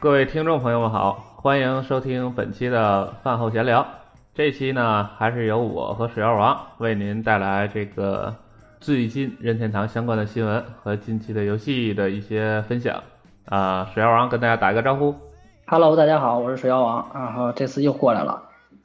[0.00, 3.84] 各位听众朋友们好，欢迎收听本期的饭后闲聊。
[4.32, 8.32] 这期呢，还是由我和水妖王为您带来这个
[8.78, 13.02] 最近任天堂相关的新闻和近期的游戏的一些分享。
[13.46, 15.16] 啊，水妖王跟大家打一个招呼。
[15.66, 18.44] Hello，大家好，我是水妖王，然后这次又过来了。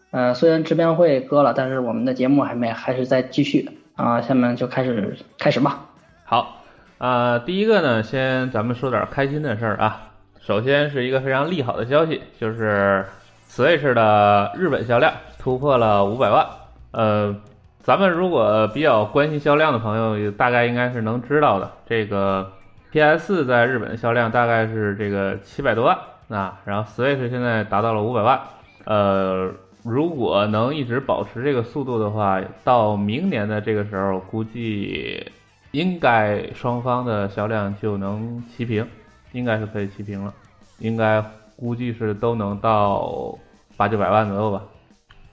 [0.10, 4.20] 呃，虽然直面会割了，但是我们的节目还没还是在继续啊。
[4.22, 5.82] 下面就开始开始吧。
[6.26, 6.64] 好，
[6.98, 10.10] 啊、第一个呢，先咱们说点开心的事儿啊。
[10.46, 13.06] 首先是一个非常利好的消息，就是
[13.48, 16.46] Switch 的日本销量突破了五百万。
[16.92, 17.34] 呃，
[17.80, 21.72] 咱们如果比较关心销量的朋友，大概应该是能知道的。
[21.88, 22.52] 这个
[22.92, 25.98] PS 在日本的销量大概是这个七百多万
[26.28, 28.38] 啊，然后 Switch 现在达到了五百万。
[28.84, 29.50] 呃，
[29.86, 35.26] 如果能一直保持这个速度的话，到明年的这个时候，估计
[35.72, 38.86] 应该双方的销量就能齐平，
[39.34, 40.34] 应该是可以齐平了，
[40.80, 41.24] 应该
[41.58, 43.38] 估计是都能到
[43.76, 44.64] 八九百万左右吧？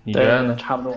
[0.02, 0.56] 你觉得呢？
[0.56, 0.96] 差不多，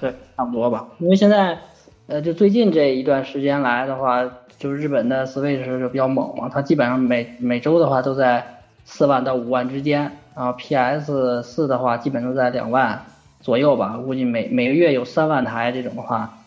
[0.00, 0.88] 对，差不多吧。
[0.98, 1.58] 因为现在，
[2.06, 4.24] 呃，就最近这一段时间来的话，
[4.58, 13.04] 就是日本的 Switch 就比较猛嘛，它基本上每每周的话都在四万到五万之间，然后 PS 四的话基本都在两万
[13.40, 16.38] 左右吧，估计每每个月有三万台这种的话，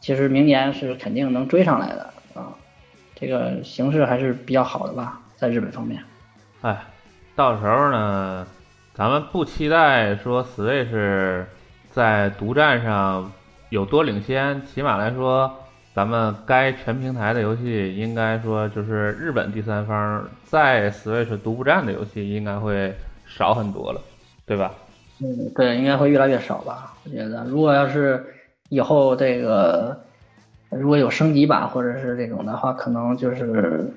[0.00, 2.54] 其实明年是肯定能追上来的啊，
[3.16, 6.00] 这个形势还是比较好的吧，在日本方面。
[6.60, 6.80] 哎，
[7.34, 8.46] 到时候呢，
[8.94, 11.44] 咱们不期待说 Switch
[11.90, 13.32] 在独占上
[13.68, 15.52] 有多领先，起码来说，
[15.96, 22.94] 咱们该全平台的游戏，应该说就是日本第三方在 Switch 独不占的游戏，应该会
[23.26, 24.00] 少很多了，
[24.46, 24.70] 对吧？
[25.20, 26.94] 嗯，对，应该会越来越少吧？
[27.02, 28.24] 我觉得，如果要是
[28.68, 30.00] 以后这个
[30.70, 33.92] 如果有升级版或者是这种的话，可能就是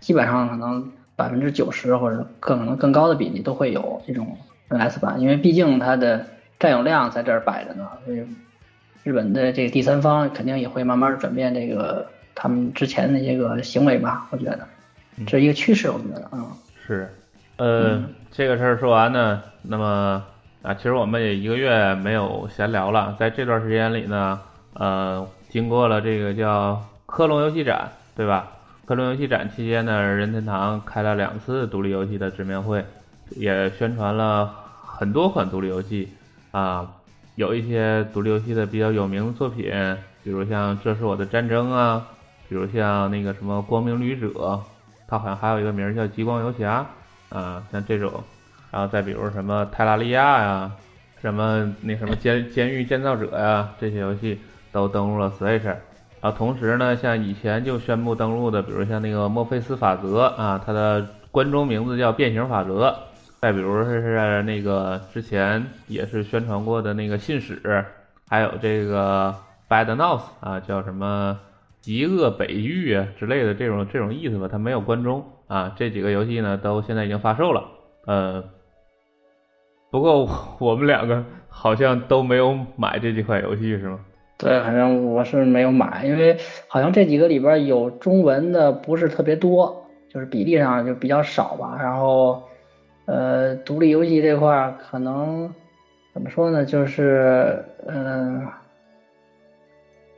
[0.00, 4.36] 基本上可能百分之九十或者更可能更高的比例都会有这种
[4.68, 6.24] NS 版，因为毕竟它的
[6.58, 8.22] 占有量在这儿摆着呢，所以
[9.02, 14.60] 日本的这个第三方肯定也会慢慢转变这个他们之前的些个行为吧，我觉得
[15.26, 16.46] 这是一个趋势，我觉得，嗯。
[16.86, 17.08] 是，
[17.56, 20.22] 呃，嗯这个事儿说完呢，那么
[20.62, 24.38] 啊，其实我们也一个月没有闲聊了，在这段时间里呢，
[24.74, 28.46] 呃，经过了这个叫科隆游戏展，对吧？
[28.88, 32.82] 科隆游戏展期间呢，任天堂开了两次独立游戏的直面会，
[33.36, 34.50] 也宣传了
[34.82, 36.08] 很多款独立游戏
[36.52, 36.90] 啊，
[37.34, 39.70] 有一些独立游戏的比较有名的作品，
[40.24, 42.08] 比如像《这是我的战争》啊，
[42.48, 44.26] 比如像那个什么《光明旅者》，
[45.06, 46.86] 它好像还有一个名叫《极光游侠》
[47.36, 48.10] 啊，像这种，
[48.70, 50.72] 然后再比如什么泰拉利亚呀，
[51.20, 54.40] 什么那什么监监狱建造者呀，这些游戏
[54.72, 55.76] 都登陆了 Switch。
[56.20, 62.96] 然后同时呢，像以前就宣布登陆的，比如像那个墨菲斯法则啊，它的关中名字叫变形法则。
[63.40, 67.84] 再比如是那个之前也是宣传过的那个信使，
[68.28, 69.32] 还有这个
[69.68, 71.38] Bad North 啊，叫什么
[71.80, 75.72] 极恶北域啊之类的这种这种意思吧，它没有关中啊。
[75.76, 77.62] 这几个游戏呢，都现在已经发售了。
[78.06, 78.42] 呃，
[79.92, 84.00] 不过我们两个好像都没有买这几款游戏，是吗？
[84.38, 86.36] 对，反正我是没有买，因为
[86.68, 91.76] 好像这几个里边有中文的不是特别多，就是比例上就比较少吧。
[91.80, 92.40] 然后，
[93.06, 95.52] 呃，独立游戏这块儿可能
[96.14, 98.46] 怎么说呢，就是嗯、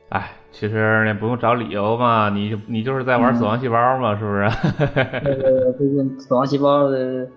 [0.09, 4.47] 哎，其实也不用找理由嘛，你你就是在玩死亡细胞嘛，是不是？
[5.23, 7.27] 那个最近死亡细胞的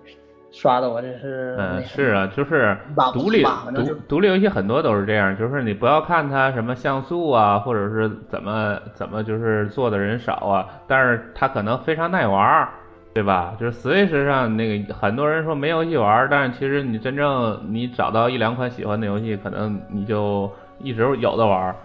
[0.55, 2.77] 刷的我这是嗯，是啊，就是
[3.13, 12.69] 独立独独立游戏很多都是这样，就是你不要看它什么像素啊，或者是怎么怎么就是做的人少啊，但是它可能非常耐玩儿，
[13.13, 13.53] 对吧？
[13.59, 20.49] 就是 Switch 上那个很多人说没游戏玩儿，但是其实你真正你找到一两款喜欢的游戏，可能你就
[20.79, 21.75] 一直有的玩儿。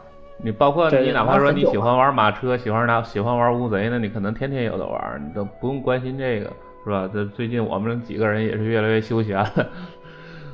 [0.42, 6.50] 你包括你哪怕说你喜欢玩马车，喜欢拿喜欢玩乌贼那，你可能天天有的玩儿，你都不用关心这个，
[6.84, 7.08] 是吧？
[7.12, 9.68] 这最近我们几个人也是越来越休闲了，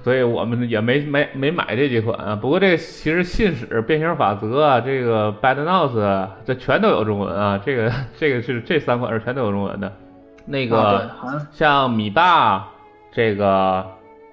[0.02, 2.34] 所以我们也没没没买这几款啊。
[2.34, 7.60] 不过这个其实信使、变形法则啊，这个 Bad Notes 啊这全都有中文啊。
[7.64, 9.92] 这个这个是这三款是全都有中文的。
[10.44, 11.10] 那个、
[11.50, 12.68] 像米爸
[13.10, 13.84] 这个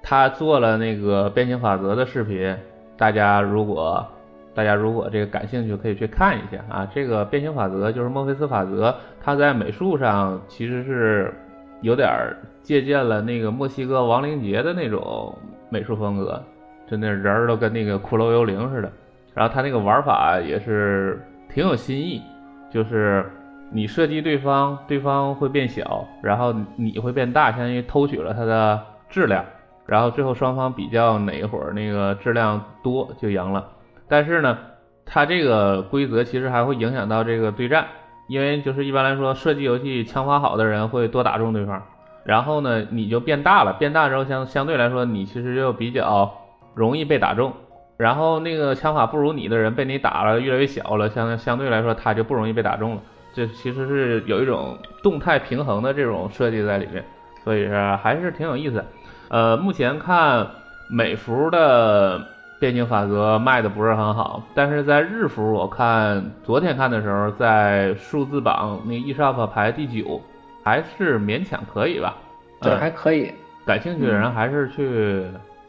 [0.02, 2.56] 他做了那个变形法则的视频，
[2.96, 4.06] 大家如果
[4.54, 6.88] 大家如果这个感兴趣，可以去看一下啊。
[6.94, 11.34] 这个变形法则就是墨菲斯法则，它在美术上其实是
[11.84, 15.38] 有点儿借鉴了那个墨西哥亡灵节的那种
[15.68, 16.42] 美术风格，
[16.86, 18.90] 就那人儿都跟那个骷髅幽灵似的。
[19.34, 21.22] 然后它那个玩法也是
[21.52, 22.22] 挺有新意，
[22.70, 23.30] 就是
[23.70, 28.80] 你射击对方，对方会变小，然后你会变大，相当于偷取了它的
[29.10, 29.44] 质量，
[29.84, 33.68] 然后最后双方比较哪一会儿那个质量多就赢了。
[34.08, 34.56] 但是呢，
[35.04, 37.84] 它这个规则其实还会影响到这个对战，
[38.26, 41.82] 因为就是一般来说，射击游戏枪法好的人会多打中对方，
[42.24, 46.32] 然后呢你就变大了，变大之后相相对来说你其实就比较
[46.74, 47.52] 容易被打中。
[47.96, 53.00] 然后那个枪法不如你的人被你打了越来越小了，相相对来说他就不容易被打中了。
[53.32, 57.04] 这其实是有一种动态平衡的这种设计在里面，
[57.44, 58.84] 所以说还是挺有意思。
[59.28, 60.46] 呃，目前看
[60.88, 62.20] 美服的
[62.64, 70.18] 变形法则卖的不是很好，但是在日服我看昨天看的时候，在数字榜那 eShop 排第九，
[70.64, 72.16] 还是勉强可以吧？
[72.62, 73.30] 对，还可以。
[73.66, 75.26] 感兴趣的人还是去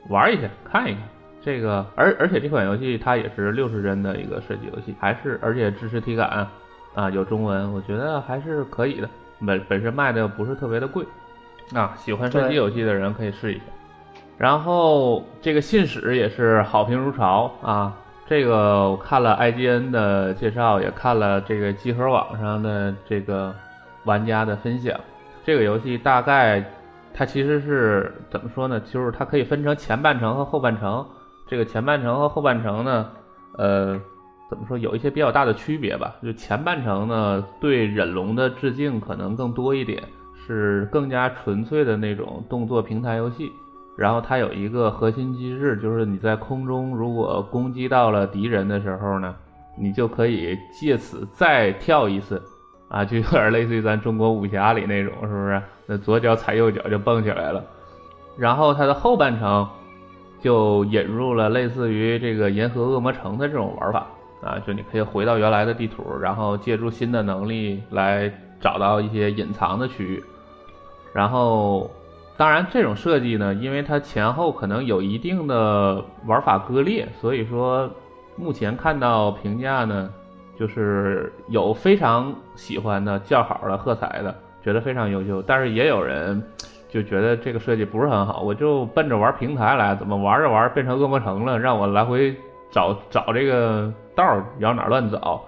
[0.07, 1.03] 玩一下，看一看。
[1.41, 6.47] 这个，而而且这款游戏它也是六十帧的一个射击游戏，还是而且支持体感
[6.93, 9.09] 啊，有中文，我觉得还是可以的。
[9.45, 11.05] 本本身卖的又不是特别的贵
[11.73, 13.63] 啊，喜欢射击游戏的人可以试一下。
[14.37, 17.95] 然后这个信使也是好评如潮啊，
[18.27, 23.55] 这个我看了 IGN 的介绍，也看了这个集合网上的这个
[24.03, 24.99] 玩家的分享。
[25.45, 26.63] 这个游戏大概
[27.13, 28.79] 它其实是怎么说呢？
[28.81, 31.05] 就是它可以分成前半程和后半程。
[31.47, 33.09] 这个前半程和后半程呢，
[33.57, 33.97] 呃，
[34.49, 36.13] 怎么说有一些比较大的区别吧？
[36.21, 40.03] 就前半程呢，对忍龙的致敬可能更多一点，
[40.45, 43.49] 是更加纯粹的那种动作平台游戏。
[43.97, 49.35] 然后它有一个核心机制，就是你在空中如果攻击到了敌人的时候呢，
[49.77, 52.41] 你就可以借此再跳一次，
[52.89, 55.61] 啊，就有点类似于咱中国武侠里那种，是不是？
[55.85, 57.63] 那左脚踩右脚就蹦起来了。
[58.37, 59.67] 然后它的后半程。
[60.41, 64.05] 就引入了类似于这个《银河恶魔城》的这种玩法
[64.43, 68.31] 啊，就你可以回到原来的地图，然后借助新的能力来
[68.61, 70.23] 找到一些隐藏的区域。
[71.13, 71.89] 然后，
[72.37, 77.89] 当然这种设计呢，因为它前后可能有一定的玩法割裂，所以说
[78.35, 80.09] 目前看到评价呢，
[80.57, 86.43] 就是有非常喜欢的、叫好的、喝彩的，觉得非常优秀，但是也有人。
[86.87, 91.59] 就觉得这个设计不是很好，我就奔着玩平台来，怎么玩着玩变成恶魔城了？
[91.59, 92.33] 让我来回
[92.71, 95.43] 找找这个道儿，摇哪乱找，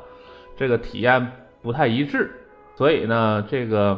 [0.57, 1.25] 这个体验
[1.61, 2.29] 不太一致。
[2.75, 3.97] 所以呢，这个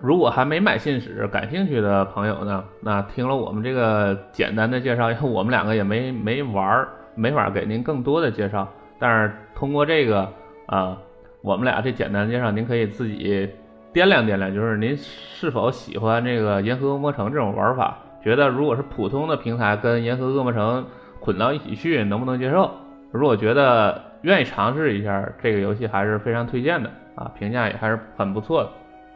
[0.00, 8.68] 如果还没买信使，感兴趣的朋友呢，那听了我们这个简单的介绍，因为我们两个也没没玩儿，没法给您更多的介绍。
[8.98, 10.28] 但是通过这个
[10.66, 10.96] 啊，
[11.42, 13.48] 我们俩这简单介绍，您可以自己。
[13.92, 17.96] 掂量掂量，就是您是否喜欢这个《银河恶魔城》这种玩法？
[18.24, 20.82] 觉得如果是普通的平台跟《银河恶魔城》
[21.20, 22.68] 捆到一起去，能不能接受？
[23.12, 28.70] 如果觉得愿意尝试一下这个游戏，还是非常推荐的啊，评价也还是很不错的。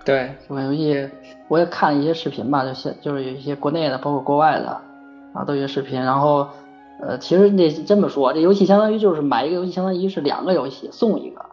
[0.09, 1.07] 对这款游戏，
[1.49, 4.81] 我也看了一些视频吧，就现就是有一些国内的，包括国外的
[5.35, 6.03] 啊，都有视频。
[6.03, 6.49] 然后，
[7.03, 11.45] 呃，其实你这么说，这游戏相当于就是买一个游戏，相当于是两个游戏送一个。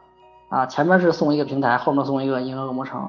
[0.47, 3.01] 啊，前面是送一个平台，后面送一个《银河恶魔城》，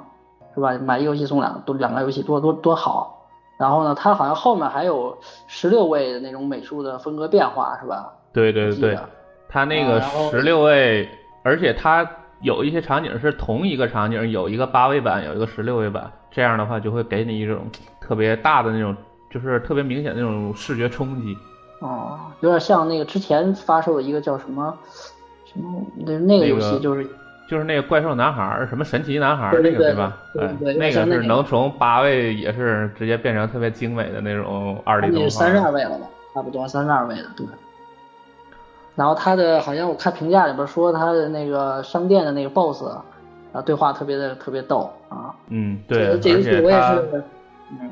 [0.54, 0.72] 是吧？
[0.84, 3.28] 买一个游戏送两多两个游戏，多多多好。
[3.56, 5.16] 然后呢，它好像后面还有
[5.46, 8.12] 十六位的那种美术的风格变化，是吧？
[8.32, 8.98] 对对对，
[9.48, 11.08] 它那个十六位，
[11.44, 12.04] 而且它
[12.40, 17.66] 有一些场景是同一个场景，有一个八位版，有一个十六位版，这样的话就会给你一种
[18.00, 18.96] 特别大的那种，
[19.30, 21.36] 就是特别明显的那种视觉冲击。
[21.80, 24.76] 哦，有点像那个之前发售的一个叫什么
[25.44, 27.08] 什么那那个游戏，就是。
[27.48, 30.18] 就是那个怪兽男孩，什么神奇男孩那个对吧？
[30.34, 35.28] 对对，那个是能从八位也是直接变成特别精美的那种二 D 动画。
[35.28, 36.06] 三十二位了吧？
[36.34, 37.46] 差不多三十二位的，对。
[38.96, 42.84] 然后他的好像我看评价里边说他的那个商店的那个 BOSS
[43.52, 45.32] 啊，对话特别的特别逗啊。
[45.48, 46.98] 嗯，对，而且他，
[47.70, 47.90] 嗯，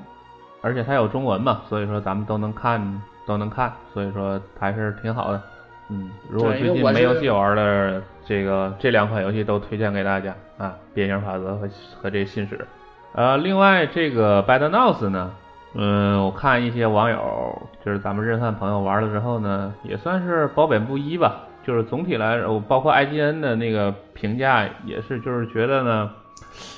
[0.63, 5.41] 而且他有中文嘛，所以说咱们都能看，都能看，所以说还是挺好的。
[5.91, 11.69] 嗯，如果最近没游戏玩的，这个这两款游戏都推荐给大家啊，《变形法则》和
[12.01, 12.67] 和这信使。
[13.13, 15.31] 呃，另外这个《Bad News》呢，
[15.75, 21.43] 嗯，我看一些网友，就是咱们日饭朋友玩了之后呢，也算是褒贬不一吧。
[21.65, 26.11] 就是总体来说，包括 IGN 的那个评价也是，就是觉得呢，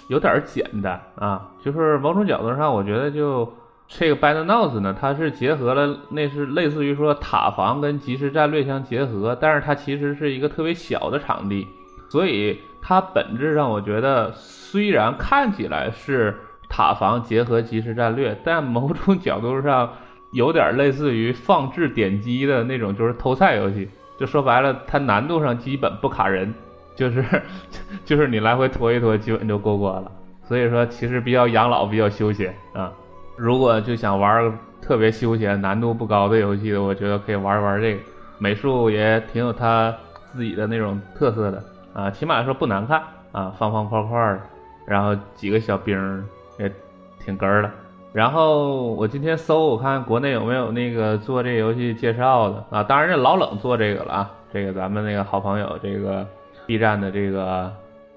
[0.09, 1.49] 有点简单啊。
[1.63, 3.53] 就是某种角度上，我觉得就。
[3.89, 11.69] 这个 Bad News 呢，它是结合了，那是类似于说塔防跟即时战略相结合，但是它其实是一个特别小的场地，
[12.09, 16.37] 所以它本质上我觉得虽然看起来是
[16.69, 19.91] 塔防结合即时战略，但某种角度上
[20.33, 23.89] 有点类似于放置点击的那种，就是偷菜游戏。
[24.19, 26.53] 就说白了，它难度上基本不卡人，
[26.95, 27.25] 就是
[28.05, 30.11] 就是你来回拖一拖，基本就过关了。
[30.43, 32.91] 所以说，其实比较养老，比较休闲啊。
[33.37, 38.01] 如果就想玩特别休闲、难度不高的游戏的，我觉得可以玩一玩这个。
[38.39, 39.95] 美术也挺有它
[40.33, 44.41] 自己的那种特色的啊，起码说不难看啊，方方块块的，
[44.87, 46.25] 然后几个小兵
[46.59, 46.73] 也
[47.19, 47.71] 挺哏儿的。
[48.13, 52.83] 然后我今天搜，我看国内有没有那个做这游戏介绍的啊？
[52.83, 56.27] 当然这老冷做这个了啊，这个咱们那个好朋友，这个
[56.65, 57.71] B 站的这个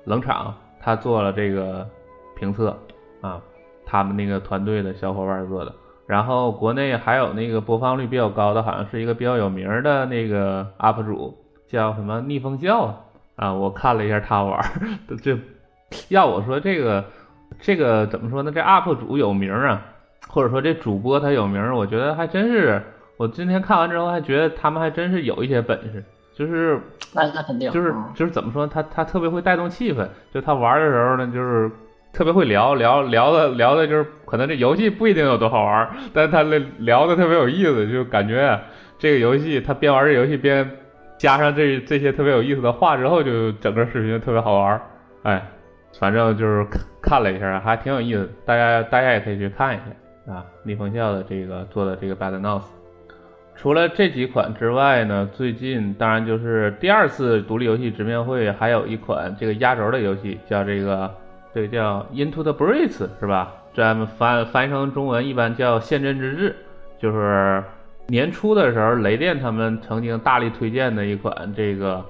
[0.06, 1.86] 冷场，他做了这个
[2.38, 2.74] 评测
[3.20, 3.42] 啊，
[3.86, 5.74] 他们那个团队的小伙伴做的。
[6.08, 13.04] 然后国内还有那个播放率比较高的，好像是一个比较有名的那个 UP 主，叫什么逆风笑
[13.36, 13.52] 啊？
[13.52, 14.64] 我看了一下他玩，
[15.22, 15.38] 这
[16.08, 17.04] 要我说这个。
[17.62, 18.52] 这个怎么说呢？
[18.52, 19.82] 这 UP 主有名啊，
[20.28, 22.82] 或者说这主播他有名，我觉得还真是。
[23.18, 26.02] 我今天看完之后还觉得他们还真是有一些本事，
[26.34, 26.80] 就是
[27.14, 30.08] 那那肯定就是就是怎么说，他他特别会带动气氛。
[30.34, 31.70] 就他玩的时候呢，就是
[32.14, 38.58] 特别会聊聊聊的聊的，就是可能这游戏不一定有多好玩，但他那聊的特别有意思，就感觉
[38.98, 40.66] 这个游戏他边玩这游戏边
[41.18, 44.82] 加上这这些特别有意思的话之后，就整个视频就特别好玩。
[45.24, 45.46] 哎。
[45.98, 50.46] 反正就是看看了一下，还挺有意思，大家大家也可以去看一下啊。
[50.64, 52.64] 逆风笑的这个做的这个 Bad News，
[53.56, 61.14] 除了这几款之外呢，最近当然就是第二次独立游戏直面会，还有一款这个压轴的游戏，叫这个
[61.54, 63.54] 这个叫 Into the Breach 是吧？
[63.74, 66.56] 咱们翻翻译成中文一般叫陷阵之志，
[67.00, 67.64] 就是
[68.08, 72.04] 年初的时候雷电他们曾经大力推荐的一款这个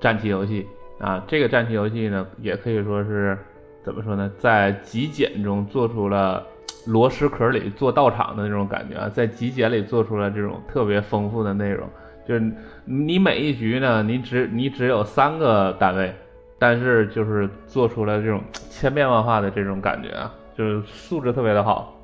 [0.00, 0.66] 战棋游戏。
[0.98, 3.36] 啊，这个战棋游戏呢，也可以说是
[3.84, 6.44] 怎么说呢，在极简中做出了
[6.86, 11.86] 螺蛳壳里做道场的那种感觉啊，在极简里做出了这种特别丰富的内容。
[12.26, 12.42] 就是
[12.86, 16.14] 你每一局呢，你只你只有三个单位，
[16.58, 21.94] 但是就是做出了这种千变万化的这种感觉啊，就是素质特别的好。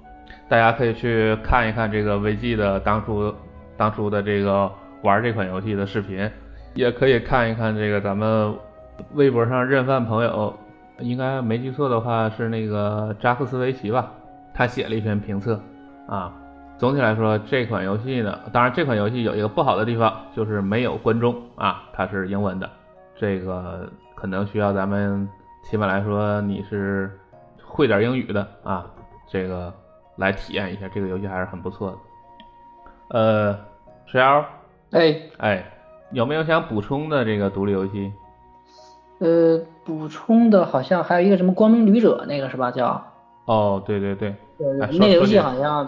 [0.49, 3.35] 大家可以去看一看这个 VG 的当初
[3.77, 4.71] 当初的这个
[5.03, 6.31] 玩这款游戏的视频，
[6.75, 8.55] 也可以看一看这个咱们。
[9.15, 10.55] 微博上认饭朋友，
[10.99, 14.11] 应该没记错的话是那个扎克斯维奇吧？
[14.55, 15.61] 他写了一篇评测
[16.09, 16.33] 啊。
[16.79, 22.69] 总体来说，这款游戏呢，当然这款游戏有一个不好的地方，就是没有观众啊，它是英文的，
[23.15, 25.29] 这个可能需要咱们
[25.63, 27.11] 起码来说你是
[27.65, 28.85] 会点英语的啊，
[29.29, 29.73] 这个
[30.17, 31.99] 来体验一下这个游戏还是很不错的。
[33.09, 33.59] 呃，
[34.07, 34.45] 石瑶，
[34.91, 35.65] 哎哎，
[36.11, 38.13] 有没有想补充的这个独立游戏？
[39.23, 42.73] 呃，补充的好像还有一个什么光明旅者那个是吧？
[42.73, 43.01] 叫
[43.45, 44.35] 哦，对对对，
[44.99, 45.87] 那个游戏好像，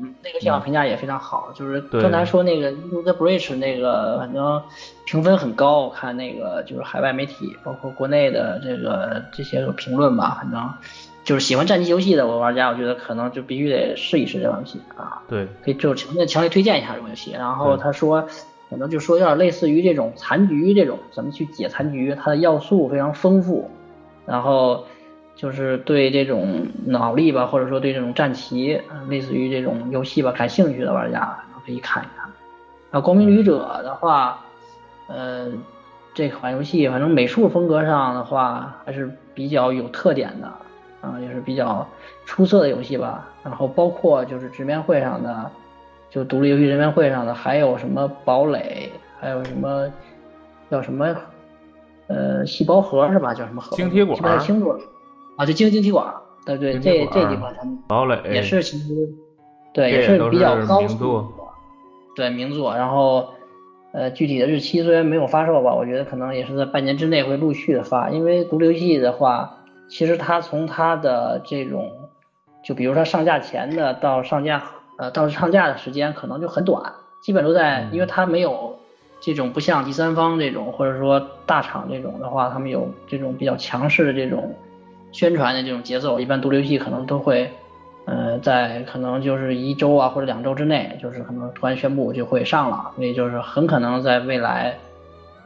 [0.00, 1.52] 嗯，那个游戏评价也非常好。
[1.54, 2.72] 就是刚才说那个
[3.04, 4.60] 《The Bridge》那个，反正
[5.04, 5.82] 评分很高。
[5.82, 10.68] 我看那个就是海外媒体，包括国内的这个这些个评论吧，反正
[11.22, 15.22] 就是喜欢战棋游戏的我玩家，我觉得可能就必须得试一试这款游戏啊。
[15.28, 17.30] 对，可以就强烈强烈推荐一下这款游戏。
[17.30, 18.26] 然后他说。
[18.74, 22.12] 可能就说有点类似于这种残局这种，怎么去解残局？
[22.12, 23.70] 它的要素非常丰富，
[24.26, 24.84] 然后
[25.36, 32.28] 就是对这种脑力吧，或者说对这种战棋，类似于这种游戏吧，感兴趣的玩家可以看一看。
[32.90, 34.40] 啊，光明旅者的话，
[35.06, 35.46] 呃，
[36.12, 40.48] 这款游戏反正美术风格上的话还是比较有特点的，
[41.00, 41.86] 啊，也是比较
[42.24, 43.28] 出色的游戏吧。
[43.44, 45.48] 然后包括就是直面会上的。
[46.14, 49.92] 就独立游戏人员会上的还有什么堡垒，还有什么
[50.70, 51.12] 叫什么
[52.06, 53.34] 呃细胞核是吧？
[53.34, 53.74] 叫什么核？
[53.74, 54.16] 晶体管。
[54.16, 54.78] 不太清楚了。
[55.36, 56.14] 啊，就晶晶体管。
[56.46, 58.94] 对对，这这几款他们堡垒也是其实
[59.72, 61.34] 对也是比较高作。
[62.14, 63.30] 对名作，然后
[63.92, 71.90] 呃具体的日期虽然没有发售吧，我觉得可能也是在半年之内会陆续的发，因为独立游戏的话，其实它从它的这种
[72.62, 74.62] 就比如说上架前的到上架。
[74.96, 78.78] 呃，到上架的时间可能就很短，基本都在，因为它没有
[79.20, 84.54] 这种不像第三方这种，或者说大厂这种的话，他们有这种比较强势的这种
[85.10, 87.50] 宣传的这种节奏，一般独立游戏可能都会，
[88.04, 94.76] 呃，在可能就是一周啊或者两周之内，就是可能突然宣布就会上了，所以就是很可能在未来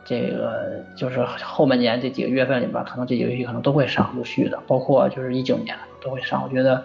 [0.05, 6.85] 这个就是后半年这几个月份里边，可能这几个游戏可能都会上陆续的，包括就是一九年都会上，我觉得。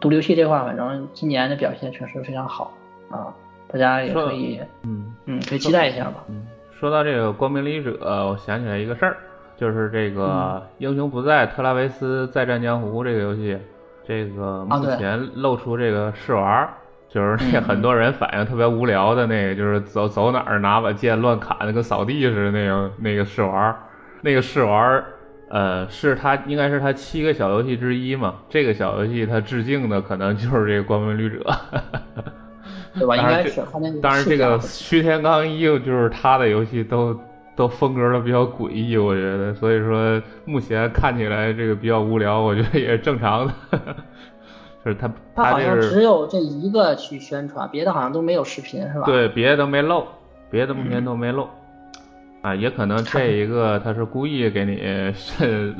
[0.00, 2.72] 独立游戏这块，反正今年的表现确实非常好
[3.10, 3.32] 啊，
[3.68, 6.24] 大家也可以，嗯嗯，可以期待一下吧。
[6.28, 9.16] 嗯，说到这个光明旅者，我想起来一个事儿，
[9.56, 13.58] 就是这个英雄不在特拉维斯再战江湖这个游戏，
[14.04, 16.68] 这个目前露出这个试玩，
[17.08, 23.76] 就是那 很多人反应特别无聊的那个，就是走走哪儿拿把剑乱砍，跟扫地似的那个那个试玩。
[24.22, 25.02] 那个试玩，
[25.50, 28.36] 呃，是他应该是他七个小游戏之一嘛。
[28.48, 31.40] 这个小游戏它致敬的可能就是这个《光明旅者》，
[32.96, 33.16] 对吧？
[33.16, 33.60] 应该是。
[34.00, 37.18] 当然，这个徐天刚一就是他的游戏都
[37.56, 43.52] 都风格都比较诡异，我觉得，所以说目前看起来这个比较无聊，我觉得也是正常的。
[44.84, 49.04] 就是他，他好像只有这一个去宣传，别的好像都没有视频，是吧？
[49.04, 50.06] 对，别的都没漏，
[50.48, 51.48] 别的目前都没露。
[52.42, 54.76] 啊，也可能这一个他是故意给你
[55.12, 55.74] 是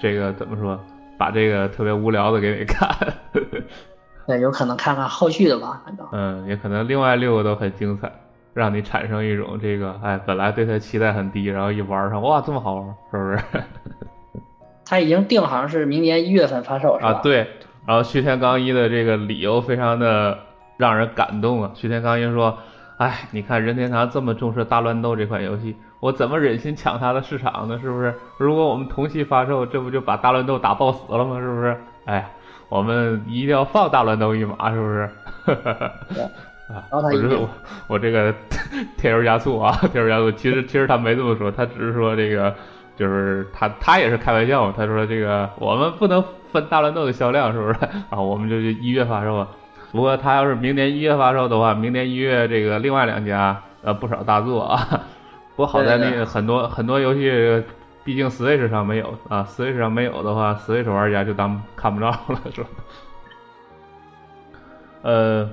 [0.00, 0.78] 这个怎么说，
[1.18, 2.88] 把这个特别无聊的给你看。
[4.26, 6.06] 对，有可能看看后续的吧，反正。
[6.12, 8.10] 嗯，也可能另外六个都很精彩，
[8.54, 13.64] 让你产生一种这个，哎，本来对他期待很低，然后一玩上，哇，这么好玩，是不是？
[14.86, 17.10] 他已经定好像是明年一月份发售，是吧？
[17.10, 17.46] 啊，对。
[17.86, 20.38] 然后徐天刚一的这个理由非常的
[20.76, 21.72] 让人感动啊！
[21.74, 22.56] 徐天刚一说
[22.98, 27.78] ：“哎，你看任天堂这么重视大乱斗这款游戏，我怎么忍心抢它的市场呢？
[27.78, 28.14] 是不是？
[28.38, 31.38] 如果我们同期发售，这不就把大乱斗打爆死了吗？
[31.38, 31.76] 是不是？
[32.06, 32.30] 哎，
[32.68, 35.10] 我们一定要放大乱斗一马，是不是？”
[36.72, 37.48] 啊，我这我
[37.88, 38.34] 我这个
[38.96, 40.30] 添油加醋啊，添油加醋。
[40.32, 42.54] 其实其实他没这么说，他只是说这个。
[42.96, 47.78] 就是他，他也是开玩笑，他说这个我们不能分大乱斗的销量，是不是？
[48.10, 49.46] 啊，我们就一月发售。
[49.90, 55.00] 不过他要是明年一月发售的话，明年一月这个另外两家呃不少大作啊。
[55.60, 57.62] 不过好在那个很多很多游戏，
[58.02, 62.68] 毕竟 Switch 上没有啊，Switch 上没有的话，Switch 玩家就当看不着了，是吧？
[65.02, 65.50] 呃，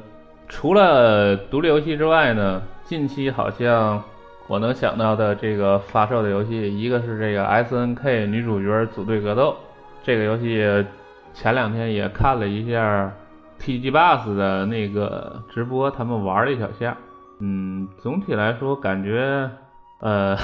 [0.48, 4.02] 除了独立游戏之外呢，近期好像。
[4.48, 9.54] 我能想到的这个发售的游戏，一个是这个 S N K 女主角组队格斗，
[10.04, 10.66] 这个游戏
[11.34, 13.12] 前两天也看了一下
[13.60, 16.96] T G Bus 的那个直播，他们玩了一小下，
[17.42, 19.50] 嗯，总体来说感觉，
[20.00, 20.38] 呃，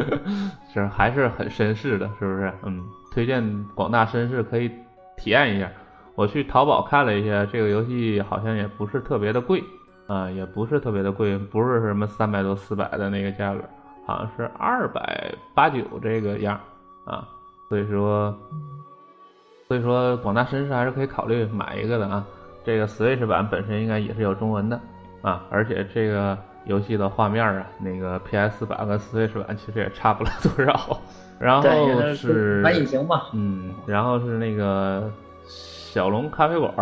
[0.72, 2.52] 是还是很绅士的，是不是？
[2.62, 4.68] 嗯，推荐广大绅士可以
[5.16, 5.70] 体验一下。
[6.14, 9.62] 我去淘宝看了一下，这个游戏好像也不是特别的贵。
[10.06, 13.60] 啊，也不是特别的贵，不是什么三百多、四百的那个价格，
[14.06, 16.60] 好像是二百八九这个样
[17.04, 17.26] 啊。
[17.68, 18.32] 所以说，
[19.66, 22.24] 所以说广大绅士还是可以考虑买一个的啊。
[22.64, 24.80] 这个 Switch 版本身应该也是有中文的
[25.22, 30.98] 啊，而且这个游戏的画面啊，那个 PS 版跟 Switch 版其实也差不了多少。
[31.38, 31.62] 然后
[32.14, 35.10] 是反引擎嘛，嗯，然后是那个
[35.46, 36.72] 小龙咖啡馆，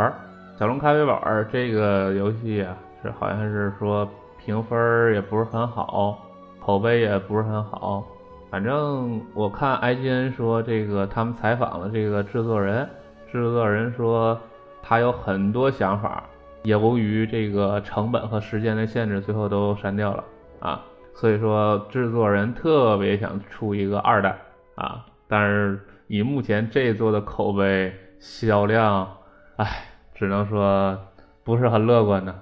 [0.59, 2.77] 小龙咖啡馆这个游戏啊。
[3.03, 4.09] 是好像是说
[4.42, 6.18] 评分也不是很好，
[6.59, 8.03] 口碑也不是很好。
[8.51, 12.88] 反正我看 IGN 说这个他们采访了这个制作人，
[13.31, 14.40] 制作人说
[14.83, 16.25] 他有很多想法，
[16.64, 20.24] 由于这个成本和时间的限制，最后都删掉了
[20.61, 20.83] 啊。
[21.14, 24.37] 所以说制作人特别想出一个二代
[24.74, 29.09] 啊，但是以目前这座的口碑销量，
[29.57, 30.98] 唉，只能说
[31.44, 32.35] 不是很乐观的。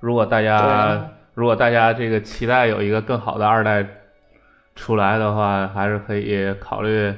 [0.00, 3.86] 如果大家如果大家这个期待有一个更好的二代
[4.74, 7.14] 出来的话，还是可以考虑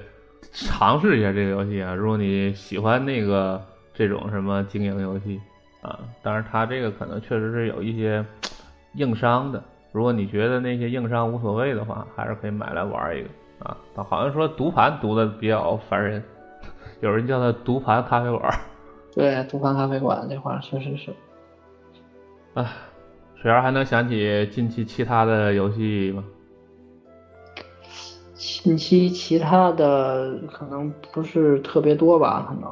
[0.53, 1.95] 尝试一下这个游戏啊。
[1.95, 3.61] 如果你喜欢那个
[3.95, 5.41] 这种什么经营游戏
[5.83, 8.25] 啊，当然他这个可能确实是有一些
[8.95, 9.63] 硬伤的。
[9.93, 13.77] 如果你觉得那些硬伤无所谓的话，还是可以买来玩一个啊。
[14.09, 16.23] 好像说读盘读的比较烦人，
[17.01, 18.61] 有人叫它读盘咖啡馆。
[19.15, 21.13] 对，读盘咖啡馆这块确实是。
[22.55, 22.73] 啊，
[23.35, 26.25] 水儿还能想起近期其他的游戏吗？
[28.35, 32.71] 近期其他的可能不是特别多吧，可能。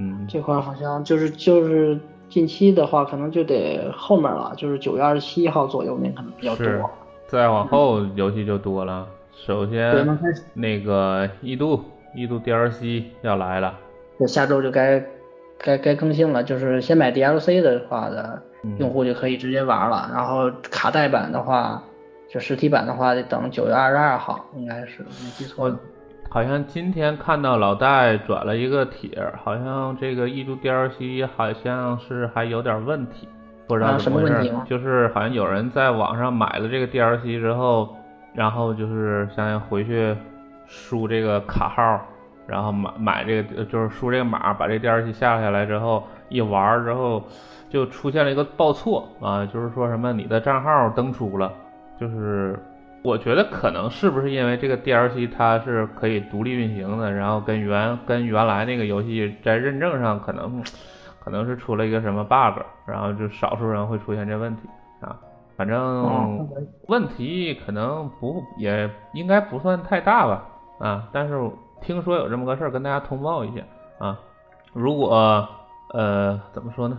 [0.00, 0.26] 嗯。
[0.28, 1.96] 这块好像就是就是
[2.28, 6.90] 近期的话，可能就得后面了，就是九月二十七号左右那可能比较多。
[7.28, 9.06] 再往后游戏就多了。
[9.32, 10.18] 首先，
[10.54, 11.84] 那个异度
[12.14, 13.78] 异度 DLC 要来了。
[14.18, 15.04] 就下周就该
[15.58, 18.42] 该该更新了，就是先买 DLC 的话的。
[18.76, 21.82] 用户就可以直接玩了，然后卡带版的话，
[22.28, 25.74] 就实体版的话得等九月二十二号，应该是没记错。
[26.30, 29.10] 好像今天看到老戴转了一个帖，
[29.42, 33.28] 好像这个异度 DLC 好像是还有点问题，
[33.66, 34.64] 不知道怎么问题吗？
[34.66, 37.96] 就是好像有人在网上买了这个 DLC 之后，
[38.32, 40.16] 然后就是想回去
[40.66, 42.00] 输这个卡号，
[42.46, 47.22] 然后买买这个就是输这个码，把这 DLC 下下来之后一玩之后。
[47.70, 51.52] 就出现了一个报错啊，就是说什么你的账号登出了，
[52.00, 52.58] 就是
[53.02, 60.62] 我觉得可能是不是因为这个 DLC 它是可以独立运行的，然后跟原跟原来那个游戏在认证上可能
[61.18, 64.68] 可能是出了一个什么 bug，然后就少数人会出现这问题
[65.00, 65.16] 啊，
[65.56, 66.46] 反正
[66.88, 70.44] 问题可能不也应该不算太大吧
[70.78, 73.62] 啊，但是听说有这么个事儿，跟大家通报一下
[73.98, 74.18] 啊。
[74.72, 75.48] 如果
[75.94, 76.98] 呃怎么说呢？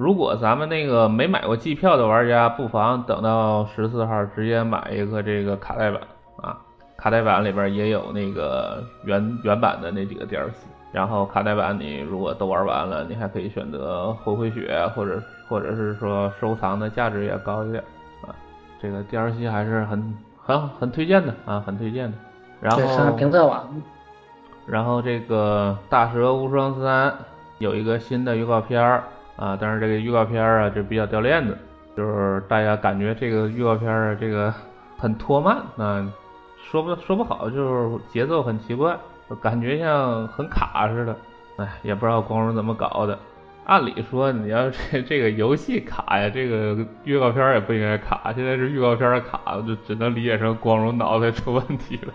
[0.00, 6.00] 如果咱们那个没买过季票的玩家，不妨等到十四号直接买一个这个卡带版
[6.40, 6.56] 啊。
[6.96, 10.52] 卡带版里边也有那个原原版的那几个 DLC，
[10.90, 17.84] 然后卡带版你如果都玩完了，你还可以选择回回血，或者或者是说收藏的价值也高一点
[18.22, 18.32] 啊。
[18.80, 22.16] 这个 DLC 还是很很很推荐的啊，很推荐的。
[22.58, 23.68] 然后评测网。
[24.64, 27.12] 然后这个大蛇无双三
[27.58, 29.04] 有一个新的预告片儿。
[29.40, 31.56] 啊，但是这个预告片啊，就比较掉链子，
[31.96, 34.52] 就是大家感觉这个预告片啊，这个
[34.98, 36.06] 很拖慢，啊，
[36.70, 38.94] 说不说不好，就是节奏很奇怪，
[39.40, 41.16] 感觉像很卡似的，
[41.56, 43.18] 哎，也不知道光荣怎么搞的。
[43.64, 52.12] 按理说你要这这个游戏卡呀，这个预告片也不应该卡，现在是预告片卡，就只能理解成光荣脑袋出问题了。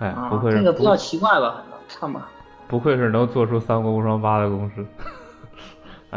[0.00, 2.28] 哎，不愧是这个比较奇怪吧，看吧。
[2.68, 4.84] 不愧是能做出《三国无双八》的公司。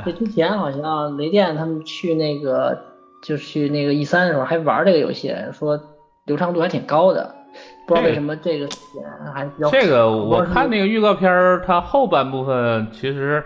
[0.05, 2.77] 这之前好像雷电他们去那个
[3.21, 5.79] 就去那个 E 三的时候还玩这个游戏，说
[6.25, 7.35] 流畅度还挺高的，
[7.87, 8.67] 不知道为什么这个
[9.33, 9.69] 还比较。
[9.69, 13.43] 这个我看那个预告片，它后半部分其实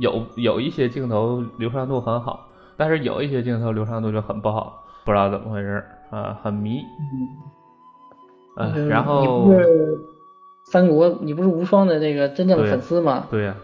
[0.00, 6.80] 有有一些镜头流畅度很好，但是有一些镜头流畅度就很不好，不知道怎么回事啊，很迷。
[8.56, 8.88] 嗯。
[8.88, 9.50] 然后。
[10.64, 13.26] 三国，你不是无双的那个真正的粉丝吗？
[13.28, 13.54] 对呀。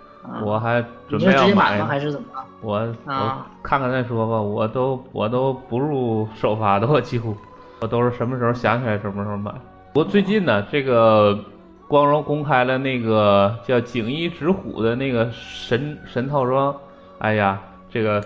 [0.44, 2.26] 我还准备要买吗还是怎么
[2.60, 4.40] 我我看看再说吧。
[4.40, 7.36] 我都我都不入首发的，我几乎
[7.80, 9.50] 我都是什么时候想起来什么时候买。
[9.92, 11.38] 不过最近呢，这个
[11.86, 16.74] 光荣公开了那个叫锦衣直虎的那个神神套装。
[17.18, 18.22] 哎呀，这个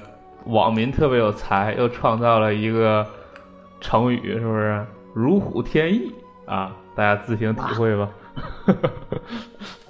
[0.46, 3.06] 网民特别有才，又创造了一个
[3.80, 6.12] 成语，是不是如虎添翼
[6.46, 6.72] 啊？
[6.94, 8.08] 大家自行体会吧。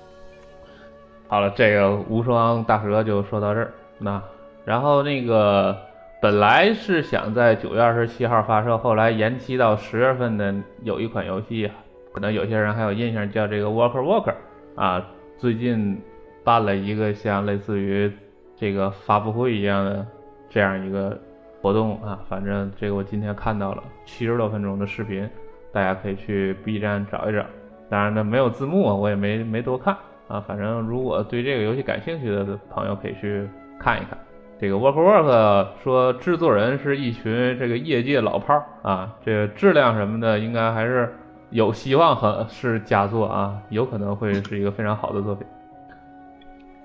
[1.33, 3.73] 好了，这个无双大蛇就说到这儿。
[3.99, 4.23] 那
[4.66, 5.75] 然后那个
[6.21, 11.71] 本来是想在九月二十七号发售，后来延期到十月份的有一款游戏，
[12.12, 14.35] 可能有些人还有印象，叫这个 Walker Walker
[14.77, 15.03] 啊。
[15.38, 15.99] 最近
[16.45, 18.12] 办了一个像类似于
[18.55, 20.07] 这个发布会一样的
[20.51, 21.18] 这样一个
[21.62, 22.21] 活动啊。
[22.29, 25.27] 反正这个我今天看到了七十多分钟的视频，
[25.73, 27.42] 大家可以去 B 站找一找。
[27.88, 29.97] 当然呢，没有字幕啊，我也没没多看。
[30.33, 33.47] 啊，反正如果对这个游戏感兴趣的朋友可以去
[33.79, 34.16] 看一看。
[34.59, 41.12] 这个 Work Work 说制作人是一群这个业界老炮儿啊，这个质量什么的应该还是
[41.51, 45.47] 有希望和是佳作啊，有可能会是一个非常好的作品。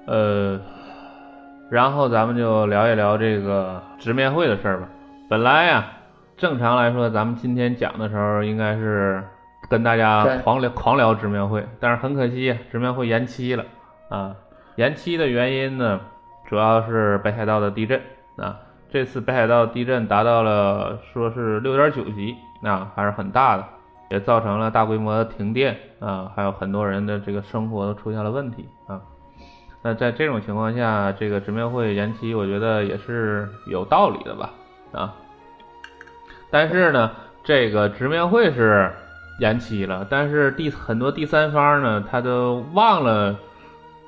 [0.08, 0.60] 呃，
[1.70, 4.90] 然后咱们就聊一聊这个直面会的事儿吧。
[5.30, 5.86] 本来呀，
[6.36, 9.24] 正常来说咱们今天讲的时候应该是。
[9.70, 13.66] 跟大家狂聊狂聊直面会，但是很可惜，直面会延期了
[14.08, 14.34] 啊！
[14.78, 16.00] 延期的原因呢，
[16.48, 18.02] 主要是北海道的地震
[18.38, 18.58] 啊。
[18.90, 23.66] 这次北海道地震达到了说是六点九级啊，还是很大的，
[24.10, 29.02] 也造成了大规模的停电啊，还有很多人的这个生活都出现了问题啊。
[29.82, 34.50] 那在这种情况下，这个直面会延期，我觉得也是有道理的吧
[34.94, 35.14] 啊。
[36.50, 37.12] 但是呢，
[37.44, 38.90] 这个直面会是。
[39.40, 43.38] 延期了，但是第很多第三方呢，他都忘了，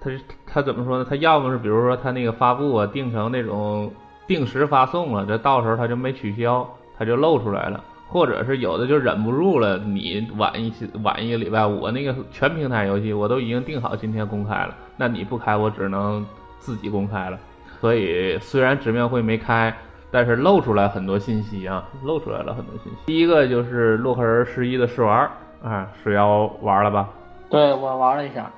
[0.01, 0.09] 他
[0.45, 1.05] 他怎么说呢？
[1.07, 3.91] 他要么是比如说他那个发布啊定成那种
[4.25, 16.25] 定时发送了，这到时候他就没取消，他就露出来了；或者是有的就忍不住了，你晚一晚一个礼拜，我那个全平台游戏我都已经定好今天公开了，那你不开我只能
[16.57, 17.37] 自己公开了。
[17.79, 19.71] 所以虽然直面会没开。
[20.12, 22.98] 但是露出来很多信息啊，露出来了很多信息。
[23.06, 25.30] 第一个就是洛克人十一的试玩
[25.63, 27.10] 啊，水妖玩了吧？
[27.50, 28.50] 对我玩了一下。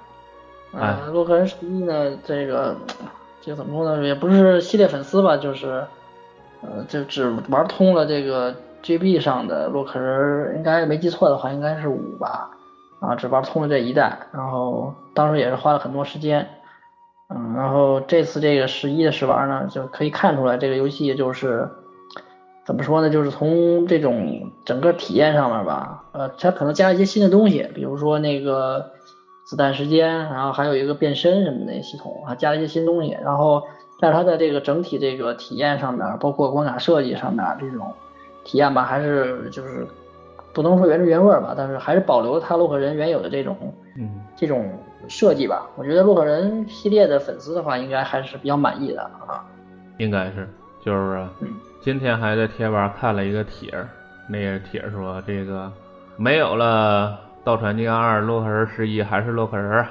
[0.74, 2.76] 嗯，洛克人十一呢，这个
[3.42, 4.04] 这怎么说呢？
[4.04, 5.86] 也不是系列粉丝吧，就是
[6.62, 12.50] 呃，就只玩通了这个 GB 上的洛克人，应该没记错的话，应该是五吧？
[13.02, 16.48] 啊，只玩通了这一代，然后当时也是花了很多时间。
[17.34, 21.70] 嗯，然后这次这个十一的试玩呢，就可以看出来这个游戏就是
[22.66, 23.10] 怎么说呢？
[23.10, 28.86] 就是从这种整个体验上面吧，呃，它可能加了一些新的东西，比如说那个
[29.46, 33.18] 子弹时间，然后还有一个变身什么的系统啊，加了一些新东西。
[33.24, 33.64] 然后
[34.00, 37.94] 在它的这个整体这个体验上面，包括关卡设计上面这种
[38.44, 39.88] 体验吧，还是就是
[40.54, 43.56] 不能说原汁原味吧，但是还是保留了它洛克人原有的这种
[43.98, 44.70] 嗯这种。
[45.08, 49.44] 设计吧，我觉得洛克人系列的粉丝的话，应该还是比较满意的啊。
[49.98, 50.48] 应该是，
[50.84, 51.26] 就是
[51.80, 53.88] 今天还在贴吧看了一个帖儿，
[54.28, 55.72] 那个帖儿说这个
[56.18, 59.86] 没有了盗船金刚二，洛克人十一还是洛克人，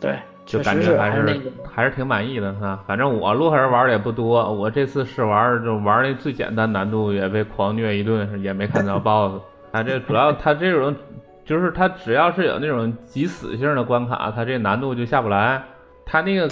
[0.00, 2.82] 对，就感觉还还是那个还是挺满意的哈。
[2.86, 9.42] 反正我洛克人玩的也不多，我这次试玩就玩的最简单难度也被狂虐一顿，也没看到 BOSS。
[9.72, 10.94] 它这主要他这种
[11.46, 15.62] 就是它只要是有那种即死性的关卡，它这难度就下不来。
[16.04, 16.46] 它那个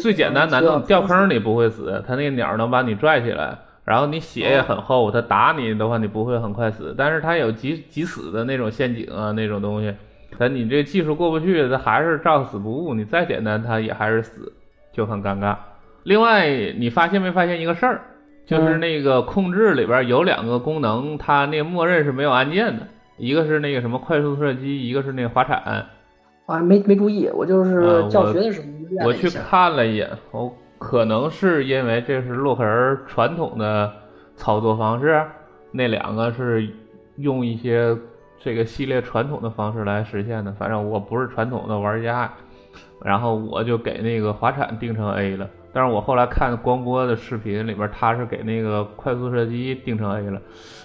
[0.00, 9.94] 最简单难度掉坑里不会死，它那个鸟能把你拽起来，然后你血也很厚，它打你的话你不会很快死，但是它有急急死的那种陷阱啊那种东西，
[10.38, 14.52] 但你这技术过不去，它还是照死不误，你再简单它也还是死，
[14.92, 15.54] 就很尴尬。
[16.04, 18.00] 另外，你发现没发现一个事儿，
[18.46, 25.86] 就是嗯那个控制里边有两个功能，它那个默认是没有按键的，一个是那个什么快速射击，一个是那个滑铲。
[26.46, 33.90] 我还没没注意，我就是呃教学的时候我去看了一眼，我可能是因为这是洛克人传统的
[34.36, 35.24] 操作方式，
[35.72, 36.68] 那两个是
[37.16, 37.96] 用一些
[38.38, 40.52] 这个系列传统的方式来实现的。
[40.52, 42.30] 反正我不是传统的玩家，
[43.02, 45.48] 然后我就给那个滑铲定成 A 了。
[45.72, 50.40] 但是我后来看光波的视频里边，他是给那个快速射击定成 A 了，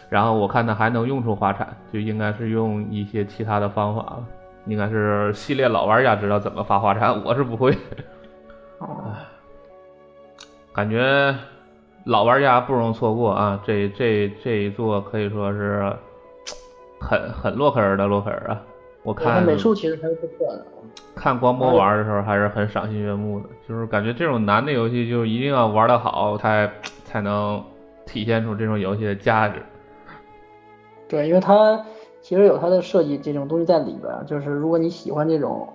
[0.10, 4.26] 然后我看他还能用出滑铲，就应该是用一些其他的方法了。
[4.65, 7.72] 应该是系列老玩家知道怎么发滑铲，我是不会。
[8.80, 9.13] 哦，
[10.74, 11.34] 感觉
[12.06, 13.60] 老玩家不容错过啊！
[13.65, 15.91] 这这这一座可以说是
[17.00, 18.62] 很很洛克人的洛克人啊！
[19.04, 20.65] 我看美术其实还是不错的。
[21.15, 26.72] 看光波玩的时候还是很赏心悦目的，就是感觉这种难的游戏就一定要玩得好，才
[27.04, 27.63] 才能
[28.06, 29.62] 体现出这种游戏的价值。
[31.10, 31.78] 对，因为它
[32.22, 35.67] 其实有它的设计这种东西在里边，就是如果你喜欢这种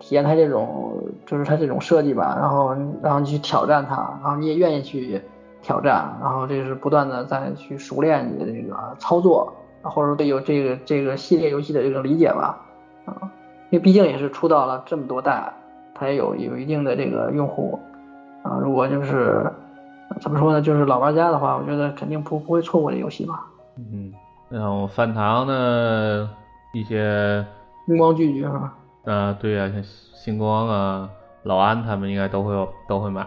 [0.00, 0.94] 体验它这种，
[1.26, 5.20] 就是它这种设计吧，然后然后你去挑战它，然后你也愿意去
[5.60, 12.58] 挑战，然后这是不断的在去熟练你的这个操作，或者说对有这个这个系列游戏的这个理解吧，
[13.04, 13.12] 啊，
[13.68, 15.52] 因为毕竟也是出到了这么多代，
[15.94, 17.78] 它也有有一定的这个用户，
[18.42, 19.44] 啊，如果就是
[20.20, 23.46] 怎么说呢，就是老玩家的话，我觉得肯定不不会错过这游戏吧。
[23.76, 24.12] 嗯，
[24.50, 26.28] 然后饭堂的
[26.72, 27.44] 一些
[27.86, 28.74] 星光聚聚是吧？
[29.04, 31.08] 啊，对呀、像星光啊、
[31.44, 33.26] 老安他们应该都会有都会买。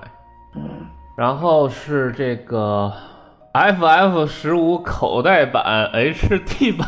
[0.55, 0.69] 嗯，
[1.17, 2.91] 然后是这个
[3.53, 6.87] FF 十五口袋版 HD 版，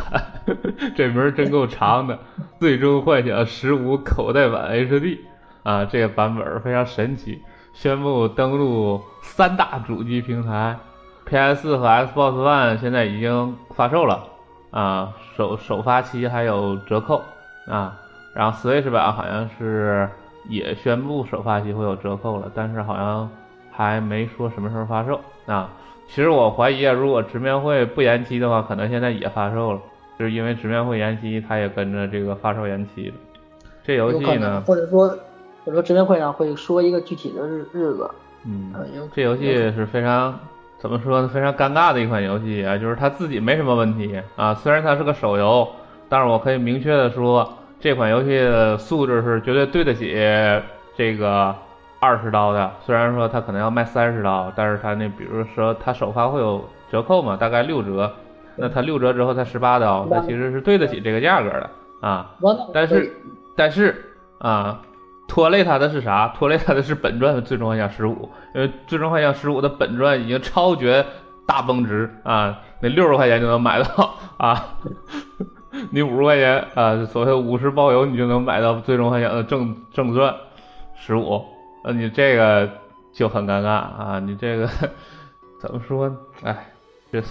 [0.96, 2.20] 这名儿真够长的。
[2.60, 5.20] 最终幻想十五口袋版 HD
[5.64, 7.42] 啊，这个版本儿非常神奇，
[7.74, 10.78] 宣布登陆三大主机平台
[11.26, 14.24] ，PS 和 Xbox One 现在已经发售了
[14.72, 17.22] 啊，首首发期还有折扣
[17.68, 17.98] 啊，
[18.34, 20.10] 然后 Switch 版好像是
[20.48, 23.30] 也宣布首发期会有折扣了，但是好像
[23.72, 25.70] 还没说什么时候发售啊。
[26.08, 29.80] 其实我怀疑啊，如果直面会不延期的话，可能现在也发售了，
[30.20, 33.16] 就是因为直面会延期，它也跟着这个发售延期了。
[33.84, 35.08] 这游戏呢，或者说
[35.64, 38.08] 或者说直面会上会说一个具体的日日子，
[38.46, 38.72] 嗯，
[39.14, 40.38] 这游戏是非常
[40.86, 41.28] 怎么说呢？
[41.28, 44.54] 非常尴尬的一款游戏啊，就是它自己没什么问题啊。
[44.54, 45.68] 虽然它是个手游，
[46.08, 50.16] 但是我可以明确的说，这款游戏的素质是绝对对得起
[50.96, 51.56] 这个
[52.00, 52.72] 二十刀的。
[52.82, 58.14] 虽然说它可能要卖三十刀，但是它那比如说它首发会有折扣嘛，大概六折，
[58.56, 61.68] 那它六折之后才十八刀，它其实是对得起这个价格的
[62.00, 62.30] 啊。
[62.72, 63.12] 但是
[63.56, 64.06] 但是
[64.38, 64.82] 啊，
[65.28, 66.28] 拖累它的是啥？
[66.30, 68.14] 拖累它的是本传的《最终幻想十五》，
[68.54, 71.06] 因为《最终幻想十五》的本传已经超绝
[71.46, 74.78] 大崩值啊，那六十块钱就能买到 啊，
[75.92, 80.34] 你五十块钱啊，所谓五十包邮，你就能买到《最终幻想》的正正传
[80.96, 81.44] 十五，
[81.84, 82.70] 那你这个
[83.12, 84.68] 就很尴尬啊，你这个
[85.60, 86.18] 怎么说呢？
[86.44, 86.68] 哎，
[87.12, 87.22] 这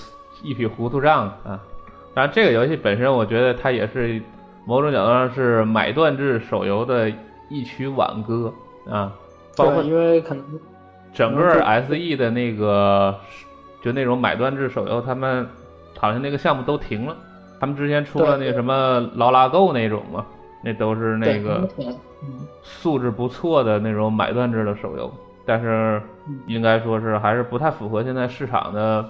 [0.42, 1.60] 一匹糊涂账啊。
[2.14, 4.22] 当然，这个游戏本身，我觉得它也是
[4.66, 7.10] 某种角度上是买断制手游的
[7.48, 8.52] 一曲挽歌
[8.88, 9.12] 啊，
[9.56, 10.44] 包括，因为可能
[11.12, 13.14] 整个 SE 的那个
[13.82, 15.46] 就那种买断制手游，他们
[15.98, 17.16] 好像那个项目都停了。
[17.60, 20.26] 他们之前出了那个什么劳拉购那种嘛，
[20.62, 21.68] 那都是那个
[22.62, 25.10] 素质不错的那种买断制的手游，
[25.46, 26.02] 但是
[26.46, 29.04] 应该说是还是不太符合现在市场的。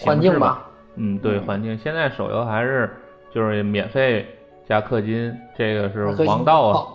[0.00, 0.66] 环境吧，
[0.96, 2.90] 嗯，对，嗯环境现在手游还是
[3.32, 4.26] 就是免费
[4.68, 6.88] 加氪金，这个是王道啊。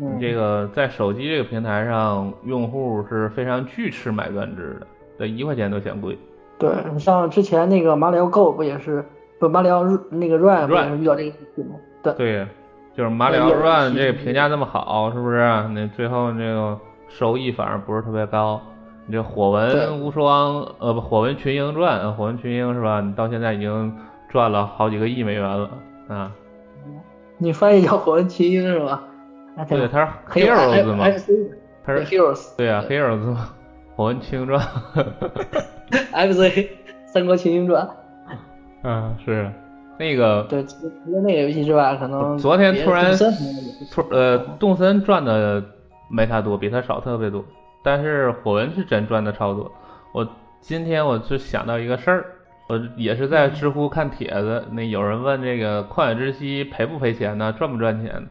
[0.00, 4.86] 好嗯，这个在手机这个平台上，用户是非常拒吃买断制的，
[5.18, 6.18] 这一块钱都嫌贵。
[6.58, 9.04] 对你像之前那个马里奥 Go 不也是
[9.38, 11.76] 不马里奥那个 Run 不也是遇到这个问题吗？
[12.02, 12.46] 对，对，
[12.94, 15.38] 就是马里奥 Run 这个评价那么好，是不是？
[15.74, 16.78] 那最后那个
[17.08, 18.60] 收益反而不是特别高。
[19.06, 23.00] 你这火对纹无双，呃不，火纹群英传，呃火纹群英是吧？
[23.00, 23.92] 你到现在已经
[24.28, 25.70] 赚了好几个亿美元了
[26.08, 26.32] 啊！
[27.38, 29.02] 你翻译叫火纹群英是吧？
[29.68, 31.04] 对，他是很有 Heroes 嘛
[31.84, 33.54] 它是 Heroes 对啊，Heroes 嘛，
[33.94, 34.60] 火纹群英传
[36.12, 36.68] ，FC
[37.06, 37.88] 三国群英传。
[38.84, 39.52] 嗯，是
[39.98, 43.12] 那个对，除除了那个游戏之外，可能昨天突然
[43.90, 45.62] 突呃，动森赚的
[46.08, 47.44] 没他多，比他少特别多，
[47.84, 49.70] 但是火纹是真赚的超多。
[50.14, 50.26] 我
[50.60, 52.24] 今天我就想到一个事儿，
[52.68, 58.28] 我也是在知乎看帖子，那有人问这个旷野之息赔不赔钱呢，赚不赚钱？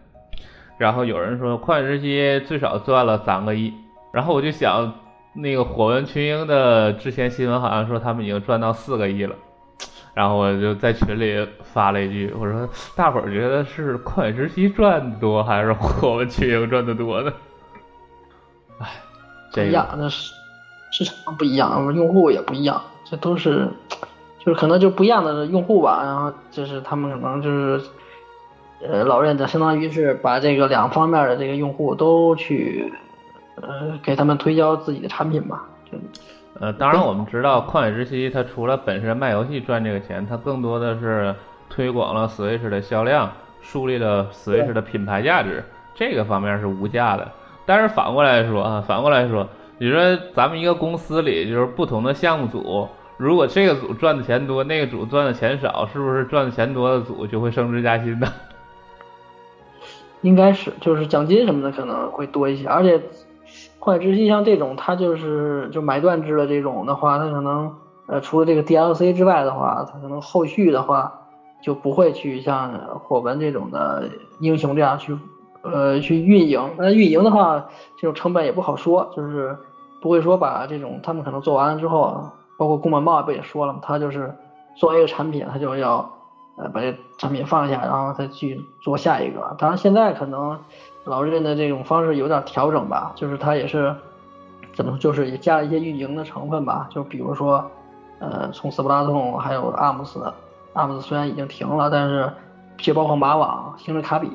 [0.82, 3.72] 然后有人说旷野之息最少赚了三个亿，
[4.12, 4.92] 然后我就想，
[5.32, 9.36] 那个火纹群英的之前新闻好像说他们已经赚到四个亿了。
[10.16, 17.32] 然后我就在群里发了一句，我说大伙儿觉得是旷野之息赚的多，还是火纹群英赚的多呢？
[18.80, 18.88] 哎，
[19.52, 20.34] 这个不一样，那是
[20.92, 23.70] 市场不一样，用户也不一样，这都是
[24.40, 26.02] 就是可能就不一样的用户吧。
[26.04, 27.86] 然后就是他们可能就是
[28.88, 32.92] 呃老任的，相当于是把这个两方面的这个用户都去
[33.56, 35.64] 呃给他们推销自己的产品吧。
[35.92, 35.98] 就
[36.60, 41.34] 呃，当然我们知道旷野之息它除了本身卖游戏赚这个钱，它更多的是
[41.70, 45.64] 推广了 Switch 的销量，树立了 Switch 的品牌价值，
[45.96, 47.32] 这个方面是无价的。
[47.66, 49.48] 但是反过来说啊，反过来说，
[49.80, 58.28] 你说咱们一个公司里就是不同的项目组，如果这个组赚的钱多，那个组赚的钱少，是不是赚的钱多的组就会升职加薪呢？
[60.22, 63.02] 应该是就是奖金什么的可能会多一些，而且
[63.80, 67.74] 幻野之息像这种，它就是就买断制的这种的话，它可能
[68.06, 71.12] 呃除了这个 DLC 之外的话，它可能后续的话
[71.62, 72.72] 就不会去像
[73.04, 74.08] 火纹这种的
[74.40, 75.18] 英雄这样去
[75.64, 76.62] 呃去运营。
[76.78, 79.58] 那运营的话，这种成本也不好说，就是
[80.02, 82.24] 不会说把这种他们可能做完了之后，
[82.58, 84.32] 包括宫本茂不也说了嘛，他就是
[84.76, 86.08] 做完一个产品，他就要。
[86.58, 89.56] 呃，把这产品放下，然后再去做下一个。
[89.58, 90.58] 当然，现在可能
[91.06, 93.96] 老任的这种方式有点调整吧，就是他也是
[94.74, 96.88] 怎么，就是也加了一些运营的成分吧。
[96.92, 97.64] 就比如说，
[98.20, 100.32] 呃，从斯普拉通还有阿姆斯，
[100.74, 102.32] 阿姆斯虽然已经停了，但是
[102.78, 104.30] 就包括马网、星之卡比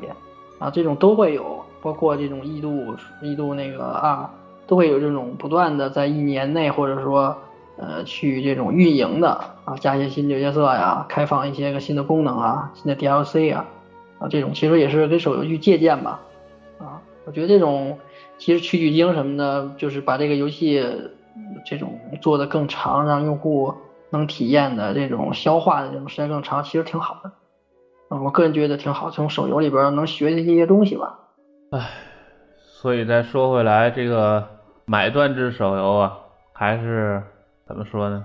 [0.59, 4.29] 啊，这种都会有，包括这种异度、异度那个二，
[4.67, 7.37] 都会有这种不断的在一年内或者说。
[7.79, 13.67] 呃，去这种运营的啊，加一些新角色呀，开放一些个新的功能啊，新的 DLC 啊，
[14.21, 16.21] 啊，这种其实也是跟手游去借鉴吧，
[16.79, 17.99] 啊，我觉得这种
[18.39, 20.83] 其实取取经什么的，就是把这个游戏
[21.67, 23.75] 这种做的更长，让用户
[24.11, 27.33] 能体验的这种消化的这种时间更长，其实挺好的，
[28.09, 31.19] 啊，我个人觉得挺好，从手游里边能学一些东西吧。
[31.73, 31.91] 唉，
[32.57, 34.47] 所以再说回来，这个
[34.85, 36.19] 买断制手游啊，
[36.53, 37.21] 还是。
[37.67, 38.25] 怎么说呢？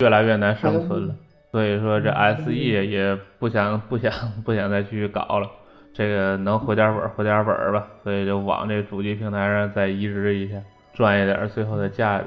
[0.00, 1.14] 越来越难生存了，
[1.52, 4.12] 所以说这 SE 也不想 不想
[4.44, 5.48] 不想再继续搞了，
[5.92, 10.60] 这个能回点本回点本吧，所以就往这主机平台上再移植一下，
[10.92, 12.24] 赚一点最后的价值。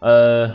[0.00, 0.50] 呃，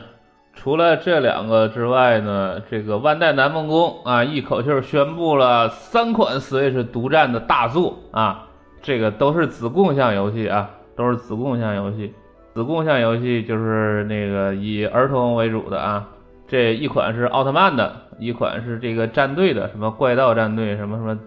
[0.54, 8.48] 除了这两个之外呢，这个万代南梦宫啊，一口气宣布了三款 Switch 独占的大作啊，
[8.82, 12.14] 这个都是子共享游戏啊，都是子共享游戏。
[12.56, 16.08] 子共享游戏就是那个以儿童为主的啊，
[16.48, 21.20] 这一款是奥特曼的，一款是这个战队的，什么怪盗战队什么什么，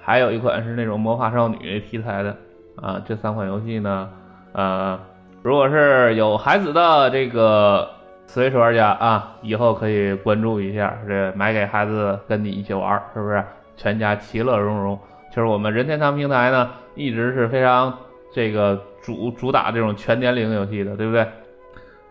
[0.00, 2.34] 还有一款是那种魔法少女题材的
[2.76, 3.02] 啊。
[3.04, 4.08] 这三款游戏呢，
[4.52, 4.98] 呃，
[5.42, 7.86] 如果是有孩子的这个
[8.26, 13.44] Switch 玩家啊，以后可以关注一下，这买给孩子跟你一起玩，是不是？
[13.76, 14.98] 全家其乐融融。
[15.28, 17.92] 其实我们任天堂平台呢，一直是非常
[18.32, 18.80] 这个。
[19.02, 21.26] 主主打这种全年龄游戏的，对不对？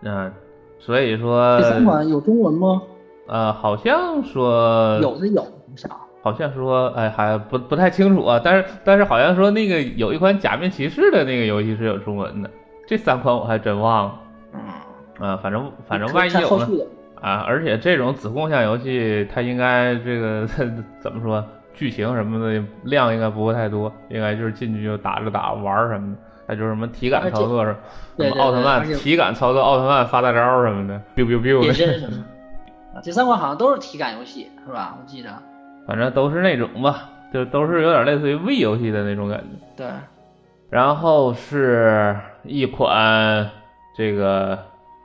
[0.03, 0.31] 嗯，
[0.77, 2.81] 所以说这三款有中文吗？
[3.27, 5.89] 呃，好像说有的有，啥
[6.21, 8.41] 好像说，哎，还不不太清楚啊。
[8.43, 12.49] 但是但是好像说那个有一款假面骑士的那个游戏是有中文的，
[12.85, 14.19] 这三款我还真忘了。
[14.53, 16.67] 嗯，啊，反正反正万一有呢
[17.21, 20.45] 啊，而且这种子共享游戏，它应该这个
[20.99, 21.43] 怎么说，
[21.73, 26.21] 剧情什么的量应该不会太多，应该就是进去就打着打玩什么的。
[26.51, 27.73] 还就是什么体感操作，什
[28.17, 31.65] 么奥特曼体感操作，奥特曼发大招什么的，biu biu biu
[33.01, 34.97] 这三款好像都是体感游戏，是吧？
[34.99, 35.29] 我记得。
[35.87, 39.45] 反正都是那种吧，就都是有点类似于 V 游戏的那种感觉。
[39.77, 39.87] 对。
[40.69, 43.49] 然后是一款
[43.95, 44.59] 这个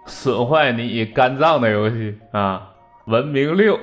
[0.05, 2.73] 损坏你肝脏的游戏啊，
[3.13, 3.77] 《文明六》。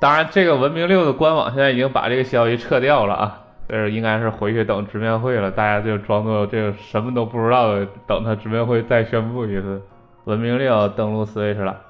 [0.00, 3.42] 当然，这个《文明六》的官网现在已经把这个消息撤掉了啊。
[3.68, 9.82] 呃，应该是回去等直面会了，大家就装作这个什么都不知道的，等他直面会再宣布一次。
[10.24, 11.80] 文明六登陆 Switch 了。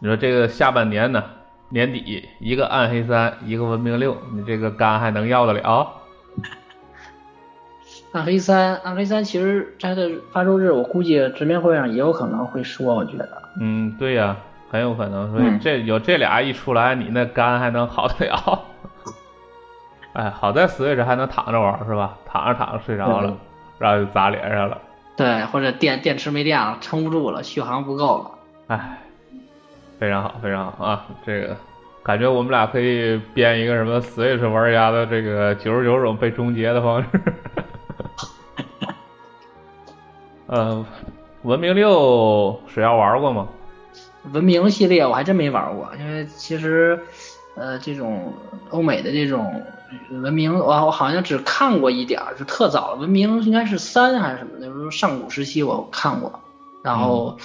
[0.00, 1.24] 你说这个下半年呢，
[1.70, 5.92] 年底一个暗黑三，一个文明六，你这个肝还能要得了？
[8.12, 13.28] 暗黑三，暗黑三其实它的发售日，我估计直面会上也有可能会说，我觉得。
[13.60, 14.36] 嗯，对呀，
[14.70, 15.30] 很有可能。
[15.30, 18.62] 所以这有这俩一出来，你那肝还能好得了？
[20.16, 22.16] 哎，好在 Switch 还能躺着玩是吧？
[22.24, 23.36] 躺着躺着睡着了，
[23.78, 24.78] 然后就砸脸上了。
[25.14, 28.30] 对，或者电电池没电了，撑不住了，续航不够了。
[28.68, 28.98] 哎，
[29.98, 31.04] 非常好，非常好啊！
[31.26, 31.54] 这个
[32.02, 37.08] 感觉我们俩可以编一个什么 Switch 玩家的这个九十九种被终结的方式。
[40.48, 40.82] 呃，
[41.42, 43.46] 文明六水妖玩过吗？
[44.32, 46.98] 文明系列我还真没玩过，因为其实
[47.54, 48.32] 呃这种
[48.70, 49.62] 欧美的这种
[50.10, 56.40] 文明，我我好像只看过一点儿，是特早文明应该是三还是什么的，就是上古时期我看过，
[56.82, 57.38] 然后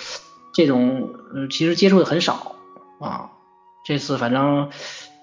[0.54, 2.56] 这种嗯其实接触的很少
[3.00, 3.30] 啊，
[3.86, 4.70] 这次反正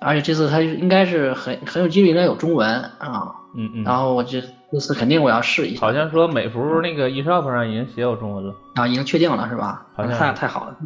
[0.01, 4.43] 而且这次它应该是很很有几率应该有中文啊，嗯嗯，然后我这。
[4.71, 5.81] 这次肯定我要试一下。
[5.81, 9.87] 好像说美服那个 eShop 上已经写有中文了啊，已经确定了是吧？
[9.97, 10.77] 好像太太好了，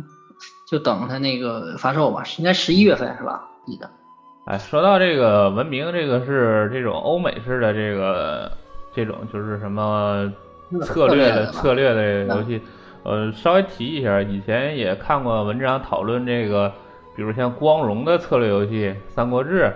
[0.70, 3.48] 就等它那个发售吧，应该十一月份是吧？
[3.66, 3.90] 记得。
[4.44, 8.50] 哎，说到这个文明，这个是这种欧美式的这个
[8.92, 10.32] 这种就是什么
[10.82, 12.60] 策略的策略的游戏，
[13.04, 16.72] 呃，稍微提一下，以前也看过文章讨论这个，
[17.14, 19.72] 比如像光荣的策略游戏《三国志》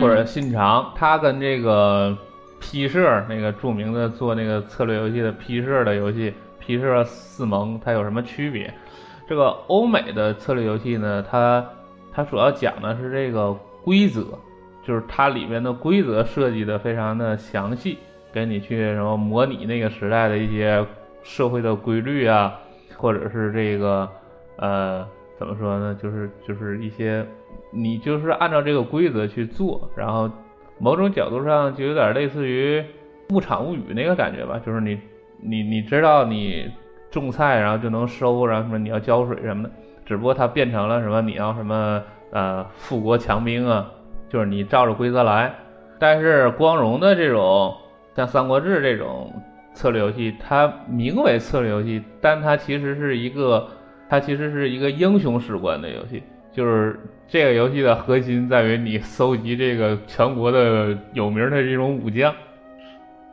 [0.00, 2.16] 或者《信长》，它跟这个。
[2.58, 8.72] P 社那个著名的做那个策略游戏的 P 社的游戏，P 社四盟它有什么区别？
[9.28, 11.64] 这个欧美的策略游戏呢，它
[12.10, 13.54] 它主要讲的是这个
[13.86, 14.38] 规则，
[14.82, 17.96] 就是它里面的规则设计的非常的详细，
[18.32, 20.84] 跟你去什么模拟那个时代的一些
[21.22, 22.58] 社会的规律啊，
[22.96, 24.10] 或者是这个
[24.56, 25.06] 呃
[25.38, 25.96] 怎么说呢？
[26.02, 27.24] 就是就是一些
[27.70, 30.28] 你就是按照这个规则去做，然后。
[30.78, 32.78] 某种角度上就有点类似于
[33.30, 35.00] 《牧场物语》那个感觉吧，就是你
[35.40, 36.70] 你你知道你
[37.10, 39.70] 种菜然后就能收，然后什么你要浇水什么的，
[40.04, 43.90] 只不过它变成了什么你要什么呃富国强兵啊，
[44.28, 45.54] 就是你照着规则来。
[45.98, 47.74] 但是光荣的这种
[48.14, 49.32] 像《三国志》这种
[49.72, 53.68] 策略游戏，它名为策略游戏，但它其实是一个
[54.08, 56.22] 它其实是一个英雄史观的游戏。
[56.52, 56.98] 就是
[57.28, 62.34] 这个游戏的核心在于你搜集这个全国的有名的这种武将。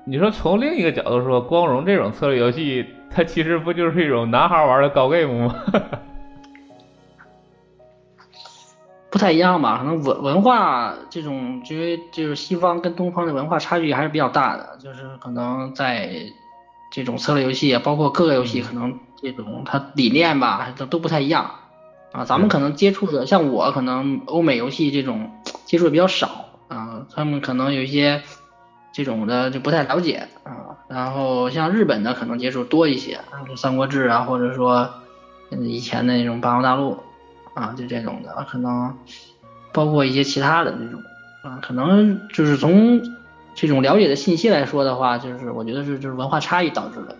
[0.05, 5.55] 你说从另一个角度说，光荣这种策略游戏，它其实不就是一种男孩玩的高 game 吗？
[9.13, 9.77] 不太一样吧？
[9.77, 16.33] 可能文文化这种，因为就是西方跟东方的文化差距还是比较大的，就是可能在
[16.91, 21.51] 这种策略游戏，包括各个游戏，可能这种它理念吧，都都不太一样。
[22.11, 25.29] 啊，咱们可能接触的，像我可能欧美游戏这种
[25.65, 28.23] 接触的比较少啊，他们可能有一些
[28.93, 30.73] 这种的就不太了解啊。
[30.87, 33.19] 然后像日本的可能接触多一些，
[33.55, 34.89] 《三国志》啊，或者说
[35.51, 36.93] 以前的那种《霸王大陆》
[37.53, 38.95] 啊，就这种的，可能
[39.71, 41.01] 包括一些其他的这种
[41.43, 43.01] 啊，可能就是从
[43.55, 47.15] 这种了解的信息来说的话，就是我觉得是就是文化差异导致的，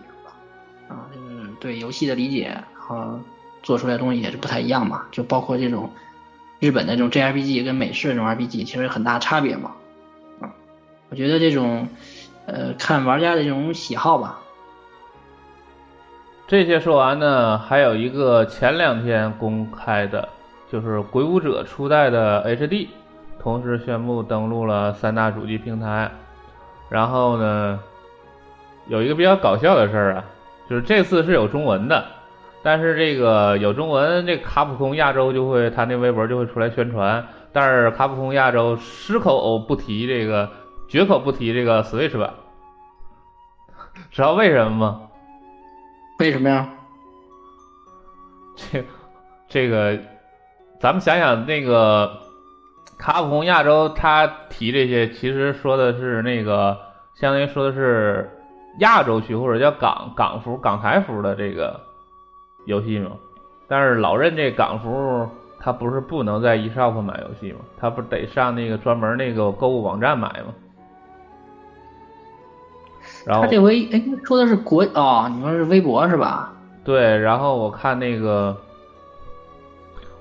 [0.88, 3.20] 啊，就是对游戏的理解和。
[3.62, 5.90] 做出来的东西也是不太一样嘛，就包括这种
[6.60, 9.72] 日本的这种 JRPG 跟美式这种 RPG 其实很大差别嘛，
[10.38, 10.52] 啊，
[11.08, 11.88] 我觉得这种
[12.44, 14.38] 呃看玩家的这种喜好吧。
[16.46, 20.28] 这些说完呢，还有一个前两天公开的，
[20.70, 22.88] 就是《鬼武者》初代的 HD，
[23.40, 26.10] 同时宣布登陆了三大主机平台。
[26.90, 27.80] 然后呢，
[28.88, 30.24] 有一个比较搞笑的事儿啊，
[30.68, 32.04] 就是这次是有中文的。
[32.62, 37.26] 但是这个有中文，这卡普空亚洲就会他那微博就会出来宣传。
[37.52, 40.50] 但是卡普空亚洲矢口不提这个，
[40.88, 42.34] 绝口不提这个 Switch 版，
[44.10, 45.00] 知道为什么吗？
[46.18, 46.68] 为什么呀？
[48.56, 48.84] 这
[49.48, 49.98] 这个，
[50.80, 52.20] 咱们想想那个
[52.98, 56.78] 卡普空亚洲，他提这些其实说的是那个，
[57.14, 58.30] 相当于说的是
[58.80, 61.80] 亚洲区或者叫港港服、港台服的这个。
[62.66, 63.10] 游戏嘛，
[63.68, 65.28] 但是老任这港服
[65.60, 67.58] 他不是不能在 eShop 买游戏吗？
[67.78, 70.54] 他不得上那个专门那个购物网站买吗？
[73.26, 76.52] 然后他这回哎说的是国哦，你说是微博是吧？
[76.84, 78.56] 对，然后我看那个，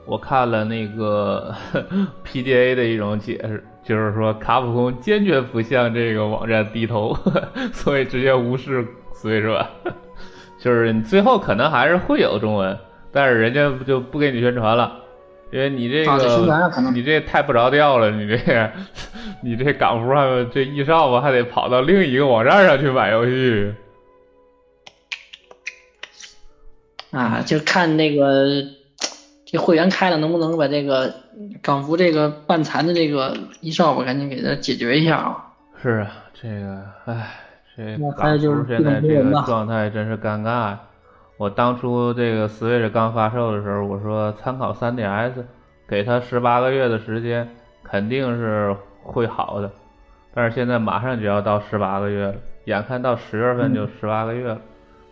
[0.06, 1.54] 我看了那个
[2.26, 7.16] PDA 的一种解释，就是说卡普空坚决不向这个网站低头，
[7.74, 9.66] 所以直接无视，所以说。
[10.60, 12.80] 就是你最后可能还是会有中文，
[13.12, 14.94] 但是人家就不给你宣传了，
[15.54, 18.72] 因为你这个你这太不着调了，你这个
[19.44, 23.72] 你这港服还这一少吧还得跑到另一个网站上去买游戏。
[27.12, 28.64] 啊，就看那个
[29.46, 31.14] 这会员开了能不能把这个
[31.62, 35.54] 港服这个半残的这个一少吧，赶紧给他解决一下啊。
[35.80, 37.30] 是啊，这个，唉，
[37.78, 40.80] 这港就是服现在这个状态真是尴尬呀。
[41.38, 45.34] 我当初这个 Switch 刚发售的时候，我说参考 3DS，
[45.88, 47.50] 给它十八个月的时间，
[47.84, 49.70] 肯定是会好的。
[50.34, 54.62] 但是现在马上就要到十八个月了，眼看到十月份就十八个月了，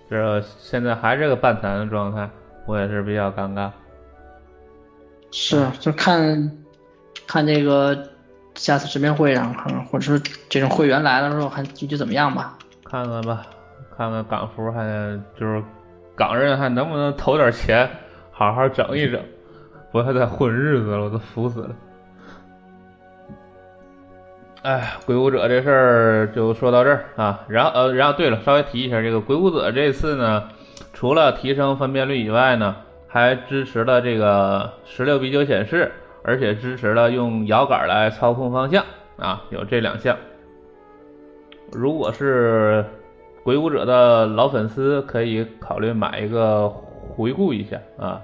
[0.09, 2.29] 这现在还是个半残的状态，
[2.65, 3.69] 我也是比较尴尬。
[5.31, 6.51] 是，就看
[7.27, 8.09] 看这个
[8.55, 12.57] 下次直面会上，看或者是这种会员来了之后，看具体怎么样吧。
[12.83, 13.45] 看看吧，
[13.97, 14.83] 看看港服还
[15.39, 15.63] 就是
[16.21, 17.89] 港人还能不能投点钱，
[18.31, 19.19] 好好整一整，
[19.91, 21.69] 不要再混日子了，我都服死了。
[24.61, 27.43] 哎，鬼舞者这事儿就说到这儿啊。
[27.47, 30.47] 然后呃，然后对了，稍微提一下，这个鬼舞者这次呢，
[30.93, 32.75] 除了提升分辨率以外呢，
[33.07, 35.91] 还支持了这个十六比九显示，
[36.23, 38.85] 而且支持了用摇杆来操控方向
[39.17, 40.15] 啊，有这两项。
[41.71, 42.85] 如果是
[43.43, 48.21] 鬼武者的老粉丝，可以考虑买一个回顾一下啊。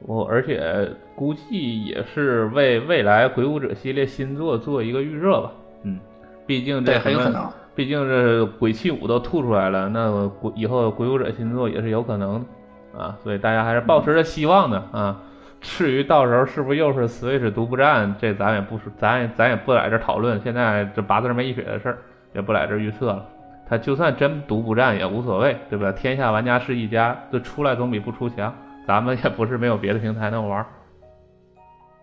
[0.00, 5.52] 我而且估计也是为未来鬼武者系列新作做一个预热吧。
[5.82, 5.98] 嗯，
[6.46, 7.46] 毕竟这对，很有可能。
[7.74, 12.44] 毕竟这鬼泣五都吐出来了，那鬼以后鬼武者新作也是有可能
[12.92, 15.20] 的啊，所以大家还是抱持着希望的啊。
[15.60, 20.40] 至于到时候是不是又是 Switch 独步战，这咱也不说，咱也咱也不在这讨论。
[20.40, 21.98] 现在这八字没一撇的事儿，
[22.34, 23.26] 也不在这预测了。
[23.70, 25.92] 他就算真独不战也无所谓，对吧？
[25.92, 28.52] 天下玩家是一家，这出来总比不出强。
[28.86, 30.66] 咱们也不是没有别的平台能玩儿。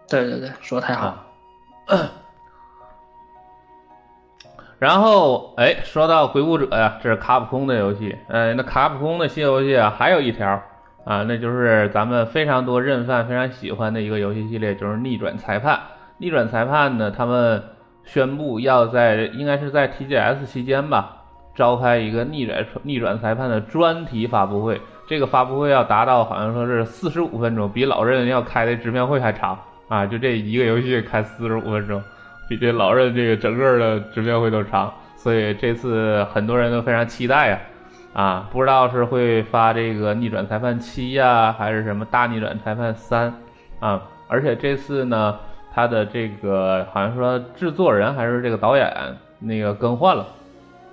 [0.07, 1.07] 对对对，说得太好。
[1.07, 1.25] 啊
[4.79, 8.15] 然后，哎，说到鬼谷者呀，这是卡普空的游戏。
[8.27, 10.61] 呃，那卡普空的新游戏啊，还有一条
[11.03, 15.79] 啊，那就是咱们非常多认饭非常喜欢的一个游戏系列，就是逆转裁判。
[16.19, 17.63] 逆转裁判呢，他们
[18.05, 21.16] 宣布要在应该是在 TGS 期间吧，
[21.57, 24.79] 召开一个逆转逆转裁判的专题发布会。
[25.07, 30.05] 这个发布会要达到好像说是四十五分钟，比老任要开的直面会还长啊！
[30.05, 32.01] 就这一个游戏开四十五分钟。
[32.49, 37.59] 比这老任这个整个的直面会都长，所以这次很多人都非常期待呀、
[38.13, 43.33] 啊，不知道是会发这个逆转裁判七呀，还是什么大逆转裁判三
[43.79, 44.01] 啊？
[44.27, 45.37] 而且这次呢，
[45.73, 48.93] 他的这个好像说制作人还是这个导演
[49.39, 50.27] 那个更换了，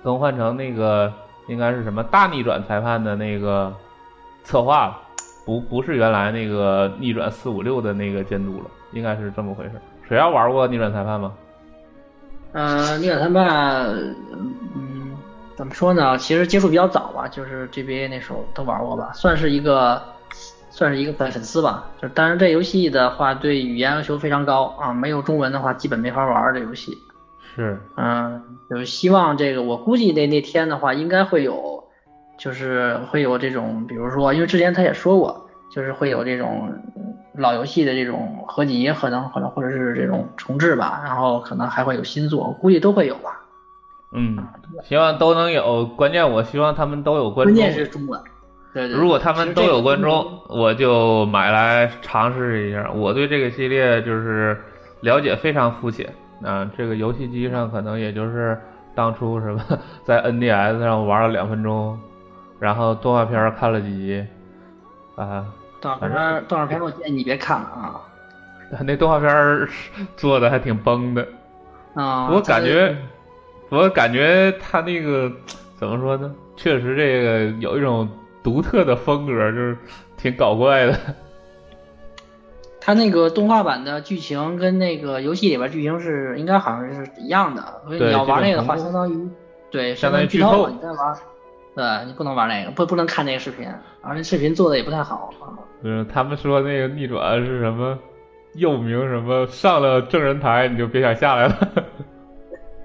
[0.05, 1.11] 更换成那个
[1.47, 3.73] 应该是什么大逆转裁判的那个
[4.43, 5.01] 策划了，
[5.47, 9.71] 不不是原来那个逆转四五六的那个监督了，应该是这么回事。
[10.07, 11.33] 谁要玩过逆转裁判吗？
[12.51, 13.87] 呃，逆转裁判，
[14.75, 15.17] 嗯，
[15.55, 16.15] 怎么说呢？
[16.19, 19.99] 其实接触比较早吧，就是 GBA 那时候都玩过吧，算是一个，
[20.69, 21.83] 算是一个粉粉丝吧。
[21.99, 26.95] 就当然这游戏的话，对语言要求非常高啊，没有中文的话，基本没法玩这游戏。
[27.55, 31.83] 是，嗯，就是希望这个，我估计那那天的话，应该会有，
[32.37, 43.41] 就是会有这种，比如说，因为之前他也说过，就是会有这种嗯老游戏的这种合集，可能可能或者是这种重置吧，然后可能还会有新作，我估计都会有吧。
[44.11, 44.37] 嗯，
[44.83, 45.85] 希望都能有。
[45.85, 47.55] 关键我希望他们都有观众。
[47.55, 48.21] 关键是中文。
[48.73, 48.97] 对对。
[48.97, 52.89] 如果他们都有观众，我就买来尝试一下。
[52.91, 54.57] 我对这个系列就是
[55.01, 56.13] 了解非常肤浅
[56.43, 58.57] 啊，这个游戏机上可能也就是
[58.93, 59.61] 当初什么
[60.03, 61.99] 在 NDS 上玩了两分钟，
[62.59, 64.25] 然后动画片看了几集
[65.15, 65.45] 啊，
[65.81, 68.01] 动画片，动画片我建议你别看了啊。
[68.83, 69.67] 那动画片
[70.17, 71.25] 做的还挺崩的。
[71.93, 72.95] 啊、我感觉，
[73.69, 75.31] 我感觉他那个
[75.75, 76.33] 怎么说呢？
[76.57, 78.09] 确实，这个有一种
[78.43, 79.77] 独特的风格，就是
[80.17, 80.97] 挺搞怪的。
[82.85, 89.27] 它那个动画版的剧情跟那个游戏里边剧情是应该好像是一样的，所以你要玩那个的话，相当于
[89.71, 91.17] 对相当于剧透你再玩，
[91.73, 93.67] 对你不能玩那个，不不能看那个视频，
[94.01, 95.49] 而且视频做的也不太好啊。
[95.81, 97.97] 嗯，他们说那个逆转是什么？
[98.53, 99.47] 又名什么？
[99.47, 101.69] 上了证人台你就别想下来了。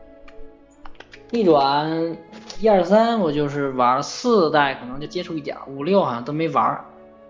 [1.31, 2.17] 逆转
[2.59, 6.83] 一二三我就是玩四代可能就接触一点，五六好像都没玩，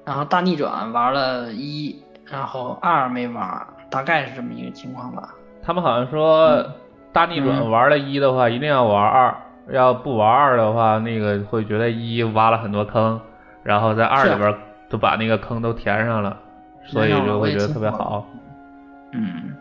[0.05, 2.01] 然后大逆转玩了一，
[2.31, 5.35] 然后二没玩，大概是这么一个情况吧。
[5.62, 6.64] 他们好像说
[7.12, 9.35] 大逆转玩了一的话，一定要玩二，
[9.70, 13.20] 要不玩二的话，那个会觉得一挖了很多坑。
[13.62, 14.55] 然后在二里边
[14.89, 16.37] 都把那个坑都填上了，
[16.87, 18.24] 所以就会觉得特别好。
[19.12, 19.55] 嗯，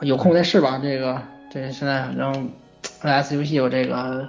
[0.00, 0.80] 有空再试吧。
[0.82, 2.50] 这个这现在反正
[3.02, 4.28] NS 游戏我这个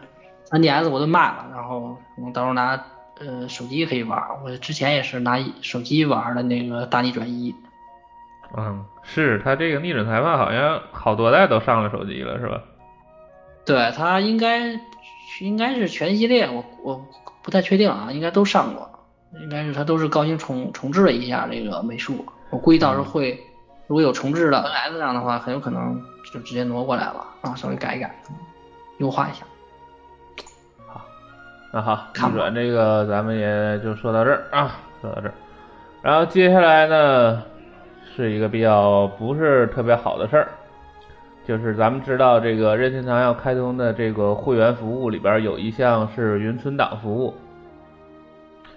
[0.51, 2.79] NDS 我都卖了，然后可能到时候拿
[3.19, 4.21] 呃手机可以玩。
[4.43, 7.53] 我之前也是拿手机玩的那个大逆转一。
[8.55, 12.61] 嗯，是他这个逆转裁判好像好多代都上了手机了，是吧？
[13.65, 14.79] 对他应该
[15.41, 17.05] 应该是全系列，我我
[17.41, 18.89] 不太确定啊，应该都上过，
[19.41, 23.37] 应该是他都是高清重重置了一下这个美术，我估计到时候会
[23.87, 26.01] 如果有重置的 NS 上的话，很有可能
[26.33, 28.15] 就直接挪过来了啊，稍微改一改，
[28.99, 29.45] 优化一下。
[31.81, 35.33] 好，那好，逆转这个咱们也就说到这儿啊，说到这儿，
[36.01, 37.43] 然后接下来呢？
[38.15, 40.47] 是一个比较不是特别好的事儿，
[41.45, 47.35] 就是咱们知道这个任天堂要开通的这个会员服务里边有一项是云存档服务。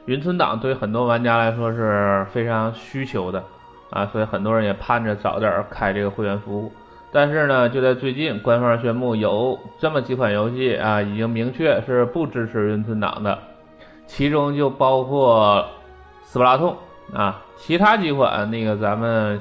[0.04, 3.42] 云存档对很多玩家来说是非常需求的
[3.88, 6.70] 啊，所以很多人也盼着早点开这个会员服务。
[7.12, 13.38] 但是呢，就在最近，官方宣布有这么几款游戏啊，已经明确是不支持云存档的，
[14.06, 15.66] 其中就包括
[16.22, 16.76] 斯普拉痛。
[17.12, 19.40] 啊，其他几款那个咱们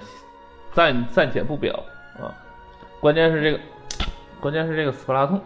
[0.72, 1.72] 暂暂且不表
[2.20, 2.34] 啊，
[3.00, 3.60] 关键是这个，
[4.40, 5.40] 关键是这个斯普拉痛，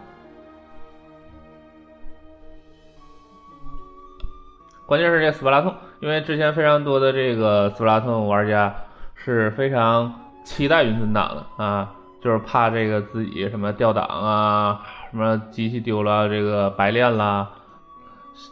[4.86, 8.74] 关键是这斯普拉痛，因为之前非常多的这个斯普拉痛玩家
[9.14, 11.94] 是非常期待云存档的啊，
[12.24, 17.50] 就是怕这个自己什么掉档啊，什么机器丢了，这个白练啦。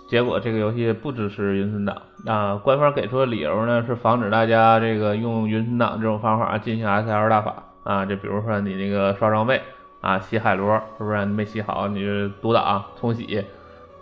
[0.07, 1.97] 结果这个游戏不支持云存档
[2.27, 9.63] 啊，官方给出的理由呢是防止大家这个用云存档这种方法进行 SL 大法啊，就比如说你那个刷装备
[10.03, 13.43] 啊，洗海螺是不是你没洗好，你就读档重洗，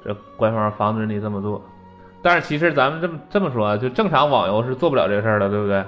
[0.04, 1.62] 这官方防止你这么做。
[2.20, 5.84] 但是其实咱们这么这么说，就正常网游是做不了这事儿的，对不对？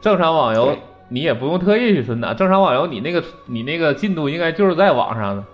[0.00, 0.76] 正常网游
[1.10, 5.44] 你也不用特意去存档，正常网游你那个你那个进度应该就是在网上的。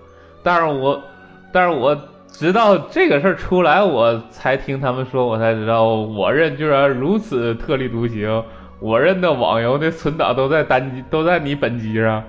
[0.44, 1.02] 但是我
[1.50, 1.98] 但是我。
[2.28, 8.44] 直到这个事儿出来，我才听他们说，我才知道我认居然如此特立独行。
[8.78, 12.22] 我认的网游的存档都在单机，都在你本机上。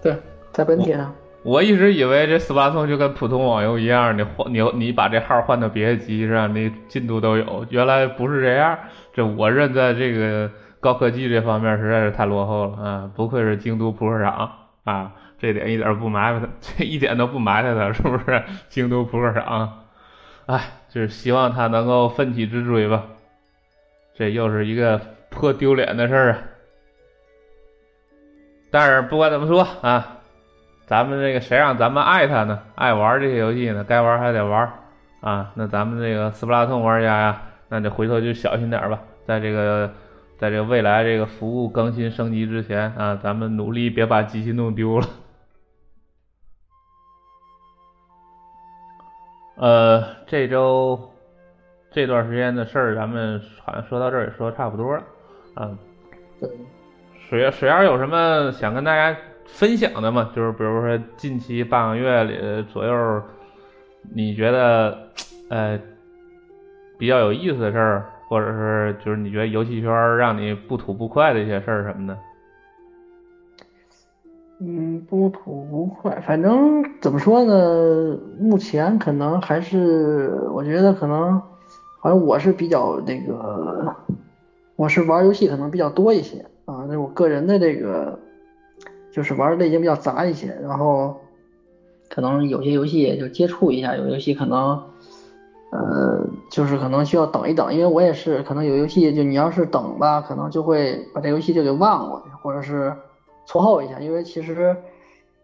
[0.00, 0.14] 对，
[0.52, 1.12] 在本机上。
[1.42, 7.66] 我一直以为这斯巴通就跟普通网游一样，你换你你把这号换到别的机上，那进度都有。
[7.70, 8.78] 原来不是这样，
[9.12, 10.48] 这我认在这个
[10.86, 13.10] 高科技这方面实在是太落后了啊！
[13.12, 14.52] 不愧是京都扑克场
[14.84, 15.10] 啊！
[15.36, 18.44] 这点一点不埋汰他， 这一点都不埋汰他，是不是？
[18.70, 19.82] 京都扑克场，
[20.46, 23.02] 哎，就是希望他能够奋起直追吧。
[24.14, 26.38] 这又是一个颇丢脸的事儿啊。
[28.70, 30.18] 但是不管怎么说啊，
[30.86, 32.60] 咱们这个谁让咱们爱他呢？
[32.76, 33.82] 爱玩这些游戏呢？
[33.82, 34.72] 该玩还得玩
[35.20, 35.50] 啊。
[35.56, 39.00] 那咱们这个斯普拉通玩家呀，那得回头就小心点吧。
[39.26, 39.92] 在这个，
[40.38, 45.06] 在这个未来这个服务更新升级之前啊，咱们努力别把机器弄丢了。
[49.56, 51.12] 呃，这周
[51.90, 55.02] 这段时间的事儿，咱们好像说到这儿也说差不多了。
[55.54, 55.78] 嗯，
[57.28, 60.30] 水水儿有什么想跟大家分享的吗？
[60.36, 63.22] 就是比如说近期半个月里左右，
[64.14, 65.08] 你觉得
[65.48, 65.80] 呃
[66.98, 72.18] 比较有意思的事儿，或者是就是你觉得游戏圈让你不吐不快的一些事儿什么的。
[74.58, 78.18] 嗯，不吐不快，反正怎么说呢？
[78.40, 81.42] 目前可能还是，我觉得可能，
[82.00, 83.94] 反正我是比较那个，
[84.76, 86.86] 我是玩游戏可能比较多一些啊。
[86.88, 88.18] 那我个人的这个，
[89.12, 91.20] 就是玩的类型比较杂一些，然后
[92.08, 94.82] 可能有些游戏就接触一下，有游戏可能，
[95.70, 102.94] 呃，就是可能需要等一等，因为我也是可能有游戏就你要是等吧，可能就会把这游戏就给忘了，或者是。
[103.48, 104.76] 错后一下，因为其实，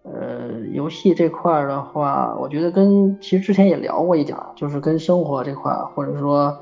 [0.02, 6.52] 呃，游戏这块的话，我觉得跟其实之前也聊过一点，就是跟生活这块，或者说，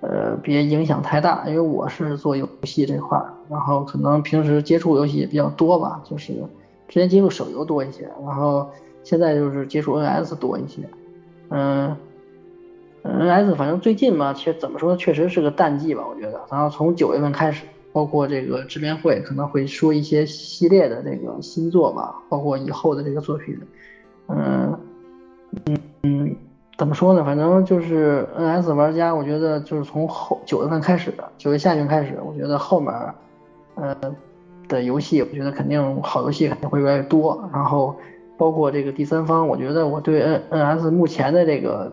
[0.00, 1.44] 呃，别影响太大。
[1.46, 3.16] 因为我是做游戏这块，
[3.48, 6.32] 然后可能平时接触游戏也比较多吧，就是
[6.88, 8.68] 之前接触手游多一些，然后
[9.04, 10.82] 现在就是接触 NS 多一些。
[11.50, 11.96] 嗯
[13.02, 16.40] ，NS 反正最近嘛，其实怎么说，确实是个淡季吧，我觉得。
[16.50, 17.66] 然后从九月份开始。
[17.94, 23.54] 包括这个直面会可能会说一些系列的这个新作吧，包括以后的这个作品，
[24.28, 24.74] 嗯
[25.66, 26.36] 嗯嗯，
[26.78, 27.22] 怎么说呢？
[27.22, 32.90] 反正就是 NS 玩家，我觉得就是从后九月份开始，九月下旬开始，我觉得后面
[33.74, 33.94] 呃
[34.68, 37.46] 的游戏，我觉得肯定好游戏肯定会越来越多。
[37.52, 37.94] 然后
[38.38, 41.92] 包括这个第三方，我觉得我对 N NS 目前的这个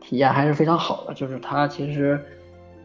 [0.00, 2.18] 体验还是非常好的，就是它其实，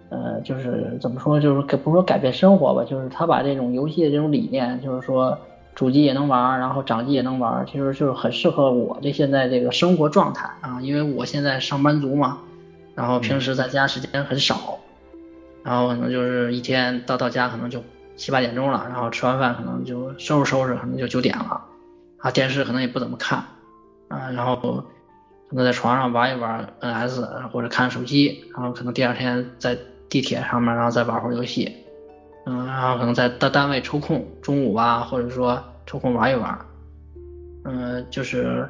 [0.09, 5.37] 呃，就是怎么说，就是改不说改变生活吧，就是它把这种游戏的这种理念，就是说
[5.73, 12.39] 主机也能玩，然后掌机也能玩，其实就是很适合我这现在这个生活状态啊，因为我现在上班族嘛，
[12.95, 14.79] 然后平时在家时间很少，
[15.63, 17.81] 然后可能就是一天到到家可能就
[18.15, 21.61] 七八点钟了，然后吃完饭可能就收拾收拾，可能就九点了，
[22.17, 23.39] 啊，电视可能也不怎么看，
[24.09, 24.83] 啊，然后。
[25.53, 29.77] 可能在床上玩一玩 NS 或者看手机，然后可能第二天在
[30.09, 31.71] 地铁上面，然后再玩会儿游戏，
[32.47, 36.57] 嗯，然后可能在单单位抽空中午吧，或者说抽空玩一玩，
[37.65, 38.67] 嗯，就是，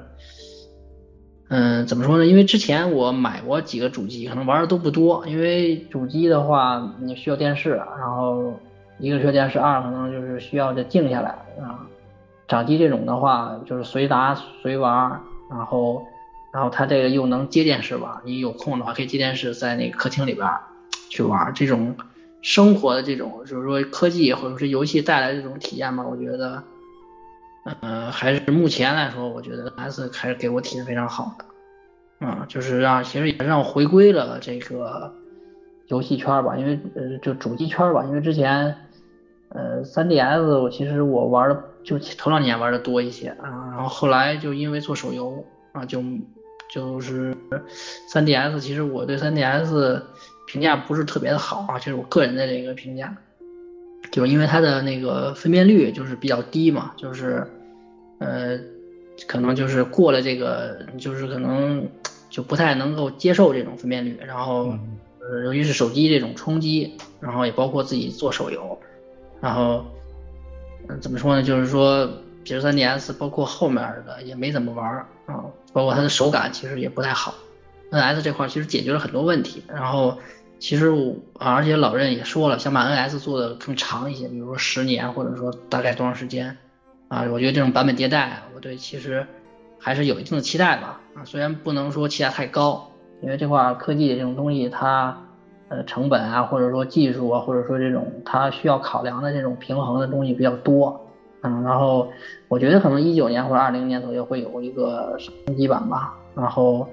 [1.47, 2.25] 嗯，怎么说呢？
[2.25, 8.53] 因为之前我买过几个主机，可能玩的都不多，因为主机的话你需要电视，然后
[8.99, 11.29] 一个需要电视，二可能就是需要就静下来
[11.61, 11.87] 啊。
[12.45, 15.17] 掌机这种的话就是随打随玩，
[15.49, 16.03] 然后。
[16.53, 20.47] 然后它这个又能接电视玩，你有空的话可以接电视，在那个客厅里边
[21.09, 21.97] 去玩这种
[22.43, 26.05] 生活的这种，就是说科技或者是游戏带来这种体验吧。
[26.07, 26.63] 我觉得，
[27.81, 31.45] 嗯，还是目前来说，我觉得 S 还是给我体验非常好的，
[32.19, 35.11] 嗯，就是让其实也让我回归了这个
[35.87, 38.75] 游戏圈吧，因为呃就主机圈吧，因为之前
[39.49, 46.03] 呃 3DS 我其实我玩的就头两年玩的多一些啊，然后后来就因为做手游啊就。
[46.73, 47.37] 就是
[48.07, 50.01] 三 DS，其实我对三 DS
[50.47, 53.15] 评价不是特别的好啊，就是我个人的这个评价，
[54.11, 57.45] 就是因为它的那个分辨率就是比较低嘛，就是
[58.17, 58.59] 呃，
[59.27, 61.87] 可能就是过了这个，就是可能
[62.31, 64.75] 就不太能够接受这种分辨率，然后
[65.21, 68.75] 呃，尤其是手机这种冲击，然后也包括自己做手游，
[69.39, 69.85] 然后
[70.87, 71.43] 嗯，怎么说呢？
[71.43, 72.09] 就是说，
[72.43, 75.45] 比如三 DS，包括后面的也没怎么玩啊。
[75.73, 77.33] 包括它的手感其实也不太好
[77.91, 79.63] ，NS 这块其实解决了很多问题。
[79.67, 80.17] 然后
[80.59, 86.55] 其实我而且老任也说了，想把 NS 做的更长一些，比如说十年或者说大概多长时间
[87.09, 87.23] 啊？
[87.31, 89.25] 我觉得这种版本迭代，我对其实
[89.79, 91.01] 还是有一定的期待吧。
[91.15, 95.17] 啊，虽然不能说期待太高，因为这块科技这种东西它
[95.69, 101.02] 呃成本啊，或者说技术啊，或者说这种它需要考量的这种平衡的东西比较多。
[101.45, 102.09] 嗯，然后
[102.47, 106.15] 我觉得可能一九年或者二零年左右会有一个升级版吧。
[106.35, 106.87] 然后，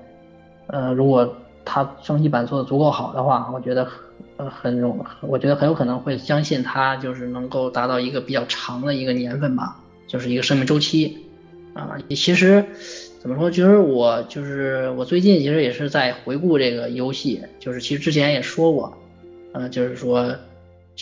[0.67, 1.33] 呃，如果
[1.65, 3.87] 它升级版做的足够好的话，我觉得
[4.39, 9.77] 呃很容，我觉得很有可能会相信它就是能够达到一个比较长的一个年份吧，
[10.09, 11.17] 就是一个生命周期。
[11.73, 12.65] 啊，其实
[13.21, 18.93] 怎么说，其实我就是我最近其实也是在回顾这个游戏，就是其实之前也说过，
[19.53, 20.35] 嗯，就是说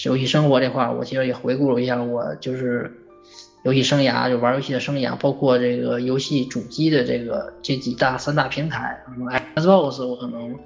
[0.04, 2.92] 游戏生活这块，我其实也回顾了一下，我就是。
[3.64, 9.04] 游戏生涯就玩游戏的生涯，包括这个游戏主机的这个这几大三大平台
[9.56, 10.56] ，Xbox 我可能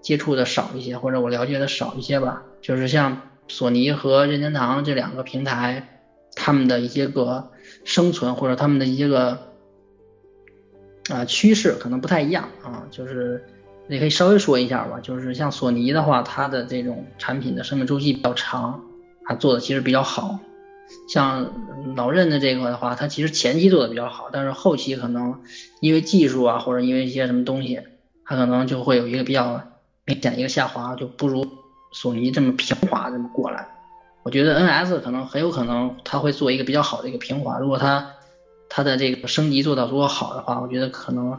[0.00, 2.44] 接触的少一些，或者我了解的少一些吧。
[2.62, 6.00] 就是像索尼和任天堂这两个平台，
[6.36, 7.50] 他们的一些个
[7.84, 9.38] 生存或者他们的一些个
[11.10, 12.86] 啊趋势可能不太一样啊。
[12.90, 13.44] 就是
[13.88, 15.00] 你可以稍微说一下吧。
[15.00, 18.84] 就是像索尼的话，它的这种产品的生命周期比较长，
[19.24, 20.38] 它做的其实比较好。
[21.08, 21.50] 像
[21.96, 25.40] 老任的这个的话，他其实前期做的比较好，但是后期可能
[25.80, 27.80] 因为技术啊，或者因为一些什么东西，
[28.24, 29.62] 他可能就会有一个比较
[30.04, 31.46] 明显一个下滑，就不如
[31.92, 33.68] 索尼这么平滑这么过来。
[34.22, 38.10] 我觉得 NS 可能很有可能他会做一个比较好的一个平滑，如果他
[38.68, 41.38] 他的这个升级做到足够好的话，我觉得可能，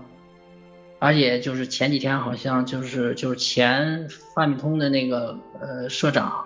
[0.97, 6.45] 而且就是前几天好像就是就是前发米通的那个呃社长。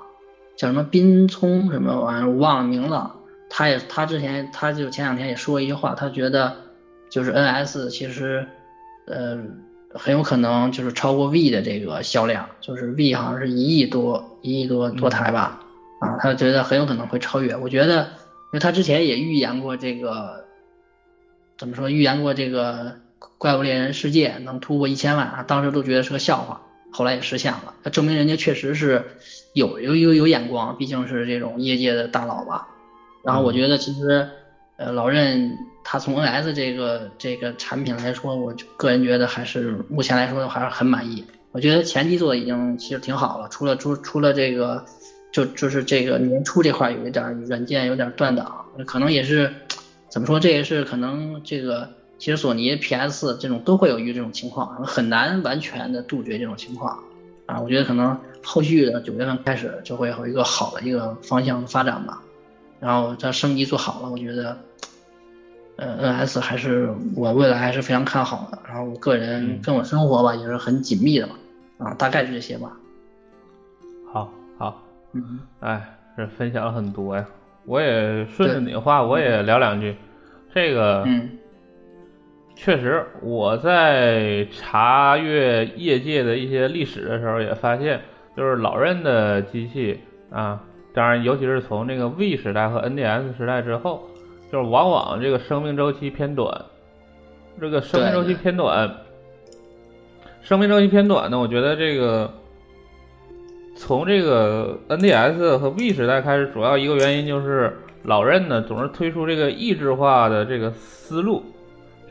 [0.56, 3.16] 叫什么滨聪什么玩意儿，我忘了名了。
[3.49, 6.56] 他也他之前他就前两天也说过一句话，他觉得
[7.10, 8.47] 就是 NS 其实
[9.06, 9.38] 呃
[9.93, 15.60] 很有可能就是超过 V 的这个销量，就是 V 好像是一亿多一亿多多台吧
[15.99, 17.56] 啊，他觉得很有可能会超越。
[17.56, 20.45] 我觉得因为他之前也预言过这个
[21.58, 22.93] 怎么说预言过这个
[23.38, 26.62] 怪物猎人世界能突破一千万啊，当时都觉得是个笑话。
[26.94, 29.04] 后来也实现了，那证明人家确实是
[29.54, 32.68] 有有有有眼光，毕竟是这种业界的大佬吧。
[33.24, 34.30] 然后我觉得其实，
[34.78, 41.26] 呃，老任他从 NS 这个这个产品来说，我个人觉得还是目前来说还是很满意。
[41.52, 44.86] 我觉得前期做的已经其实挺好了，除了除除了这个
[45.32, 49.52] 就就是这个年初这块有一点软件有点断档，可能也是
[50.10, 51.89] 怎么说，这也是可能这个。
[52.24, 56.97] 其实索尼 PS 这种都会有遇这种情况，很难完全的杜绝这种情况
[57.45, 57.59] 啊。
[57.59, 62.21] 我觉得可能后续的九月份开始就会有一个好的一个方向发展吧。
[62.80, 64.57] 然后它升级做好了，我觉得
[65.76, 68.57] 呃，NS 还是我未来还是非常看好的。
[68.65, 71.36] 然后我个人嗯跟我生活吧也是很紧密的嘛，
[71.78, 72.71] 啊，大概是这些吧。
[74.13, 77.26] 好好，嗯，哎，这分享了很多呀。
[77.65, 79.93] 我也顺着你的话，我也聊两句。
[80.55, 81.30] 这个，嗯
[82.56, 87.99] 确实，我在查阅业界的一些历史的时候，也发现，
[88.38, 89.99] 就是老任的机器
[90.30, 90.62] 啊，
[90.93, 94.08] 当然，尤其是从这个 V 时代和 NDS 时代之后，
[94.51, 96.66] 就是往往这个生命周期偏短。
[97.60, 98.95] 这个生命周期偏短，
[100.41, 102.32] 生命周期偏短呢，我觉得这个
[103.76, 111.43] 从这个 NDS 和 V 时代开始，主要一个原因就是老任呢总是推出这个抑制化的这个思路，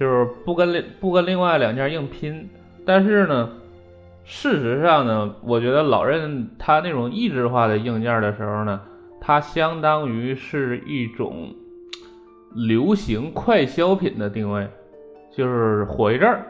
[0.02, 2.50] 就是不跟不跟另外两家硬拼。
[2.84, 3.48] 但是呢，
[4.24, 8.80] 事实上呢，我觉得老任他那种抑制化的硬件的时候呢，
[9.20, 11.54] 它相当于是一种
[12.52, 14.68] 流行快消品的定位，
[15.30, 16.46] 就是火一阵儿，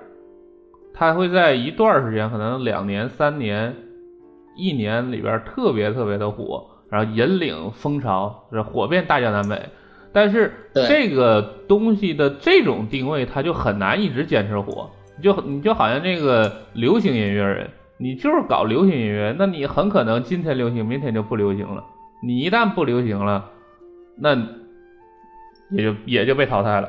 [0.95, 3.77] 它会在一段时间，可能两年、三年、
[4.57, 9.69] 一年里边特别特别的火，然后引领风潮，是火遍大江南北。
[10.13, 14.91] 但是这个东西的这种定位，它就很难一直坚持火。
[15.17, 21.85] 你就你就好像这个流行音乐人，你就是搞流行音乐，那你很可能今天流行，明天就不流行了。
[22.23, 23.51] 你一旦不流行了，
[24.17, 24.35] 那
[25.71, 26.89] 也就也就被淘汰了。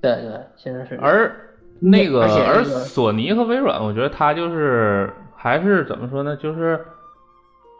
[0.00, 0.98] 对对，现在是。
[1.00, 1.34] 而
[1.80, 6.36] 那个而索尼和微软，我觉得它就是还是怎么说呢？
[6.36, 6.84] 就是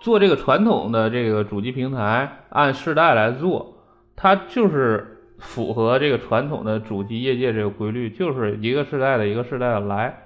[0.01, 3.75] 做这个传统的这个主机平台，按世代来做，
[4.15, 10.17] 它就是符合这个传统的主机业界这个规律，就是一个世代的一个世代的来，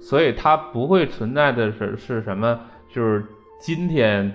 [0.00, 2.60] 所以它不会存在的是是什么？
[2.88, 3.24] 就是
[3.60, 4.34] 今天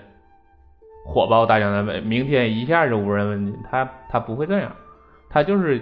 [1.06, 4.76] 火爆大江南北，明天一下就无人问津，它它不会这样，
[5.30, 5.82] 它就是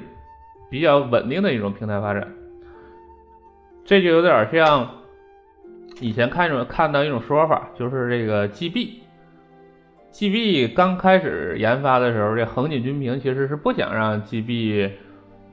[0.70, 2.28] 比较稳定的一种平台发展。
[3.86, 4.90] 这就有点像
[6.02, 9.04] 以前看种看到一种说法，就是这个 GB。
[10.12, 14.90] GB 刚开始研发的时候，这横井军平其实是不想让 GB，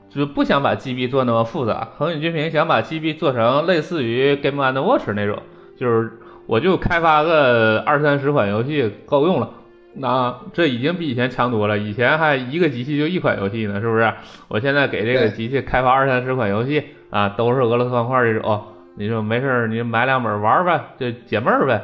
[0.09, 1.89] 就不想把 GB 做那么复杂。
[1.97, 5.41] 横井军平想把 GB 做成类似于 Game and Watch 那种，
[5.77, 6.11] 就是
[6.47, 9.51] 我就开发个二三十款游戏够用了。
[9.99, 14.13] 那这已经比以前强多了，以前还一个机器就一款游戏呢，是不是？
[14.47, 18.63] 我现在给这个机器开发二三十款游戏啊，都是俄罗斯方块这种，
[18.95, 21.81] 你说没事儿，你买两本玩呗，就解闷儿呗。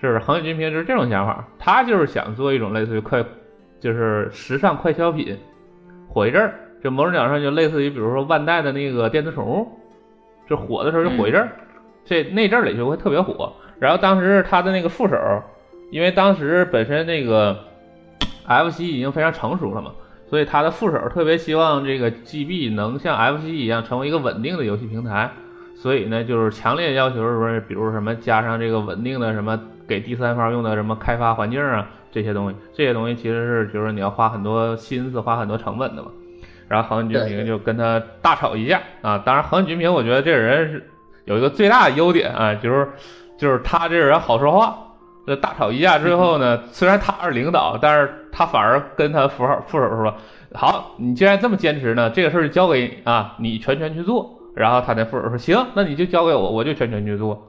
[0.00, 0.18] 是不是？
[0.18, 3.24] 横井军平就是这种想法，他就是想做一种类似于快，
[3.80, 5.36] 就是时尚快消品，
[6.08, 9.68] 火一阵儿，就某种角度上就类似于比如说万代的那个电子宠物，
[10.48, 11.50] 就火的时候就火一阵儿，
[12.04, 13.52] 这那阵儿里就会特别火。
[13.78, 15.16] 然后当时他的那个副手，
[15.90, 17.56] 因为当时本身那个
[18.46, 19.92] FC 已经非常成熟了嘛，
[20.28, 25.30] 所以他的副手特别希望这个 GB 能像 FC 一样成为一个稳定的游戏平台，
[25.74, 36.08] 所以呢，就是强烈要求说，比如什么加上这个稳定的什么给第三方用的什么开发环境啊这些东西，这些东西其实是就是你要花很多心思、花很多成本的嘛。
[36.68, 39.22] 然后横井军对平就跟他大吵一架啊！
[39.24, 40.84] 当然，横井军平我觉得这个人是
[41.24, 42.88] 有一个最大的优点啊，就是
[43.38, 44.76] 就是他这个人好说话。
[45.26, 50.14] 这大吵一架之后呢，虽然他是领导，但是他反而跟他副手副手说
[50.54, 57.40] ：“好，你既然这么坚持呢，这个事儿就交给你啊，你全权去做。”然后他那副手说：“行，那你就交给我，我就全权去做。”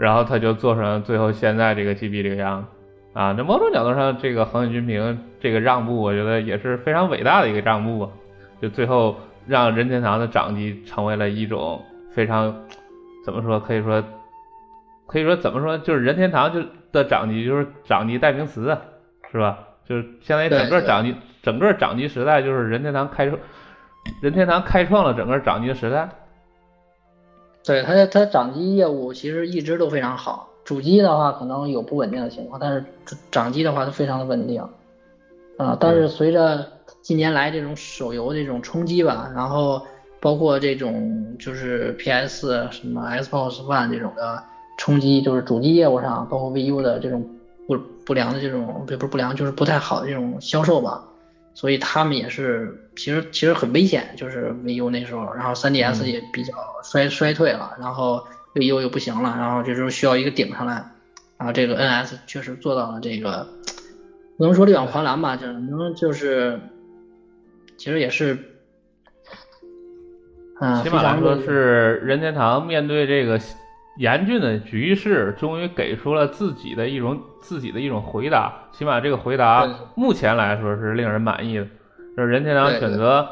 [0.00, 2.68] 然后他就做成最后现在这个 GB 这个样子
[3.12, 3.34] 啊。
[3.36, 8.10] 那某种角度上，这个横井军平这个让步，我觉得也是非常伟大的一个让步啊。
[8.62, 12.54] 就最后让任天堂的掌机成为了一种非常
[13.24, 14.02] 怎么说，可以说
[15.06, 18.80] 可以说怎么说，就是任天堂就的掌机就是掌机代名词啊，
[19.30, 19.58] 是吧？
[19.84, 23.38] 就是相当于整个掌机整个掌机时代，就是任天堂开创
[24.22, 26.08] 任天堂开创了整个掌机的时代。
[27.64, 32.84] 对它它掌机业务其实一直都非常好，主机的话可能有不稳定的情况，但是
[33.30, 34.62] 掌机的话它非常的稳定，
[35.56, 36.66] 啊、但是随着
[37.02, 39.80] 近年来这种手游这种冲击吧，然后
[40.20, 44.42] 包括这种就是 PS 什么 Xbox One 这种的
[44.78, 47.24] 冲击，就是主机业务上，包括 VU 的这种
[47.66, 51.02] 不不良的这种不不是不良，就是不太好的这种销售吧，
[51.54, 56.06] 所以他们也是其实其实很危险，就是 VU 那时候，然后 3DS 嗯。
[56.08, 58.22] 也比较衰衰退了，然后
[58.54, 60.84] VU 又不行了，然后这时候需要一个顶上来，
[61.38, 63.46] 然后这个 NS 确实做到了这个，
[64.36, 66.58] 不能说力挽狂澜吧，只能就是
[67.76, 68.38] 其实也是，
[70.60, 73.38] 嗯，起码来说是任天堂面对这个
[73.96, 78.52] 严峻的局势，终于给出了自己的一种自己的一种回答。
[78.72, 81.66] 起码这个回答目前来说是令人满意的。
[82.16, 83.28] 就是任天堂选择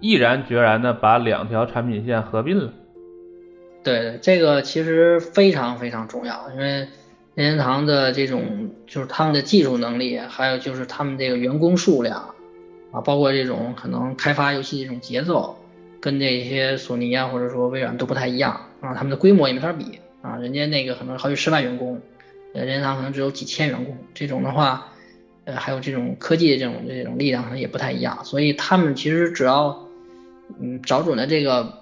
[0.00, 2.72] 毅然决然的把两条产品线合并了。
[3.84, 6.88] 对，这个其实非常非常重要，因为
[7.34, 12.34] 任天堂的这种就是他们的技术能力，还有就是他们这个员工数量
[12.90, 15.56] 啊，包括这种可能开发游戏这种节奏，
[16.00, 21.98] 跟这些索尼啊或者说微软都不太一样啊，他们的规模也没法比啊，人家那个可能好几十万员工，
[22.52, 24.88] 任天堂可能只有几千员工，这种的话，
[25.46, 29.86] 呃，还有这种科技的这种这种力量可能也不太一样，所以他们其实只要
[30.60, 31.80] 嗯找准了这个。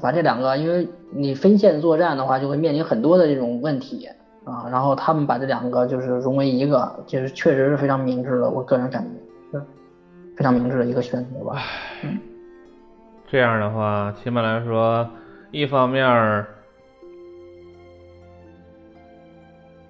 [0.00, 4.08] 把这两个，因为你分线作战的话，就会面临很多的这种问题
[4.44, 4.64] 啊。
[4.70, 9.64] 然后他们把这两个就是融为一个，就是确实是非常明智的，我个人感觉是
[10.36, 11.60] 非常明智的一个选择吧。
[12.04, 12.16] 嗯，
[13.28, 15.06] 这样的话，起码来说，
[15.52, 16.44] 一方面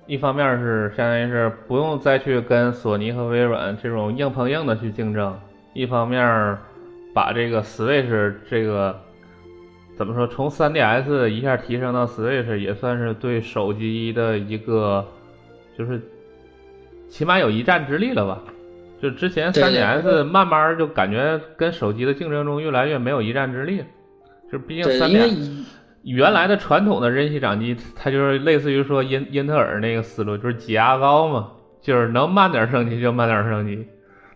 [0.07, 5.39] 一方面是相当于是不用再去跟索尼和微软这种硬碰硬的去竞争，
[5.73, 6.59] 一方面
[7.15, 9.01] 把这个 Switch 这个。
[9.95, 10.27] 怎么说？
[10.27, 15.07] 从 3DS 一下提升到 Switch，也算是对手机的一个，
[15.79, 16.01] 就是
[17.11, 18.43] 起码有一战之力了吧？
[19.01, 23.85] 就之前 3DS 慢慢就感觉跟手机的竞争中越来越没有一战之力。
[24.53, 25.65] 就毕竟 3DS
[26.03, 33.87] 原来的传统的任系掌机，它就是类似于说英英特尔那个思路，就是挤牙膏嘛，就是能慢点升级就慢点升级。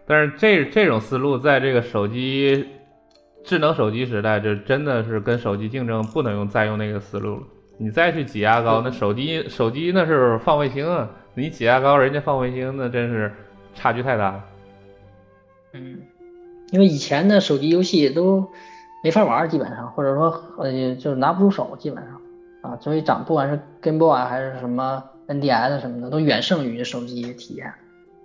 [0.06, 2.66] 但是这这种思路在这个手机。
[3.44, 7.42] 智能手机时代，就真的是跟手机竞争，不能用再用那个思路了。
[7.78, 13.32] 你再去挤牙膏，那手机手机那是放卫星啊，你挤牙膏，人家放卫星，那真是
[13.72, 14.44] 差距太大了。
[15.74, 15.98] 嗯，
[16.72, 18.50] 因为以前的手机游戏都
[19.02, 22.20] 没法玩，基本上或者说呃就是拿不出手，基本上
[22.62, 27.72] 啊，所以长不管是 Game Boy 还是什么 NDS 什么的，都远胜于手机体验。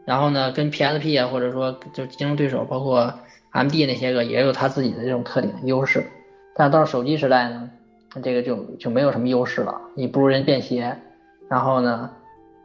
[0.05, 3.13] 然后呢，跟 PSP 啊，或者说就竞争对手，包括。
[3.53, 6.05] M D 那些个也有它自己的这种特点优势，
[6.55, 7.69] 但是到手机时代呢，
[8.23, 9.81] 这个就就没有什么优势了。
[9.93, 10.95] 你不如人便携，
[11.49, 12.09] 然后呢，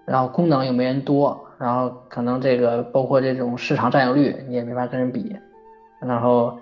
[0.04, 5.34] 然后功能又没人多，然后可能这个包括这种市场占有率你也没法跟人比，
[5.98, 6.56] 然后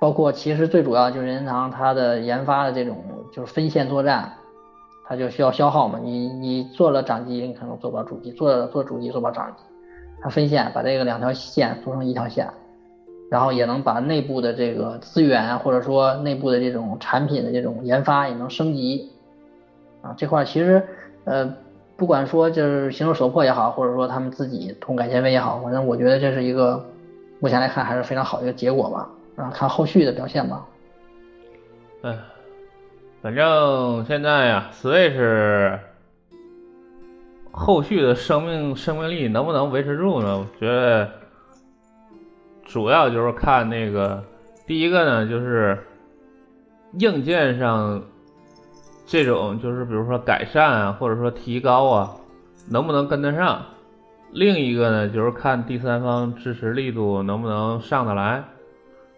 [0.00, 2.96] 包括其实最主要就是任天堂它的研发的这种
[3.32, 4.32] 就是分线作战，
[5.06, 6.00] 它就需要消耗嘛。
[6.02, 9.62] 你你做了掌机，你可能做不了主机；做了做主机做不了掌机，
[10.20, 12.48] 它分线把这个两条线做成一条线。
[13.30, 19.08] 然后也能把内部的这个资源，或者说内部的这种产品的这种研发也能升级，
[20.02, 20.82] 啊，这块其实，
[21.22, 21.54] 呃，
[21.96, 26.84] 不管说就是形手手破也好，或者说他们自己通改纤维也好，反正我觉得这是一个
[27.38, 29.08] 目前来看还是非常好的一个结果吧，
[29.40, 30.66] 啊，看后续的表现吧。
[32.02, 32.18] 哎，
[33.22, 35.78] 反正现在呀，Switch
[37.50, 40.38] 后续的生命生命力能不能维持住呢？
[40.38, 41.10] 我觉得。
[42.66, 44.22] 主要就是看那个，
[44.64, 45.76] 第一个呢，就是
[47.00, 48.00] 硬件上
[49.04, 52.14] 这种，就是比如说改善啊，或者说提高啊，
[52.68, 53.60] 能不能跟得上？
[54.30, 58.44] 另一个呢，就是看第三方支持力度能不能上得来。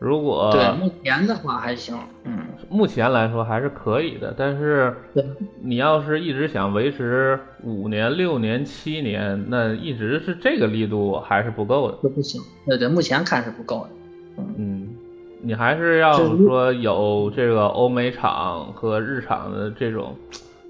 [0.02, 4.34] 如果对目前的话还行，嗯，目前来说还是可以的。
[4.36, 4.92] 但是
[5.60, 12.08] 你要是一直想维持五年、六年、七年，那一直是这个力度还是不够的。
[12.08, 13.86] 不行，对对，目前看是不够
[14.36, 14.42] 的。
[14.56, 14.88] 嗯，
[15.40, 20.16] 你还是要说有这个欧美厂和日厂的这种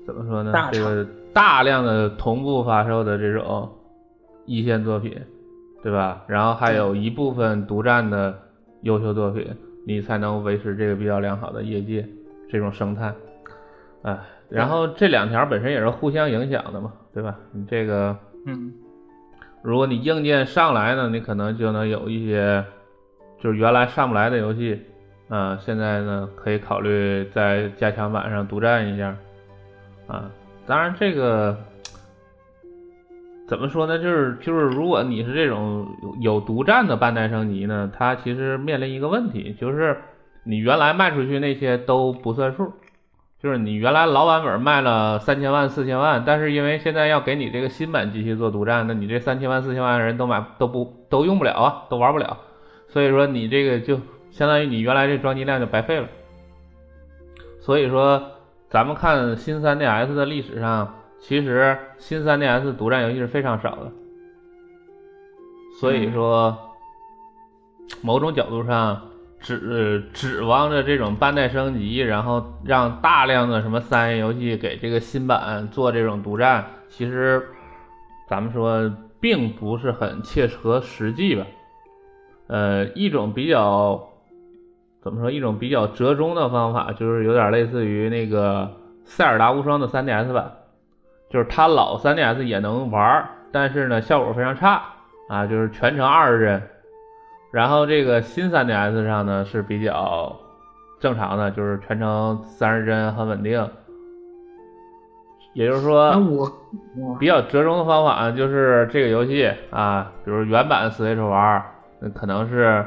[0.07, 0.53] 怎么说呢？
[0.71, 3.67] 这个大量的同步发售的这种
[4.45, 5.17] 一线作品，
[5.83, 6.23] 对吧？
[6.27, 8.42] 然后还有一部分独占的。
[8.83, 9.47] 优秀作品，
[9.87, 12.07] 你才能维持这个比较良好的业界
[12.51, 13.13] 这种生态，
[14.03, 14.19] 哎，
[14.49, 17.37] 然后这两条本身也是互相影响的嘛，对吧？
[17.53, 18.17] 你这个，
[18.47, 18.73] 嗯，
[19.63, 22.65] 如果你硬件上来呢，你可能就能有一些
[23.41, 24.81] 就是原来上不来的游戏，
[25.29, 29.17] 啊，现在呢可以考虑在加强版上独占一下，
[30.07, 30.31] 啊，
[30.67, 31.57] 当然这个。
[33.53, 33.99] 怎么说呢？
[33.99, 35.87] 就是就是，如果你是这种
[36.23, 39.99] 有独占的半代升级呢，它其实面临一个问题，就是
[40.43, 42.73] 你原来卖出去那些都不算数，
[43.43, 52.39] 就是你原来老版本卖了三千万四千万，但是因为现在要给你这个新版机器做独占，那你这三千万四千万人都买都不都用不了啊，都玩不了，
[52.89, 54.01] 所以说你这个就
[54.31, 56.09] 相当于你原来这装机量就白费了。
[57.61, 58.31] 所以说，
[58.71, 60.95] 咱们看新 3DS 的历史上。
[61.23, 63.93] 其实新 3DS 独占游戏是非常少的，
[65.79, 66.59] 所以说，
[68.03, 69.01] 某种角度上
[69.39, 77.47] 指指望着这种半代升级，然后让大量的什么三 A 游戏给这个新版做这种独占，其实
[78.29, 81.47] 咱们说并不是很切合实际吧。
[82.49, 84.11] 呃，一种比较
[85.01, 88.73] 怎么说一种比较折中的方法，就是有点类似于那个
[89.05, 90.53] 塞尔达无双的 3DS 版，
[91.33, 94.83] 就是它老 3DS 也能玩，但是呢效果非常差
[95.29, 96.63] 啊，就是全程二十帧。
[97.51, 100.39] 然后这个新 3DS 上呢是比较
[101.01, 103.67] 正常的，就是全程三十帧很稳定。
[105.55, 106.13] 也就是说，
[107.19, 111.63] 比较折中的方法呢，就是这个游戏啊，比如原版 Switch 玩，
[112.01, 112.85] 那可能是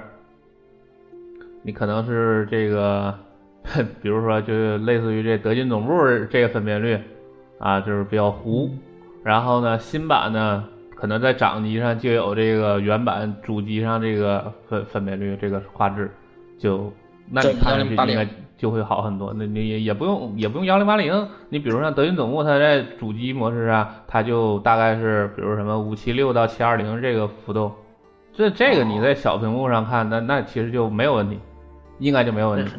[1.62, 3.14] 你可能是这个，
[4.02, 5.94] 比如说就类似于这德军总部
[6.30, 7.00] 这个分辨率
[7.60, 8.70] 啊，就是比较糊。
[9.24, 10.64] 然后呢，新版呢，
[10.96, 16.12] 可能在掌机上就有这个原版主机上这个分分辨率，这个画质
[16.58, 16.92] 就
[17.30, 18.28] 那你看上去应该。
[18.58, 27.70] 就会好很多，那你也也不用也不用幺零八零，你比如像德云总部，它在主机模式上，它就大概是比如什么五七六到七二零这个幅度，
[28.32, 31.38] 这这个你在小屏幕上看，那那其实就没有问题，
[32.00, 32.72] 应该就没有问题，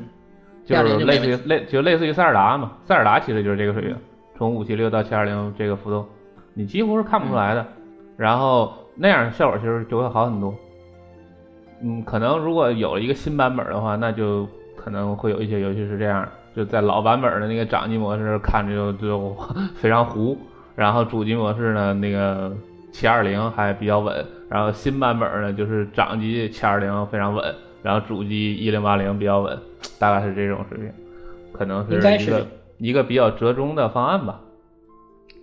[0.65, 3.95] 就是类似于类就类似于塞尔达嘛，塞尔达其实就是这个水平，
[4.37, 6.07] 从五七六到七二零这个浮动，
[6.55, 7.67] 你几乎是看不出来的，
[8.17, 10.55] 然后那样效果其实就会好很多，
[11.83, 14.49] 嗯，可能如果有了一个新版本的话，那就。
[14.79, 19.37] 可能会有一些游戏是这样，就在老版本的那个掌机模式看着就就
[19.75, 20.39] 非常糊，
[20.77, 22.55] 然后主机模式呢那个
[22.93, 29.59] 七二零还比较稳，然后新版本呢就是掌机七二零非常稳，然后主机一零八零比较稳，
[29.99, 30.89] 大概是这种水平，
[31.53, 32.47] 可能是一个
[32.79, 34.41] 一个比较折中的方案吧，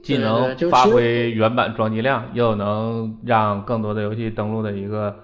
[0.02, 5.16] 既能发挥原版装机量，又能让更多的游戏登录的一个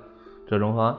[0.47, 0.95] 折中方案。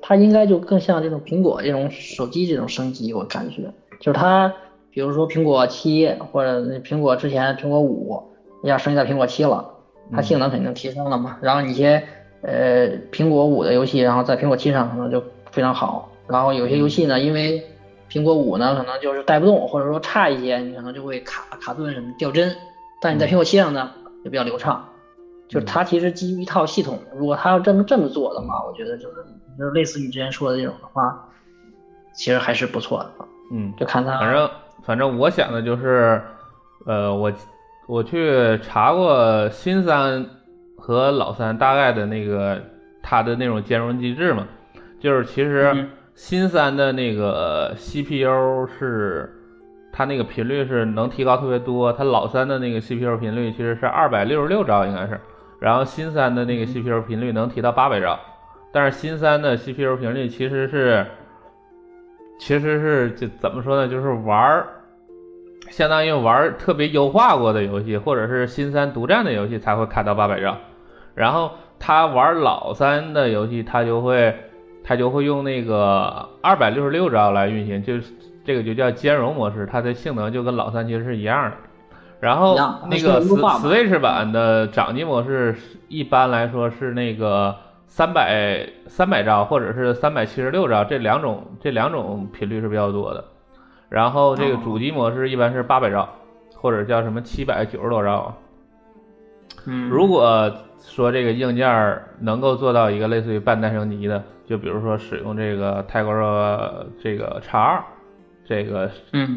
[0.00, 4.52] 它应该就更像这种苹果这种手机这种升级，我感觉就是它，
[4.90, 8.22] 比如说苹果七或者苹果之前苹果五
[8.62, 9.66] 要升级到苹果七了，
[10.12, 11.38] 它性能肯定提升了嘛。
[11.40, 12.02] 然后一些
[12.42, 16.10] 呃苹果五的游戏，然后在苹果七上可能就非常好。
[16.28, 17.62] 然后有些游戏呢，因为
[18.14, 22.54] 苹果五呢可能就是带不动，或者说差一些，你可能就会卡卡顿什么掉帧。
[23.00, 23.90] 但你在苹果七上呢
[24.24, 24.88] 就比较流畅，
[25.48, 29.16] 就是它其实基于一套系统，如果它要这么这么做的话，我觉得就是。
[29.56, 31.28] 就是类似你之前说的这种的话，
[32.12, 33.10] 其实还是不错的。
[33.52, 34.18] 嗯，就看它。
[34.18, 34.50] 反正
[34.82, 36.20] 反正我想的就是，
[36.84, 37.32] 呃，我
[37.86, 40.26] 我去查过新三
[40.76, 42.60] 和老三大概的那个
[43.00, 44.48] 它的那种兼容机制嘛，
[44.98, 49.32] 就是其实新三的那个 CPU 是
[49.92, 55.20] 它那个频率是能提高特别多，它老三的那个 CPU 频率其实是二百六十六兆应该是，
[55.60, 58.18] 然后新三的那个 CPU 频率能提到八百兆。
[58.72, 61.06] 但是新三的 CPU 频率其实是，
[62.38, 63.88] 其实是就怎么说呢？
[63.88, 64.66] 就是玩儿，
[65.70, 70.56] 相当于玩儿特别优化过的游戏，或者是新三独占的游戏才会开到八百兆。
[71.14, 74.36] 然后他玩老三的游戏，他就会
[74.84, 78.12] 他就会用那个二百六十六兆来运行，就是
[78.44, 81.56] 这个就叫兼容模式，它的性能就跟老三其实是一样的。
[82.20, 82.54] 然后
[82.88, 85.56] 那个 Switch 版的掌机模式
[85.88, 87.56] 一般来说是那个。
[87.86, 93.24] 三百三百兆或者是三百七十六兆这两种这两种频率是比较多的，
[93.88, 96.08] 然后这个主机模式一般是八百兆
[96.56, 98.34] 或者叫什么七百九十多兆。
[99.66, 107.84] 嗯，如果说这个硬件能够做到一个类似于半代升级的，就比如说使用这个泰国热这个叉二
[108.44, 108.90] 这个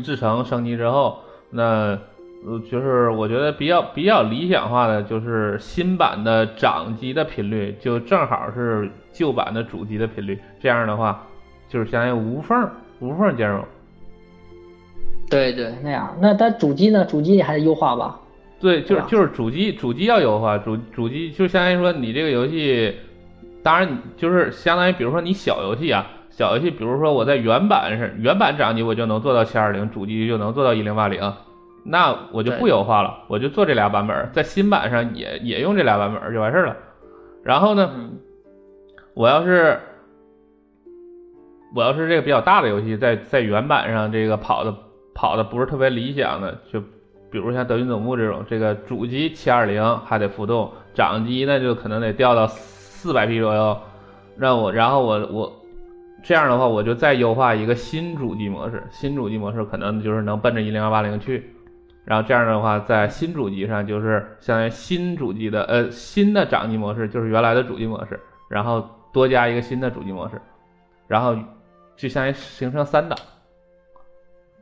[0.04, 1.20] 制成升级之后，
[1.50, 1.98] 那。
[2.46, 11.26] 呃，就是我觉得比较比较理想化的，就是新版的掌机的频率就正好是旧版的主机的频率，这样的话
[11.68, 12.70] 就是相当于无缝
[13.00, 13.66] 无缝兼容。
[15.32, 16.16] 对对，那样。
[16.22, 17.04] 那它主机呢？
[17.04, 18.20] 主机你还得优化吧？
[18.60, 22.96] 对，就是就是主机主机要优化，主主机就相当于说你这个游戏，
[23.64, 31.34] 当然就是相当于比如说你小游戏啊，小游戏，比如说我在原版是原版掌机我就能做到七二零，主机就能做到一零八零。
[31.90, 36.76] 那我就不优化了，我就做这俩版本，在新版上也也用这俩版本就完事儿了。
[37.44, 38.10] 然后呢，
[39.14, 39.80] 我要是
[41.74, 44.76] 我要是这个比较大的游戏，在在原版上这个跑的
[45.14, 46.82] 跑的不是特别理想的，就
[47.32, 52.46] 比如像德军总部这种，这个主机七二零还得浮动，掌机那就可能得掉到
[53.08, 53.78] 四百 P 左右。
[54.38, 55.52] 让我然后我我
[56.22, 61.52] 这样的话，我就再优化一个新主机模式，新主机模式可能就是能奔着一零幺八零去。
[62.06, 70.40] 然后这样的话，在新主机上就是相当于新主机的呃新的掌机模式，就是原来的主机模式，然后多加一个新的主机模式，
[71.08, 71.36] 然后
[71.96, 73.18] 就相当于形成三档。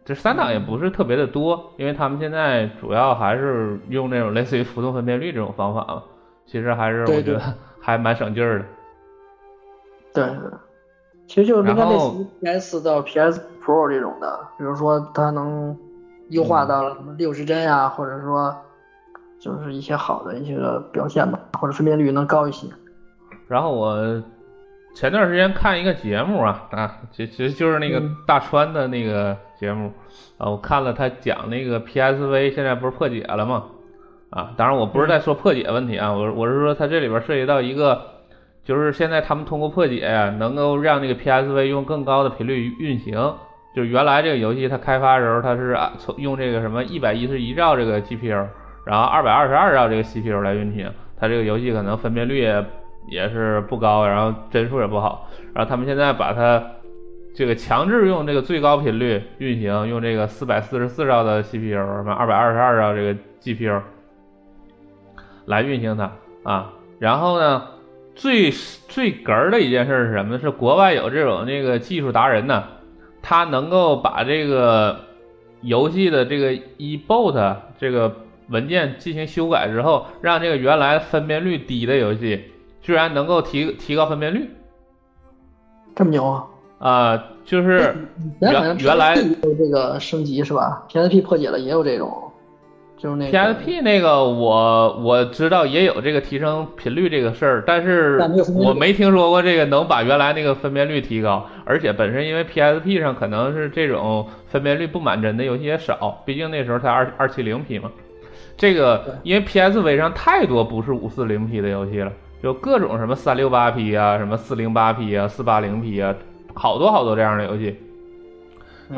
[0.05, 6.03] 这三档也不是特别的多，因为他们现在主要还是用那种类似于浮动分辨率这种方法嘛，
[6.45, 7.41] 其实还是我觉得
[7.85, 8.65] 还蛮省劲儿的。
[10.11, 10.27] 对，
[11.27, 15.77] 其实就是应该类似于 PS 到 PS Pro 这种的，比如说它能
[16.29, 18.55] 优化到什么六十帧呀，或者说
[19.39, 20.57] 就是一些好的一些
[20.91, 22.67] 表现吧，或者分辨率能高一些。
[23.47, 24.23] 然后我
[24.95, 29.91] 前段时间看一个节目啊啊，其其实就是那个大川的那个节目
[30.39, 33.65] 啊，我看了他讲那个 PSV 现在不是破解了吗？
[34.35, 38.01] 啊，当然我不是在说破解问题啊，我我是说它这里边涉及到一个，
[38.65, 40.05] 就是现在他们通过破解
[40.37, 43.33] 能够让这个 PSV 用更高的频率运行。
[43.73, 48.45] 就是原来这个游戏它开发的时候，它是啊从用这个什么一百一十一兆这个 GPU，
[48.85, 52.45] 然后二百二十二兆这个 CPU 来运行，它这个游戏可能分辨率
[53.09, 55.29] 也是不高，然后帧数也不好。
[55.53, 56.61] 然后他们现在把它
[57.33, 63.81] 这个强制用这个最高频率运行，用这个四百四十四兆的 CPU，什么二百二十二兆这个 GPU。
[65.45, 66.11] 来运行它
[66.43, 67.67] 啊，然后呢，
[68.15, 68.51] 最
[68.87, 70.39] 最哏儿的一件事是什么呢？
[70.39, 72.63] 是国外有这种那个技术达人呢，
[73.21, 74.99] 他能够把这个
[75.61, 78.15] 游戏的这个 eBoot 这个
[78.49, 82.43] 文件进行修改之后，让这个原来分辨率低的游戏，
[82.81, 84.49] 居然能够提提高分辨率，
[85.95, 86.47] 这么牛啊！
[86.77, 87.95] 啊，就是
[88.41, 92.24] 原原来有这个升级是吧？PSP 破解了也有这种。
[92.97, 98.19] 就是那 PSP 那个，我我知道也有这个提升频率这个事儿，但是
[98.55, 101.45] 我没听说过这个能把原来那个分辨率提高。
[101.65, 107.91] 而且本身因为 PSP 上可能是这种分辨率不满帧的游戏也少，毕竟那时候才二二七零 P 嘛。
[108.57, 112.11] 这个因为 PSV 上太多不是五四零 P 的游戏了，
[112.41, 116.15] 就各种什么三六八 P 啊，什么四零八 P 啊，四八零 P 啊，
[116.53, 117.77] 好多好多这样的游戏。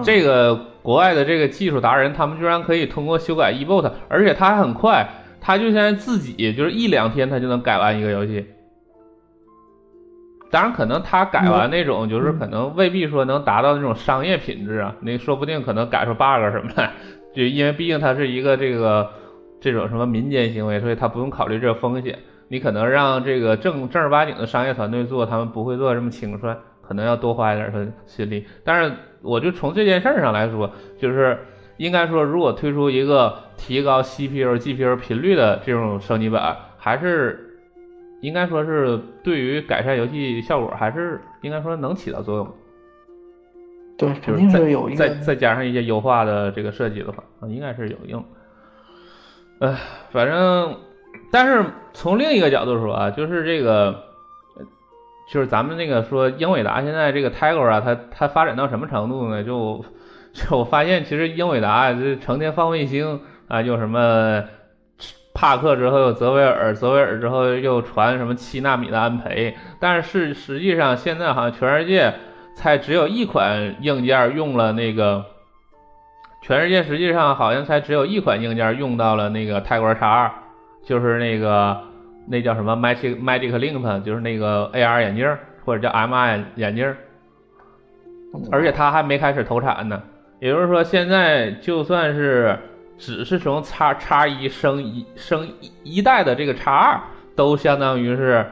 [0.03, 5.07] 这个国外的这个技术达人，他们居然可以通过修改 eBot，而且他还很快，
[5.39, 8.45] 他就现在自己就是一两天他就能改完一个游戏。
[10.51, 16.91] 当然，可能他改完那种就是可能未必说能达到那种商业品质啊，那说不定可能改出 bug 什么来，
[17.35, 19.09] 就因为毕竟它是一个这个
[19.59, 22.19] 这种什么民间行为，所以他不用考虑这个风险。
[22.49, 26.55] 你可能让这个正正儿八经的商业团队做，他们不会做这么轻率。
[26.81, 31.37] 可能要多花一点的心力，但是我就从这件事上来说，就是
[31.77, 37.59] 应该说，如果推出一个提高 CPU、GPU 频率的这种升级版，还是
[38.21, 42.47] 应该说是对于改善游戏效果，还是应该说能起到作用。
[43.97, 44.97] 对，肯定是有一个。
[44.97, 48.23] 再再加上一些优化的这个设计的话，啊，应该是有用。
[49.59, 49.75] 哎，
[50.11, 50.77] 反正，
[51.31, 54.06] 但是从另一个角度说啊，就是这个。
[55.29, 59.43] 就是咱们那个说英伟达现在这个 Tiger 啊，它它发展到什么程度呢？
[59.43, 59.83] 就
[60.31, 64.41] 就我发现，其实英伟达这成天放卫星啊，又什么
[65.33, 72.13] 帕克之后又泽维尔，泽维尔之后又传什么七纳米的安培，但是实际上现在好像全世界
[72.55, 75.25] 才只有一款硬件用了那个，
[76.41, 80.31] 全世界实际上好像才只有一款硬件用到了那个泰国叉二，
[80.85, 81.86] 就是那个。
[82.29, 86.93] 那叫什么 Magic Magic Link，就是那个 AR 眼镜或者叫 MR 眼镜
[88.51, 90.03] 而且它还没开始投产呢。
[90.39, 92.59] 也就是说，现在就算是
[92.97, 96.99] 只是从叉叉一升一升一一代的这个叉二，
[97.35, 98.45] 都相当于是，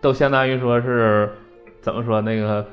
[0.00, 1.30] 都相当于说是
[1.80, 2.66] 怎么说那个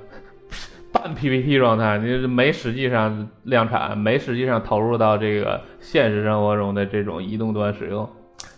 [0.91, 8.09] 半 PPT 状态，你没实际上量产，没实际上投入到这个现实生活中的这种移动端使用，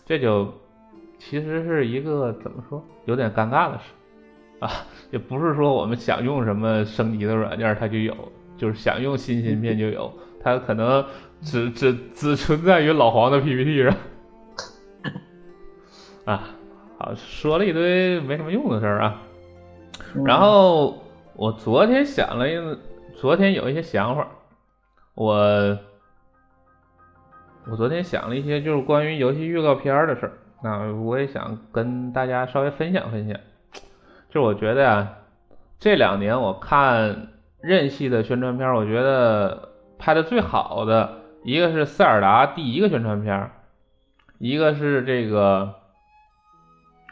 [0.05, 0.53] 这就。
[1.19, 3.85] 其实是一个怎么说，有点尴尬的事，
[4.59, 4.69] 啊，
[5.11, 8.15] 也不是说我们想用什么升级的软件它就有，
[8.55, 11.03] 就是想用新芯片就有，它可能
[11.41, 13.95] 只只只存在于老黄的 PPT 上，
[16.25, 16.43] 啊，
[16.97, 19.21] 好，说了一堆没什么用的事儿啊，
[20.25, 21.03] 然后
[21.35, 22.77] 我昨天想了一，
[23.15, 24.27] 昨天有一些想法，
[25.15, 25.77] 我
[27.69, 30.33] 我昨天想了一些就是关于游戏预告片的事儿。
[30.63, 33.37] 那我也想跟大家稍微分享分享，
[34.29, 35.13] 就我觉得呀，
[35.79, 37.27] 这两年我看
[37.61, 39.69] 任系的宣传片，我觉得
[39.99, 43.51] 拍的最好的一个是塞尔达第一个宣传片，
[44.39, 45.75] 一个是这个，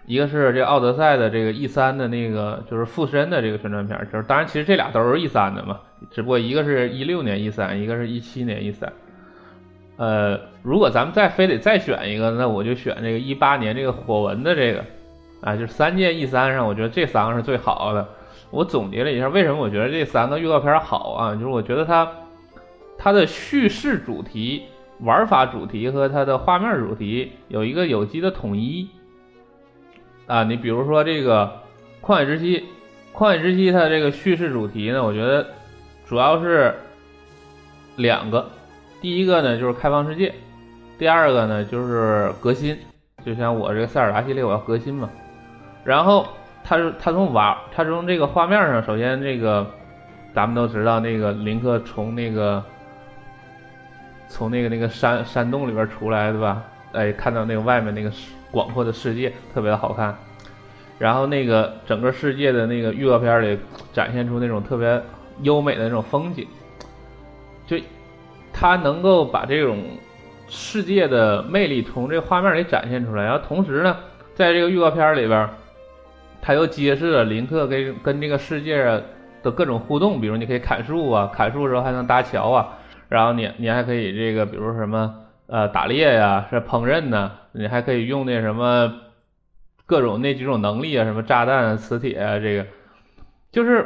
[0.08, 8.92] 一个是这奥德赛的这个 E 三的那个就是附身的这个宣传片，就是当然其实这俩都是 E 三的嘛，只不过一个是一六年 E 三，一个是一七年 E 三。
[9.98, 14.84] 呃，如果咱们再非得再选一个，那我就选这个一八年这个火纹的这个，
[15.42, 18.08] 啊，就是三剑一三上，我觉得这三个是最好的。
[18.52, 21.34] 我总结了一下，为什么我觉得这三个预告片好啊？
[21.34, 22.10] 就是我觉得它
[22.98, 24.64] 它的叙事主题、
[25.00, 28.88] 玩法主题和它的画面主题有一个有机的统一。
[30.28, 31.62] 啊，你比如说这个
[32.02, 32.66] 旷野之息，
[33.14, 35.46] 旷野之息它这个叙事主题呢，我觉得
[36.08, 36.74] 主要是
[37.96, 38.50] 两个，
[39.02, 40.34] 第一个呢就是开放世界，
[40.98, 42.78] 第二个呢就是革新，
[43.24, 45.10] 就像我这个塞尔达系列我要革新嘛。
[45.84, 46.28] 然后
[46.64, 49.66] 它是它从玩，它从这个画面上，首先这个
[50.34, 52.64] 咱们都知道那个林克从那个
[54.28, 56.64] 从那个那个山山洞里边出来，对吧？
[56.94, 58.12] 哎，看到那个外面那个
[58.50, 60.16] 广阔的世界，特别的好看。
[60.98, 63.60] 然后那个整个世界的那个预告片里
[63.92, 65.02] 展现出那种特别
[65.42, 66.48] 优美的那种风景，
[67.68, 67.78] 就
[68.58, 69.84] 它能够把这种
[70.48, 73.26] 世界的魅力从这画面里展现出来。
[73.26, 73.98] 然后同时呢，
[74.34, 75.50] 在这个预告片里边，
[76.42, 78.82] 它又揭示了林克跟跟这个世界
[79.44, 82.78] 的各种互动，比如你可以砍树啊，砍树的时候还能搭桥啊，
[83.10, 85.14] 然后你你还可以这个，比如什么
[85.48, 89.02] 呃打猎呀，是烹饪呢，你还可以用那什么。
[89.88, 92.66] 各种那几种能力啊，什么炸弹、磁铁啊，这个
[93.52, 93.86] 就是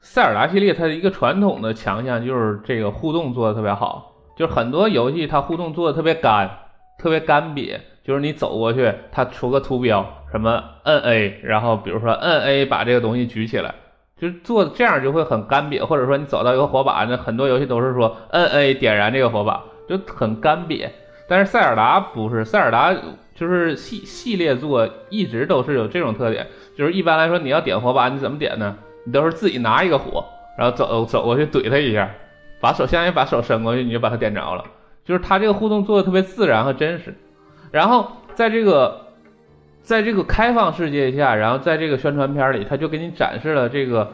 [0.00, 4.14] 塞尔达系列它的一个传统的强项，就是这个互动做的特别好。
[4.36, 6.50] 就是很多游戏它互动做的特别干，
[6.98, 7.78] 特别干瘪。
[8.02, 13.74] 就是你走过去，它出个图标，什么摁 A，然后比如说摁 A 把这个东西举起来，
[14.18, 15.80] 就是做这样就会很干瘪。
[15.80, 20.88] 或者说你走到一个火把，那很多游戏都是说摁 A 点燃这个火把，就很干瘪。
[21.28, 22.94] 但是塞尔达不是，塞尔达。
[23.32, 26.46] 就是系系列作一直都是有这种特点，
[26.76, 28.76] 就是一般来说你要点火把，你怎么点呢？
[29.10, 30.24] 你都是自己拿一个火，
[30.56, 32.08] 然后走走过去怼他一下，
[32.60, 34.64] 把手相当于把手伸过去，你就把他点着了。
[35.04, 37.12] 就是他这个互动做的特别自然和真实。
[37.72, 39.08] 然后在这个
[39.82, 44.08] 在这个开放世界下，然后在这个宣传片里，他就给你展示了这个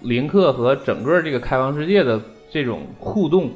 [0.00, 2.20] 林克和整个这个开放世界的
[2.50, 3.50] 这种互动，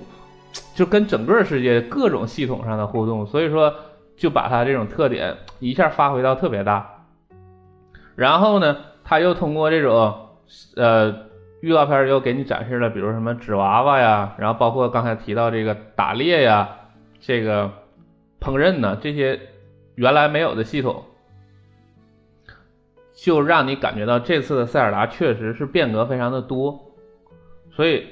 [0.76, 3.26] 就跟整个世界各种系统上的互动。
[3.26, 3.74] 所以说。
[4.16, 6.88] 就把他这种特点一下发挥到特别大，
[8.14, 10.23] 然后呢，他又通过这种
[10.76, 11.14] 呃
[11.60, 16.68] 预告片又给你展示了，比如什么纸娃娃呀，然后包括刚才提到这个打猎呀，
[17.20, 17.70] 这个
[18.40, 19.40] 烹饪呢这些
[19.94, 21.04] 原来没有的系统，
[23.14, 26.92] 就让你感觉到这次的塞尔达确实是变革非常的多，
[27.70, 28.06] 所以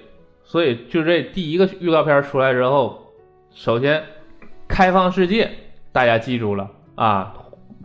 [0.45, 3.13] 所以就这第一个预告片出来之后，
[3.51, 4.03] 首先
[4.69, 5.51] 开放世界。
[5.95, 7.35] 大家记住了啊，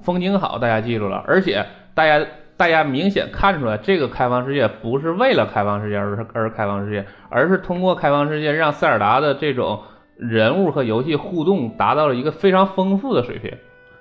[0.01, 2.25] 风景好，大家记住了，而且大家
[2.57, 9.79] 大家明显看出来，这个开放世界不是为了开放世界而而开放世界，而是通过开放世界让塞尔达的这种
[10.17, 13.53] 人物和游戏互动达到了一个非常丰富的水平，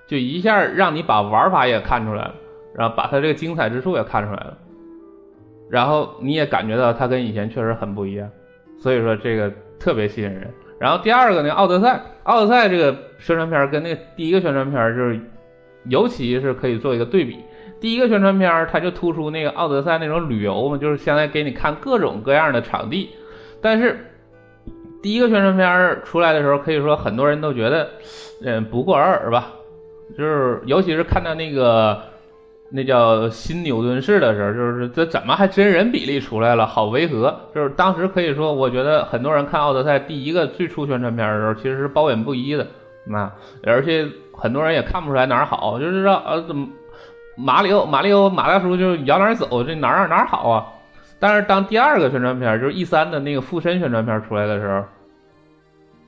[0.06, 2.34] 就一下让你把玩法也看出来了，
[2.74, 4.56] 然后把它这个精彩之处也看出来了，
[5.68, 8.26] 然后你也感觉到它跟以前确实很不一样，
[8.78, 10.48] 所以说这个特别吸引人。
[10.80, 15.20] 然后第二个呢，奥德赛，奥德赛这个宣传片跟那个第一个宣传片就是，
[15.88, 17.38] 尤其是可以做一个对比。
[17.80, 23.10] 第一个宣传片它就突出那个奥德赛那种旅游嘛，就是相当于给你看各种各样的场地。
[23.60, 23.98] 但是
[25.02, 27.88] 第一个宣传片出来的时候，可以说很多人都觉得，
[28.44, 29.52] 嗯，不过尔尔吧，
[30.16, 32.00] 就是尤其是看到那个。
[32.68, 37.32] 那叫新牛顿市的时候，就是这怎么还真人比例出来了，好违和。
[37.54, 42.66] 就是当时可以说，我觉得很多人看奥德赛第一个最初宣传片的时候，其实是褒贬不一的。
[43.06, 43.30] 那
[43.62, 46.66] 而且很多人也看不出来哪儿好，就是说呃怎么
[47.36, 50.66] 马里奥马里奥马大叔就摇哪儿走，这哪儿哪儿好啊？
[51.18, 54.82] 但是当第二个宣传片就是 E 三的那个附身宣传片出来的时候。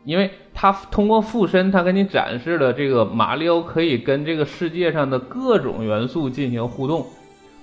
[0.04, 7.04] 因为他通过附身，他给你展示了这个马里奥可以跟这个世界上的各种元素进行互动，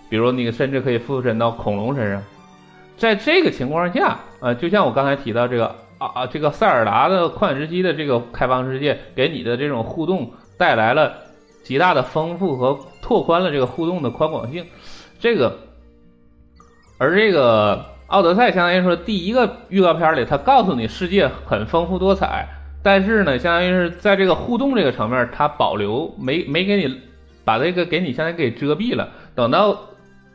[0.09, 2.21] 比如你甚至可以附身到恐龙身上。
[2.97, 5.67] 在这个情况下，呃，就像我刚才提到这个
[5.97, 11.13] 啊啊，这个塞尔达的旷野之息的这个开放世界给你的这种互动带来了
[11.65, 14.65] 极大的丰富和拓宽了这个互动的宽广性。
[15.19, 15.59] 这个，
[16.97, 17.93] 而这个。
[18.07, 22.47] 奥德赛相当于说，第一个预告片里，他告诉你世界很丰富多彩，
[22.83, 27.01] 但是呢，相当于是在这个互动这个层面，它保留没没给你
[27.43, 29.09] 把这个给你相当于给遮蔽了。
[29.33, 29.75] 等到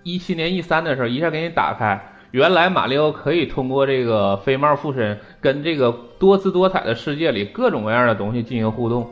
[0.03, 9.09] 一七年 E 三的时候，一下给你打开，原来马里奥可以通过这个飞帽附身，跟这个多姿多彩的世界里各种各样的东西进行互动，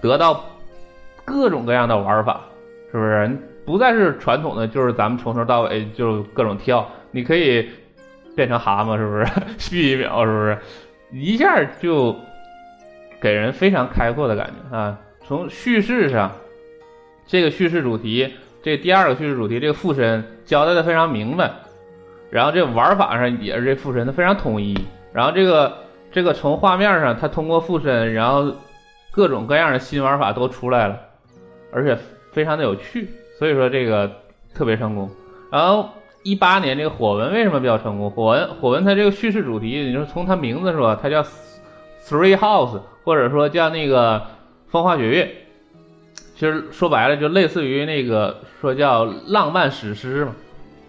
[0.00, 0.42] 得到
[1.24, 2.40] 各种各样的玩法，
[2.92, 3.38] 是不是？
[3.64, 6.86] 不再是传统的，就是咱们从头到尾就各种跳。
[7.10, 7.68] 你可以
[8.36, 9.26] 变成蛤蟆，是不是？
[9.58, 10.58] 续一秒，是不是？
[11.12, 12.14] 一下就
[13.20, 14.98] 给人非常开阔的感觉啊！
[15.26, 16.30] 从叙事上，
[17.26, 21.50] 这个叙事主题，这第二个叙事主题，这个附身交代的非常明白。
[22.30, 24.76] 然后这玩法上也是这附身的非常统一。
[25.12, 25.72] 然后这个
[26.12, 28.52] 这个从画面上，它通过附身，然后
[29.10, 31.00] 各种各样的新玩法都出来了，
[31.74, 31.98] 而且
[32.32, 33.10] 非常的有趣。
[33.38, 34.10] 所以说这个
[34.54, 35.10] 特别成功。
[35.50, 35.90] 然后
[36.22, 38.10] 一八年这个火纹为什么比较成功？
[38.10, 41.22] 火纹火纹它这个叙事主题，你说从它名字说，它叫
[42.06, 44.24] Three House，或者说叫那个
[44.68, 45.34] 风花雪月，
[46.36, 50.34] 其实说白了就类似于那个说叫浪漫史诗嘛，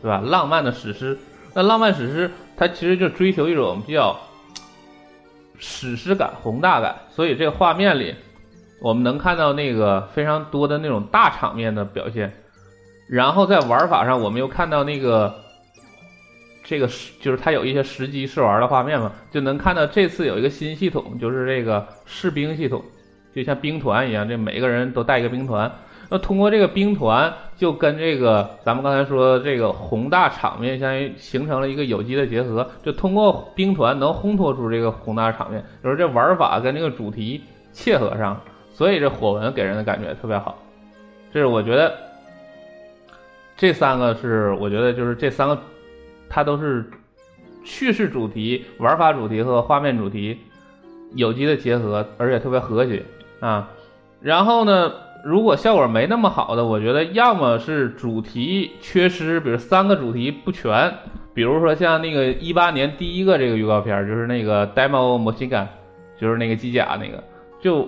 [0.02, 0.22] 对吧？
[0.24, 1.18] 浪漫的史诗，
[1.54, 4.18] 那浪漫史诗它其实就追求一种比较
[5.60, 8.16] 史诗感、宏大感，所以这个画面里
[8.86, 12.32] 我们能看到那个非常多的那种大场面的表现。
[13.10, 15.34] 然后在玩法上，我们又看到那个
[16.64, 22.80] 这个是就是它有一些实机试玩的画面嘛，就能看到这次有一个新系统，就是这个士兵系统，
[23.34, 25.72] 就像兵团一样，这每个人都带一个兵团。
[26.08, 32.70] 那通过这个兵团，就跟这个咱们刚才说这个宏大场面，相当于形成了一个有机的结合。
[32.84, 37.42] 就通过兵团能烘托出这个宏大场面，就是这玩法跟这个主题
[37.72, 38.40] 切合上，
[38.76, 40.62] 所以这火纹给人的感觉特别好。
[41.34, 41.92] 这是我觉得。
[43.58, 45.58] 这三个是我觉得就是这三个，
[46.28, 46.84] 它都是
[47.64, 50.38] 叙事主题、玩法主题和画面主题
[51.14, 53.02] 有机的结合，而且特别和谐
[53.40, 53.72] 啊。
[54.20, 54.92] 然后呢，
[55.24, 60.94] 如果效果没那么好的，我觉得要么是主题缺失，比如三个主题不全，
[61.34, 65.66] 比如说像那个一八年第一个这个预告片，就是那个 Demo Machine，
[66.20, 67.24] 就是那个机甲那个，
[67.62, 67.88] 就。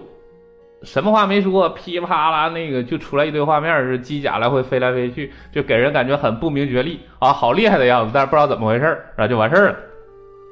[0.83, 9.77] 什么话没说，噼里啪啦那个就出来一堆画面，是机甲来回飞来飞去，就给人感觉很不明觉厉啊，好厉害的样子，但是不知道怎么回事儿，然后就完事儿了，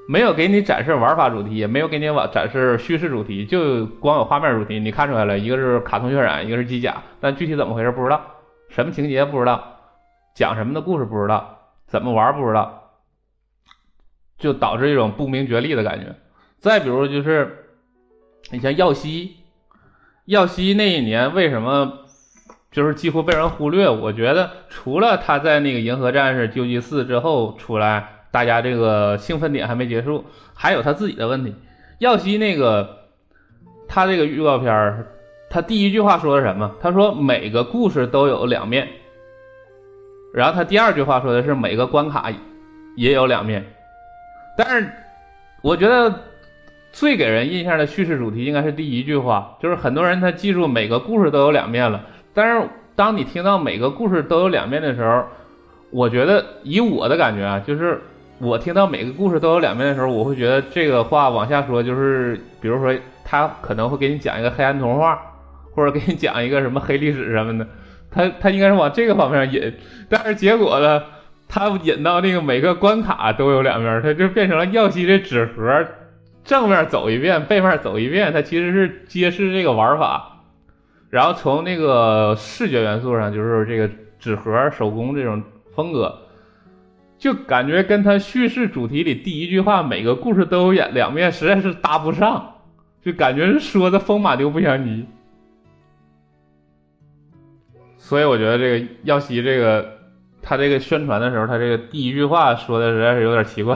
[0.10, 8.20] 没有给你展示玩法主题，也没有给你展示叙事主题，就光有画面主题，你看出来了，一个是卡通渲染，一个是机甲，但具体怎么回事不知道，
[8.70, 9.78] 什么情节不知道，
[10.34, 12.94] 讲什么的故事不知道，怎么玩不知道，
[14.40, 16.16] 就导致一种不明觉厉的感觉。
[16.58, 17.68] 再比如就是，
[18.52, 19.45] 你像耀西。
[20.26, 22.00] 耀西那一年为什么
[22.72, 23.88] 就是几乎被人忽略？
[23.88, 30.26] 我觉得除了他在那个《银河战士》究极四之后出来，大家这个兴奋点还没结束，
[30.56, 31.54] 还有他自己的问题。
[32.00, 33.06] 耀西那个
[33.88, 35.08] 他这个预告片儿，
[35.50, 36.76] 他第一句话说的什么？
[36.82, 38.88] 他说每个故事都有两面。
[40.34, 42.32] 然后他第二句话说的是每个关卡
[42.96, 43.64] 也有两面。
[44.58, 44.90] 但是
[45.62, 46.22] 我觉得。
[46.96, 52.02] 最给人印象的叙事主题应该是第一句话，就是很多人他记住每个故事都有两面了。
[52.34, 55.26] 但是当你听到每个故事都有两面的时候，
[55.92, 58.00] 我觉得以我的感觉啊，就是
[58.40, 65.20] 我听到每个故事都有两面的时候，我会觉得这个话往下说，就是比如说他可能会给你讲一个黑暗童话，
[65.74, 67.68] 或者给你讲一个什么黑历史什么的，
[68.10, 69.74] 他他应该是往这个方面引。
[70.08, 71.04] 但是结果呢，
[71.50, 75.86] 他引到那个每个关卡都有两面，他就变成了耀西的纸盒。
[76.46, 80.44] 正面走一遍，背面走一遍，它其实是揭示这个玩法。
[81.10, 83.90] 然后从那个视觉元素上，就是这个
[84.20, 85.42] 纸盒手工这种
[85.74, 86.20] 风格，
[87.18, 92.58] 就感觉跟它叙事主题里第一句话每个故事都有两两面，实在是搭不上，
[93.02, 95.06] 就感觉是说的风马牛不相及。
[97.98, 99.98] 所以我觉得这个耀西这个
[100.44, 103.76] 他这个宣传的时候，他这个第一句话说的实在是有点奇怪，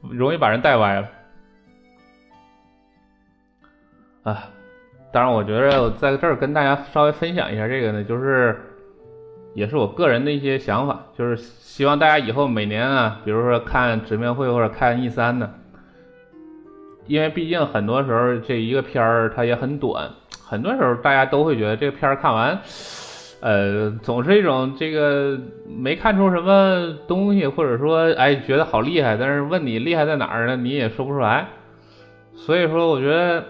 [0.00, 1.08] 容易把人带歪了。
[4.28, 4.50] 啊，
[5.10, 8.54] 当然，我觉得我在这儿跟大家稍微分享一下这个呢，就是
[9.54, 15.48] 也是我个人的一些想法，就是希望大家以后每年啊，比如说看直面会或者看 E 三呢，
[17.06, 20.10] 因为毕竟很多时候这一个片儿它也很短，
[20.44, 22.58] 很多时候大家都会觉得这个片儿看完，
[23.40, 31.48] 呃，总是一种这个没看出什么东西，或者说哎觉得好厉害，但是问你厉害在哪儿呢，你也说不出来，
[32.34, 33.42] 所以说我觉得。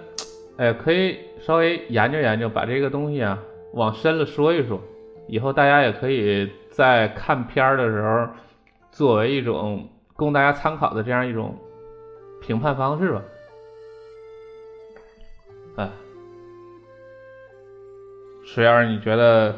[0.58, 3.38] 哎，可以稍微研究研究，把这个东西啊
[3.74, 4.80] 往深了说一说，
[5.28, 8.28] 以后大家也可以在看片儿的时候，
[8.90, 11.56] 作为一种供大家参考的这样一种
[12.42, 13.22] 评判方式吧。
[15.76, 15.88] 哎，
[18.44, 19.54] 水儿，你觉得？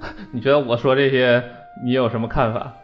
[0.32, 1.42] 你觉得我说这些，
[1.84, 2.74] 你有什么看法？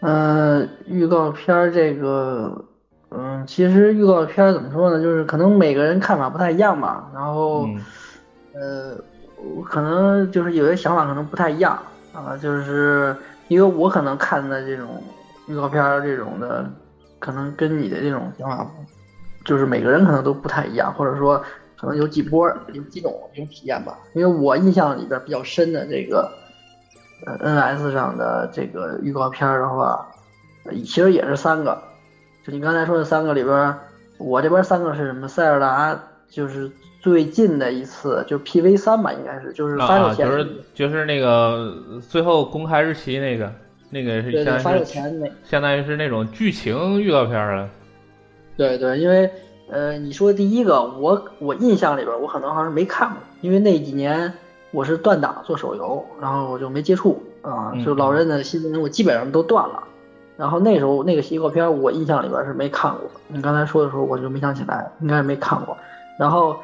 [0.00, 2.64] 嗯，预告片这个。
[3.12, 5.02] 嗯，其实预告片怎么说呢？
[5.02, 7.10] 就是可能每个人看法不太一样吧。
[7.12, 7.68] 然后，
[8.54, 8.96] 呃，
[9.64, 11.76] 可能就是有些想法可能不太一样
[12.12, 12.36] 啊。
[12.36, 13.16] 就是
[13.48, 15.02] 因为我可能看的这种
[15.48, 16.64] 预告片这种的，
[17.18, 18.64] 可能跟你的这种想法，
[19.44, 21.42] 就是每个人可能都不太一样，或者说
[21.76, 23.98] 可能有几波、有几种这种体验吧。
[24.14, 26.30] 因为我印象里边比较深的这个，
[27.26, 30.06] 呃，NS 上的这个预告片的话，
[30.70, 31.89] 其实也是三个。
[32.50, 33.74] 就你刚才说的三个里边，
[34.18, 35.28] 我这边三个是什么？
[35.28, 35.98] 塞尔达
[36.28, 36.70] 就是
[37.00, 41.74] 最近的一次，就是 PV 三吧，应该是就是发售前，就是就是那个
[42.08, 43.52] 最后公开日期那个，
[43.90, 47.68] 那个是对发售前那，相当于是那种剧情预告片了。
[48.56, 49.30] 对对，因为
[49.70, 54.32] 呃，你说第一个，我我印象里边，我可能好像没看过，因为那几年
[54.72, 59.84] 我是断档做手游，然后我就没接触啊，就老任的新闻我基本上都断了。
[60.40, 63.02] 然后那时候那个预告片，我印象里边是没看过。
[63.28, 65.76] 你刚才说的时候，我就没想起来，应该是没看过。
[66.18, 66.56] 然后，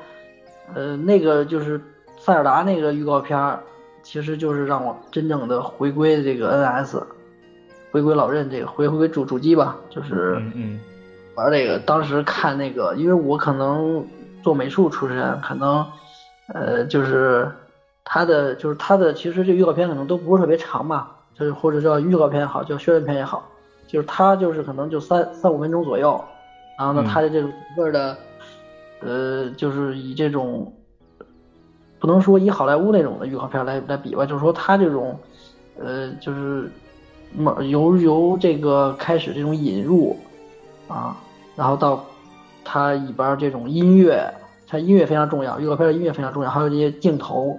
[0.74, 1.78] 呃，那个就是
[2.18, 3.58] 塞尔达那个预告片，
[4.02, 7.02] 其实就是让我真正的回归这个 NS，
[7.90, 10.40] 回归老任这个回回主主机吧，就是
[11.34, 11.78] 玩这个。
[11.80, 14.02] 当时看那个，因为我可能
[14.42, 15.84] 做美术出身，可能
[16.54, 17.52] 呃就是
[18.04, 21.08] 他的就是他的其实这预告片可能都不是特别长嘛，
[21.38, 23.46] 就是或者叫预告片也好，叫宣传片也好。
[23.86, 26.22] 就是它就是可能就三三五分钟左右，
[26.76, 28.16] 然后呢，它的这种整个的，
[29.00, 30.72] 呃，就是以这种
[32.00, 35.16] 不能说以好莱坞那种的预告片来来比吧，就是说它这种，
[35.78, 36.68] 呃，就是
[37.68, 40.16] 由由这个开始这种引入
[40.88, 41.16] 啊，
[41.54, 42.04] 然后到
[42.64, 44.28] 它里边这种音乐，
[44.66, 47.56] 它音乐非常重要，预告片的音乐非常重要，还有这些镜头，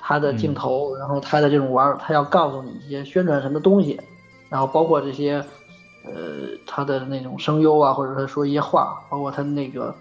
[0.00, 4.00] 它的镜头，然后它的这种玩，它要告诉你一些宣传什么东西，
[4.50, 5.40] 然后包括这些。
[6.04, 6.12] 呃，
[6.66, 9.94] 他的那种声优啊，或者他说一些话，包括他那个，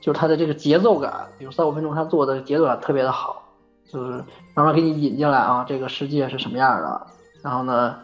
[0.00, 3.42] 就是他的这个节奏感，比如三五分钟他做的节奏感特别的好，
[3.86, 4.12] 就是
[4.54, 7.06] 慢慢给你引进来啊，这个世界是什么样的，
[7.42, 7.96] 然后呢，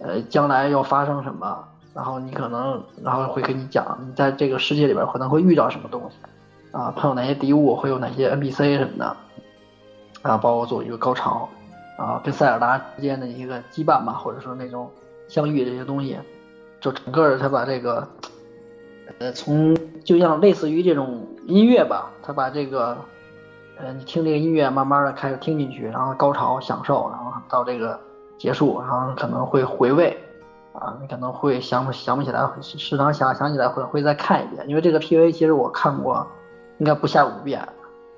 [0.00, 1.64] 呃，将来要发生什么，
[1.94, 6.16] 然后你可能，然后会跟你讲你在这个世界里边可能会遇到什么东西，
[6.72, 9.16] 啊，碰到哪些敌物，会有哪些 NPC 什么的，
[10.22, 11.48] 啊，包括做一个高潮，
[11.96, 14.90] 啊，跟塞尔达之间的一个羁绊吧，或者说那种
[15.28, 16.18] 相遇这些东西。
[16.86, 18.06] 就整个他把这个，
[19.18, 22.96] 呃，从就像类似于这种音乐吧，他把这个，
[23.76, 27.98] 呃，你听这个音乐，慢慢的开始听进去，然后高潮享受，然后到这个
[28.38, 30.16] 结束，然后可能会回味，
[30.74, 36.24] 啊，你可能会想想不起来，时常想想起来会会再看一遍，因为这个 PV 其实我看过，
[36.78, 37.68] 应该不下五遍，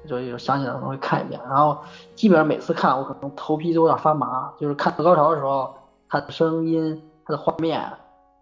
[0.07, 1.79] 就有想起来可能会看一遍，然后
[2.15, 5.75] 基本上每次看我可能头皮都有点发麻，就是看到高潮的时候，
[6.11, 7.91] 它的声音，它的画面。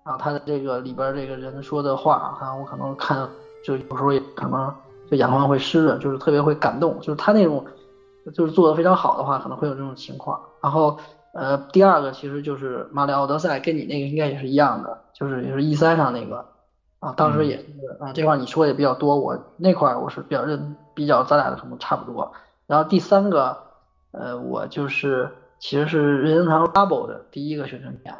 [0.06, 3.28] 然后他的这个里边这个人说的话，哈，我可能看
[3.64, 4.72] 就有时候也可能
[5.10, 7.66] 就眼眶会湿润，就是特别会感动，就是他那种
[8.32, 10.40] 就是做的非常好的话，可能会有这种情况。
[10.62, 10.96] 然后
[11.32, 16.44] 呃，第二个其实就是马里奥德赛，跟你那个应该也是一样的，就是也是 E 三上那个
[17.00, 17.64] 啊，当时也是
[17.98, 22.32] 啊，这块你说的也比较多，我那块我是比较认比较咱俩的可能差不多。
[22.68, 23.56] 然后第三个
[24.12, 25.28] 呃，我就是
[25.58, 28.14] 其实是任天堂 Double 的第一个宣传片。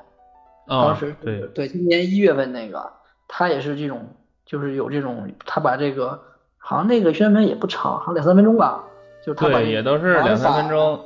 [0.68, 2.92] 当时对对，今年一月份那个，
[3.28, 4.04] 他也是这种，
[4.44, 6.20] 就是有这种，他把这个
[6.58, 8.82] 好像那个宣传片也不长，好像两三分钟吧，
[9.24, 10.98] 就是他把也都是两三分钟。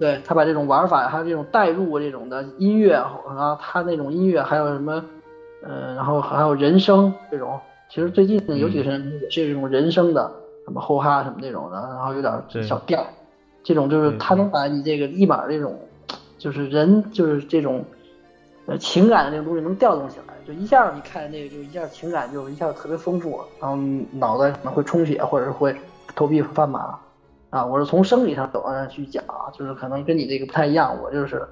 [0.00, 5.04] 对他把这种玩法，还有这种代入这种的音乐，然后他那种音乐还有什么，
[5.62, 7.60] 呃，然后还有人声这种，
[7.90, 10.32] 其实最近有几个人也是这种人声的，
[10.64, 12.32] 什么吼哈什么那种的，然后有点
[12.62, 13.06] 小调，
[13.62, 15.78] 这种就是他能把你这个立马这种，
[16.38, 17.84] 就是人就是这种。
[18.66, 23.76] 呃，情感的那个东西能调动起来，就一下你看那个，就一下情感就一下特别丰富，然后
[24.12, 25.76] 脑袋可能会充血，或者是会
[26.16, 26.98] 头皮发麻
[27.50, 27.62] 啊。
[27.62, 29.22] 我是从生理上走上去讲，
[29.52, 31.46] 就是可能跟你这个不太一样，我就是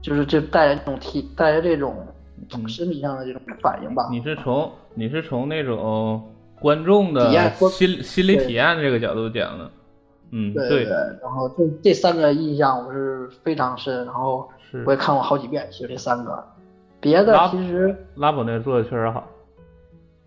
[0.00, 1.94] 就是这带着这种体带着这种
[2.66, 4.08] 身体上的这种反应吧。
[4.10, 9.70] 你是从你是从那种观众的心心理体验这个角度讲的，
[10.30, 10.84] 嗯，对对。
[11.20, 14.48] 然后这这三个印象我是非常深，然后。
[14.86, 16.44] 我也看过好几遍，其实这三个，
[17.00, 19.26] 别的其实拉布那做的确实好，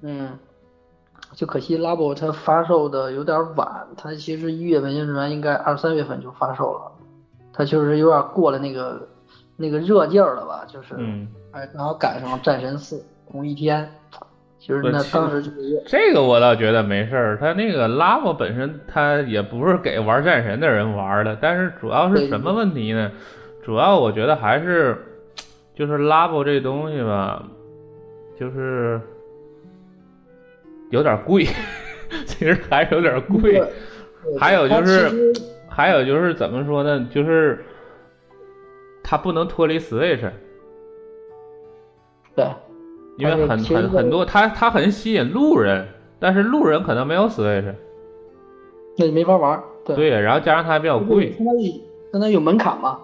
[0.02, 0.32] 嗯，
[1.34, 6.92] 就可惜拉布它发售的有点晚，它其实一月份宣传应该二三月份就发售了，
[7.54, 9.08] 它确实有点过了那个
[9.56, 10.96] 那个热劲儿了吧，就是，
[11.52, 13.90] 哎，然后赶上战神四同一天，
[14.60, 23.12] 其实那当时就是这个我倒觉得没事儿，它那个拉布本身它也不是给玩战神的人玩的，但是主要是什么问题呢？
[23.66, 24.96] 主要我觉得还是，
[25.74, 27.44] 就是拉布这东西吧，
[28.40, 29.02] 就是
[30.92, 31.48] 有点贵，
[32.28, 33.60] 其实还是有点贵。
[34.40, 35.34] 还有就是，
[35.68, 37.08] 还有就是怎么说呢？
[37.10, 37.66] 就是
[39.04, 40.30] 它不能脱离 Switch。
[42.36, 42.46] 对。
[43.18, 45.88] 因为很很很多，它它很吸引路人，
[46.20, 47.74] 但是路人可能没有 Switch。
[49.00, 49.60] 那你没法玩。
[49.84, 49.96] 对。
[49.96, 51.32] 对，然后加上它还比较贵。
[51.32, 51.72] 相当于
[52.12, 53.00] 相当于有门槛嘛。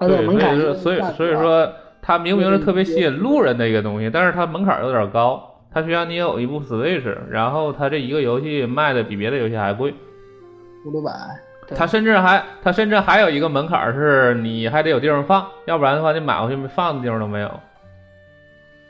[0.00, 1.70] 对，所以说，所以所以说，
[2.00, 9.94] 它明明是特别吸引路人的一个东西，但是它门槛有点高，它需要你有一部 Switch，然后它这一个游戏卖的比别的游戏还贵。
[10.86, 11.12] 五六百。
[11.76, 17.50] 它甚至还它甚至还有一个门槛是，你还得有地方放，要不然的话你买回去放的地方都没有。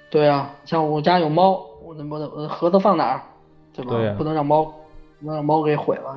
[0.08, 3.20] 对啊，像我家有猫，我那我我盒子放哪儿，
[3.74, 3.90] 对吧？
[3.90, 6.16] 对不能让猫不能让猫给毁了。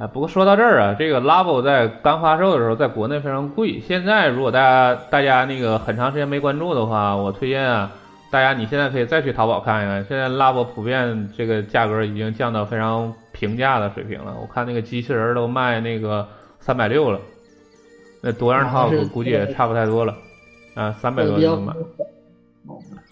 [0.00, 3.78] 哎，不过说到这儿啊，这个 Labo 在刚发售的时候在国内非常贵。
[3.80, 7.92] 现在如果大家大家那个很长时间没关注的话，我推荐啊，
[8.30, 10.02] 大家你现在可以再去淘宝看一看。
[10.06, 14.34] 现在 Labo 普遍这个价格已经降到非常平价的水平了。
[14.40, 16.26] 我看那个机器人都卖那个
[16.60, 17.20] 三百六了，
[18.22, 20.14] 那多样套估计也差不太多了
[20.76, 21.74] 啊，三百多就能买。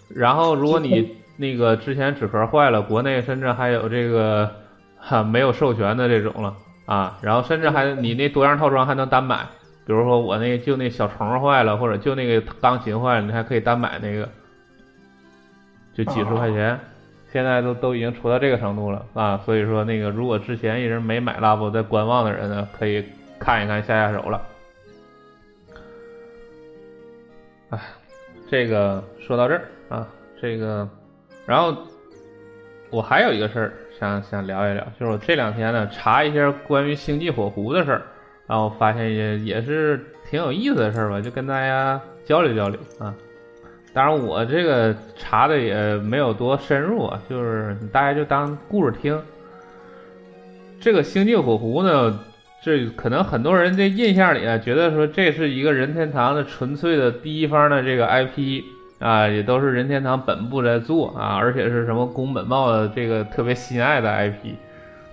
[0.08, 4.50] 然后如果你那个之前纸壳坏了，国内甚至还有这个
[4.96, 6.54] 哈没有授权的这种了。
[6.88, 9.46] 啊，然后甚至还你那多样套装还能单买，
[9.84, 14.26] 比如说我那就那小虫坏了，或者就那个钢琴坏了，你还可以单买那个，
[15.92, 16.80] 就几十块钱，
[17.30, 23.04] 现在都都已经出到这个程度了啊，所以说那个如果之前一直没买 Labo 在观望的人呢，可以
[23.38, 24.40] 看一看下下手了。
[27.68, 27.78] 哎，
[28.48, 30.08] 这个说到这儿啊，
[30.40, 30.88] 这个，
[31.44, 31.76] 然后
[32.88, 33.74] 我还有一个事儿。
[33.98, 38.02] 想想聊一聊，就是我这两天呢查一些关于星际火狐的事儿，
[38.46, 40.00] 然后发现也也是
[40.30, 43.12] 挺有意思的事儿吧，就跟大家交流交流啊。
[43.92, 49.20] 当然我这个查的也没有多深入啊，就是大家就当故事听。
[50.80, 52.20] 这个星际火狐呢，
[52.62, 58.62] 这可能很多人的印象里啊，觉得说这是一个任天堂的纯粹的第一方的这个 IP。
[58.98, 64.54] 啊，也都是任天堂本部在做啊，而且是什么宫本茂的这个特别心爱的 IP，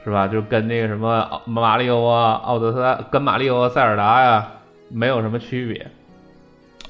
[0.03, 0.27] 是吧？
[0.27, 4.47] 就跟那个什么马里奥啊、奥德赛，跟马里奥、塞尔达呀
[4.89, 5.85] 没有什么区别。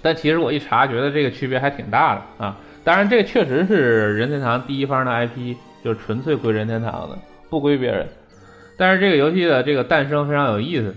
[0.01, 2.57] 但其实我一查，觉得这个区别还挺大的啊。
[2.85, 7.17] 当然，这个确实是任天堂第一方的 IP，就是纯粹归任天堂的，
[7.49, 8.07] 不归别人。
[8.77, 10.95] 但是这个游戏的这个诞生非常有意思，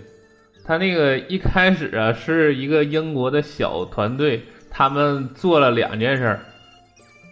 [0.64, 4.42] 它那个一开始啊是一个英国的小团队。
[4.70, 6.40] 他们做了两件事儿，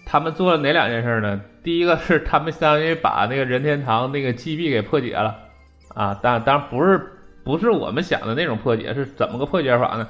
[0.04, 1.40] 他们做了哪两件事呢？
[1.62, 5.36] 第一个是他们相当于把那个任天堂那个 GB 给破解了，
[5.94, 7.00] 啊，当当然不是
[7.44, 10.06] 不是我们想的那种破解，是怎么个破解法呢？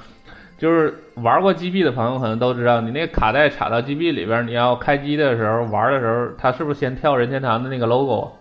[0.59, 8.33] 就是玩过 GB 的朋友可能都知道，你那个卡带插到 GB 里边，你要开机的时候玩的时候，它是不是先跳任天堂的那个 logo？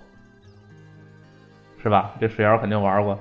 [1.83, 2.13] 是吧？
[2.19, 3.19] 这水瑶肯定玩过。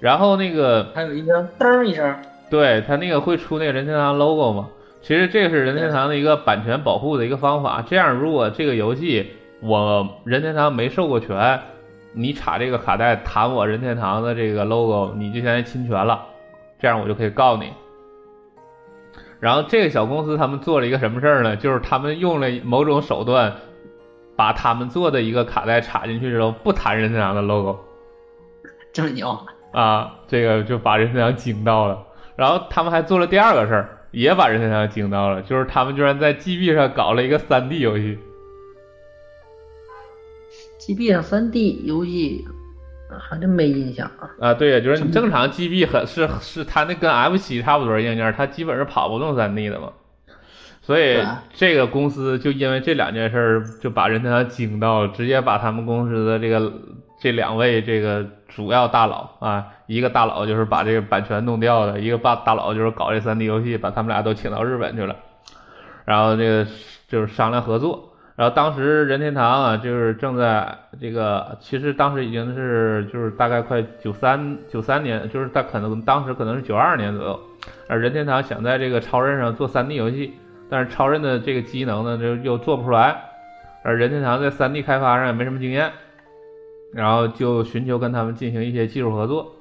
[0.00, 2.14] 然后那个还有一声噔一声。
[2.48, 4.68] 对他那个会出那个任天堂 logo 吗？
[5.02, 7.82] 其实这个是任天堂的一个版权保护的一个方法。
[7.86, 11.60] 这样，如果这个游戏我任天堂没授过权，
[12.12, 16.24] 你插这个卡带弹我任天堂的这个 logo，你就相当于侵权了。
[16.78, 17.72] 这样我就可以告你。
[19.38, 21.56] 然后这个小公司他们做了一个什么事儿呢？
[21.56, 23.52] 就是他们用了某种手段，
[24.34, 27.78] 把他们做的一个卡带插进去之后，不弹任天堂的 logo。
[28.92, 29.38] 这么牛
[29.72, 30.14] 啊！
[30.26, 32.02] 这个就把任天堂惊到了。
[32.36, 38.18] 然后他们还做了第二个事儿，也把任天堂惊到了，就是他们居然在 GB 上搞了一个 3D 游戏。
[40.80, 42.44] GB 上 3D 游戏
[43.18, 44.30] 还真没印象啊。
[44.38, 49.92] 啊，对呀，就是你正常 GB 很是是它那跟 F 七差不多硬件，它基本是跑不动 3D 的嘛。
[50.82, 51.18] 所以
[51.54, 56.72] 这个公司就因为这两件事儿就把任天堂惊到，直接把他们公司的这个。
[57.26, 65.16] 这两位这个主要大佬啊，一个大佬就是把这个版权弄掉的，一个大大佬就是搞这 3D 游戏，把他们俩都请到日本去了，
[66.04, 66.64] 然后这个
[67.08, 68.12] 就是商量合作。
[68.36, 77.40] 然后当时任天堂啊，就是正在这个，其实当时已经是就是大概快九三九三年，就是他可能当时可能是九二年左右，
[77.88, 80.32] 而任天堂想在这个超任上做 3D 游戏，
[80.70, 83.16] 但是超任的这个机能呢，就又做不出来，
[83.82, 85.90] 而任天堂在 3D 开发上也没什么经验。
[86.92, 89.52] 然后就寻求跟他们进行一些技术合作，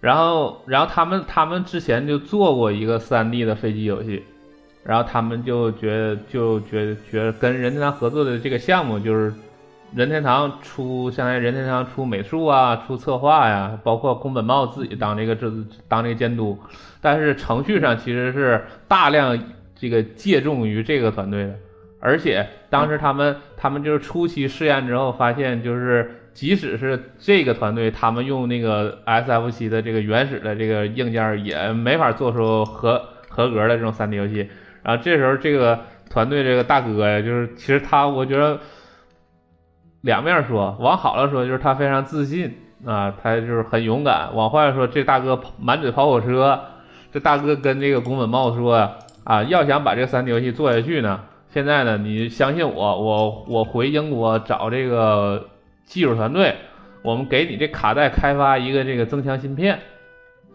[0.00, 4.22] 然后，然后他们他们之前就做过一个 3D 的飞机游戏，
[4.84, 9.32] 然后他们就觉就觉觉得跟任天堂合作的这个项目就是
[9.94, 15.52] 任天堂出，相当于任天堂出美术啊，出策划呀，包括宫本茂自己当这个这
[15.88, 16.58] 当这个监督，
[17.00, 19.38] 但是程序上其实是大量
[19.74, 21.54] 这个借重于这个团队的。
[22.00, 34.48] 而且当时他们他们就是初期试验之后发现，就是即使是这个团队，他们用那个 SFC 的这个原始的这个硬件，也没法做出合合格的这种 3D 游戏。
[34.82, 35.78] 然后这时候这个
[36.08, 38.58] 团队这个大哥呀，就是其实他我觉得
[40.00, 42.56] 两面说，往好了说就是他非常自信
[42.86, 46.58] 啊，他就是很勇敢；往坏了说，这大哥满嘴跑火车。
[47.12, 48.90] 这大哥跟这个宫本茂说
[49.24, 51.20] 啊，要想把这个 3D 游戏做下去呢。
[51.52, 55.48] 现在呢，你相信我，我我回英国找这个
[55.84, 56.54] 技术团队，
[57.02, 59.80] 我们给你这卡带开发一个这个增强芯片，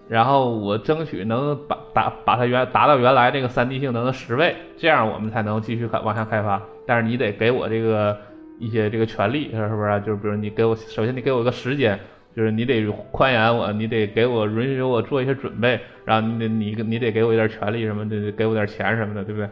[0.08, 6.62] 然后我争取能把达把它原达到原来这个三 D 性能的十倍，这样我们才能继续开往下开发。
[6.88, 8.18] 但是你得给我这个
[8.58, 10.02] 一些这个权利，是不是？
[10.06, 12.00] 就是比如你给我，首先你给我个时间，
[12.34, 19.50] 就是你得宽严我，你得给我允许我做一些准备，然后你得你你得给我一点权利什么的，给我点钱什么的，对不对？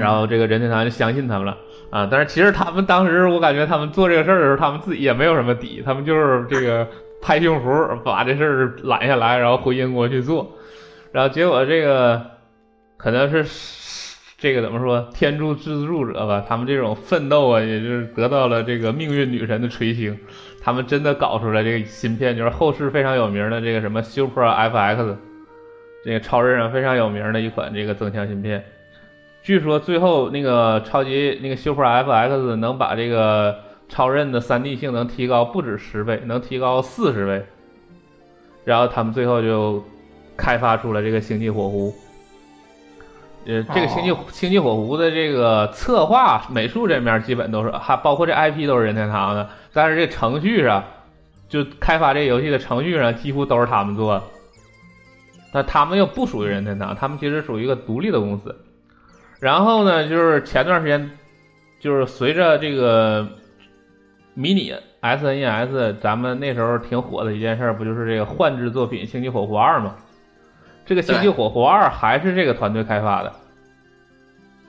[0.00, 1.56] 然后这个任天堂就相信他们了。
[1.90, 6.84] 啊，但是其实他们当时我感觉他们做这个事儿的时候，他们自己也没有什么底，他们就是这个
[7.22, 10.56] 拍胸脯把这事儿揽下来，然后回英国去做，
[11.12, 12.20] 然后结果这个
[12.96, 20.18] 可能是这个怎么说天助自助者吧，他们这种奋斗啊，也就是得到了这个命运女神的垂青，
[20.60, 25.16] 他们真的搞出来这个芯片，就是后世非常有名的这个什么 Super FX，
[26.04, 28.64] 这个超人上非常有名的一款这个增强芯片。
[29.44, 33.54] 据说最后那个超级那个 Super FX 能把这个
[33.90, 37.44] 超任的 3D 性能提高不止十倍，能提高四十倍。
[38.64, 39.84] 然后他们最后就
[40.34, 41.94] 开发出了这个星际火狐。
[43.44, 50.82] 呃，这个星际星际火狐的这个策划、美术这面基本都是，还包括这 IP 都是任天堂的，但是这程序上，
[51.50, 54.22] 就开发这个游戏的程序上几乎都是他们做的。
[55.52, 58.56] 但他们又不属于任天堂，他们其实属于一个独立的公司。
[59.44, 61.10] 然后呢，就是前段时间，
[61.78, 63.28] 就是随着这个
[64.32, 69.96] 迷你 SNES，咱们那时候挺火的一件事，不就是这个幻之作品《星际火狐二》吗？
[70.86, 73.30] 这个《星际火狐二》还是这个团队开发的，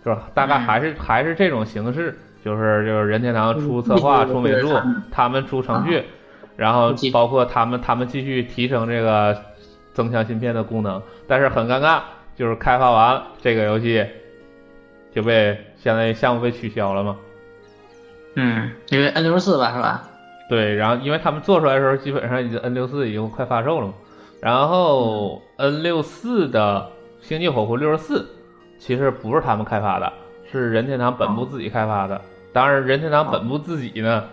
[0.04, 0.30] 是吧？
[0.34, 4.78] 大概还是还是这种形式，就是就是任天堂出策划、出美术，
[5.10, 6.04] 他们出程序，
[6.58, 9.38] 然后包括他们他们继续提升这个
[9.94, 11.02] 增强芯片的功能。
[11.30, 12.02] 但是很尴尬，
[12.36, 14.06] 就是开发完这个游戏。
[15.16, 17.16] 就被相当于项目被取消了嘛？
[18.36, 20.04] 嗯，因为 N 六四吧，是吧？
[20.50, 23.94] 对，然后因为他们做出来的时候，基本上已经 N 六四已经快发售了嘛。
[24.42, 26.92] 然后 N 六四的
[27.26, 28.20] 《星际火狐六十四》
[28.78, 30.12] 其实不是他们开发的，
[30.52, 32.20] 是任天堂本部自己开发的。
[32.52, 34.26] 当然，任天堂本部自己呢，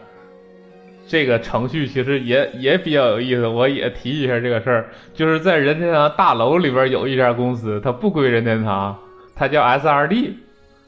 [1.06, 3.46] 这个程序其实也也比较有意思。
[3.46, 8.98] 我也提一下这个事儿，就是在任天堂大楼里边有一家公司，它不归任天堂，
[9.34, 10.32] 它叫 SRD。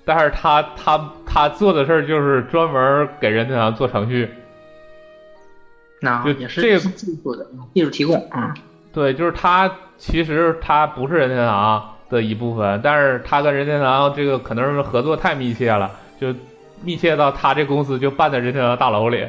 [0.04, 4.28] 但是他他他做的事儿就是专门给任天堂做程序，
[6.00, 8.54] 那也是这个技术的技术提供，啊，
[8.92, 15.90] 对，就是他其实他不是任天堂的一部分，但是他跟任天堂这个可能是合作太密切了，
[16.20, 16.34] 就
[16.82, 19.26] 密切到他这公司就办在任天堂大楼里，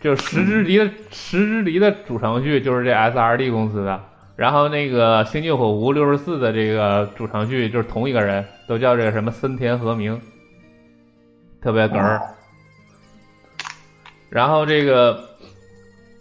[0.00, 4.00] 就石之离的石之离的主程序就是这 SRD 公司的。
[4.38, 10.20] 然后那个星际火狐六十四的这个主程序就是同一个人，都叫这个什么森田和明，
[11.60, 12.22] 特别哏儿。
[14.30, 15.18] 然后这个，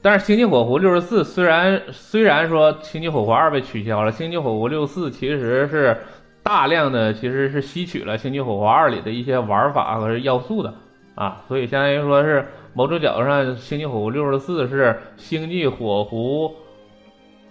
[0.02, 5.96] 但是星际火狐六十四虽然虽然说星际火狐二被取消了，星际火狐六四其实是
[6.42, 10.74] 大量的其实是吸取了星际火狐二里的一些玩法和要素的
[11.14, 16.52] 啊，所以相当于说是某种角度上，星际火狐六十四是星际火狐。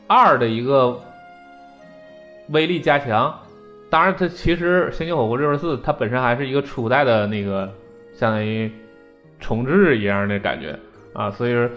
[0.07, 1.01] 二的一个
[2.49, 3.39] 威力加强，
[3.91, 7.73] 当然，它其实《星际火狐六十四》它本身还是一个初代的那个
[8.15, 8.71] 相当于
[9.41, 10.79] 重置一样的感觉。
[11.13, 11.71] 啊，所以说，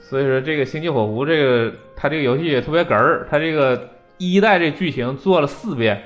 [0.00, 6.02] 所以说这个《星际火狐》这个它这个游戏也特别哏儿，它这个一代这剧情做了四遍，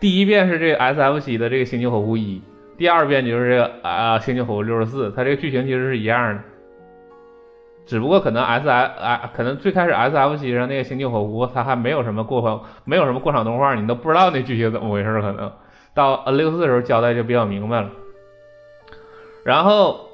[0.00, 2.38] 第一遍是这个 SFC 的这个《星际火狐一》，
[2.78, 6.42] 第二遍就是这个啊《星际火狐六十四》，它这个剧情其实是一样的。
[7.90, 15.20] 只不过可能 S F 啊，可能最开始 S F C 上那个星际火狐，它还没有什么过场，没有什么过场动画，你都不知道那剧情怎么回事。
[15.20, 15.50] 可能
[15.92, 17.90] 到 N 六四的时候交代就比较明白了。
[19.44, 20.08] 然后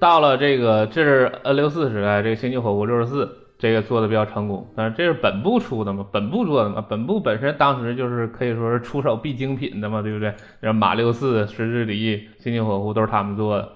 [0.00, 4.66] 到了这个，这是 N 六四时代，这个星际火狐六十四这个做的比较成功。
[4.74, 10.34] 但是这是本部出的嘛，本部做的嘛，本部本身当时就是可以说是出手必精品的嘛，对不对？
[10.58, 13.68] 然后马六四、石之离、星际火狐都是他们做的。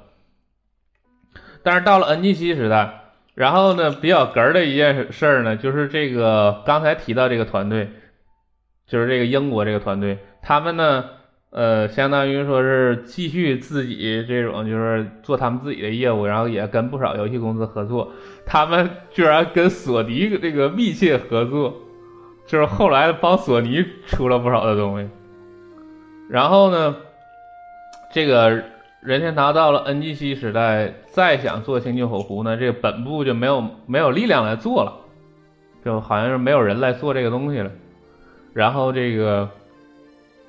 [1.62, 2.96] 但是到了 N G 七时代。
[3.40, 7.88] 然后呢，比较哏儿的一件事儿呢，就是这个刚才提到这个团队，
[8.86, 11.06] 就是这个英国这个团队，他们呢，
[11.48, 18.12] 呃，相当于说是继续自己这种就是做他们自己的业务，然后也跟不少游戏公司合作，
[18.44, 21.74] 他们居然跟索尼这个密切合作，
[22.46, 25.08] 就是后来帮索尼出了不少的东西，
[26.28, 26.94] 然后呢，
[28.12, 28.62] 这个。
[29.02, 34.92] 任天堂到了 NGC 时代，再想做星际火狐呢，这个本部就没有没有力量来做了，
[35.84, 37.70] 就好像是没有人来做这个东西了。
[38.52, 39.48] 然后这个，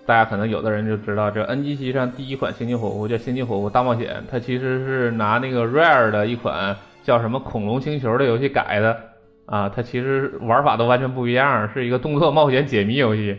[0.06, 9.00] 大家可能有的人就知道，这 NGC 上第一款《星际火狐》叫《星际火狐大冒险》，它其实是拿那个 Rare 的一款叫什么《恐龙星球》的游戏改的
[9.46, 13.38] 啊，它其实玩法都完全不一样，是一个动作冒险解谜游戏。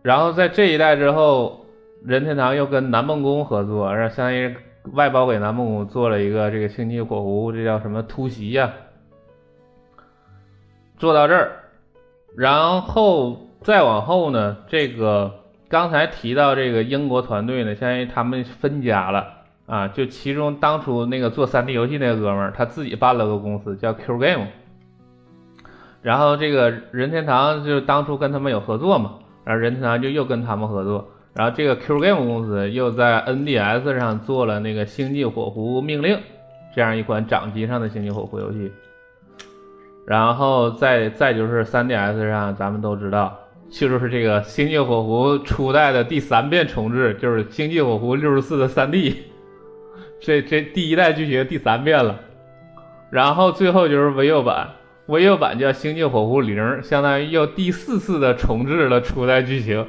[0.00, 1.63] 然后在这一代之后，
[2.04, 4.54] 任天堂又跟南梦宫合作，然后相当于
[4.92, 8.70] 外包给南梦宫做了一个这个《星际火狐》，这叫什么突袭呀？
[10.98, 11.52] 做到这儿，
[12.36, 15.32] 然后再往后呢，这个
[15.68, 19.26] 刚才提到这个英国团队呢，相当于他们分家了
[19.66, 24.46] 啊，就其中当初那个做 3D 游戏那个哥们儿，他自己办了个公司叫 Q Game，
[26.02, 29.14] 然后这个任天堂就当初跟他们有合作嘛。
[29.44, 36.16] 然后任天堂就又跟他们合作，然后这个 Q Game 公司又在 NDS 上做了那个《星际火狐命令》
[36.74, 38.70] 这样一款掌机上的星际火狐游戏，
[40.06, 43.36] 然后再再就是 3DS 上，咱们都知道，
[43.68, 49.16] 就是这个星际火狐初代的第三遍重置，就是星际火狐六十四的 3D，
[50.22, 52.20] 这这第一代剧情第三遍了，
[53.10, 54.68] 然后最后就是 Wii U 版。
[55.06, 59.86] 微 U 版叫《星际火狐零》，相当于又第四次的重置了初代剧情，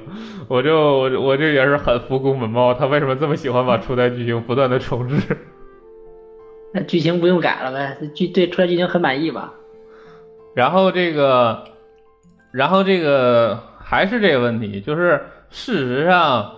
[0.49, 5.17] 我就我我这也是很服宫本茂，他为什么这么喜欢把初代剧情不断的重置？
[6.73, 7.97] 那剧情不用改了呗？
[8.13, 9.53] 剧对初代剧情很满意吧？
[10.53, 11.63] 然后这个，
[12.51, 16.51] 然后这个还是这个问题，就是事实上，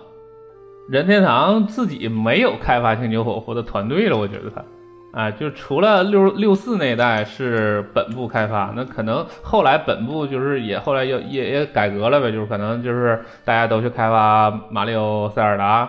[0.90, 4.64] 任天堂自己没有开发《星际火狐》的团队了，我觉得他。
[5.10, 15.88] 啊，就除了六六四那一代是本部开发，那可能后来本部就是也后来又也也改革了呗，就是可能就是大家都去开发马里奥、塞尔达，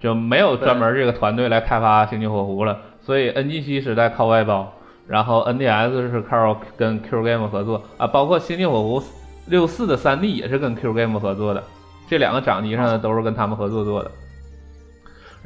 [0.00, 2.78] 就没有专门这个团队来开发星际火狐了。
[3.02, 4.72] 所以 NGC 时代靠外包，
[5.06, 9.02] 然后 NDS 是靠跟 Q Game 合作啊，包括星际火狐
[9.46, 11.62] 六四的 3D 也是跟 Q Game 合作的，
[12.08, 14.10] 这两个掌机上的都是跟他们合作做的。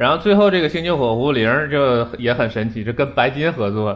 [0.00, 3.92] 然后最后这个星际火狐零就也很神奇，就跟白金合作，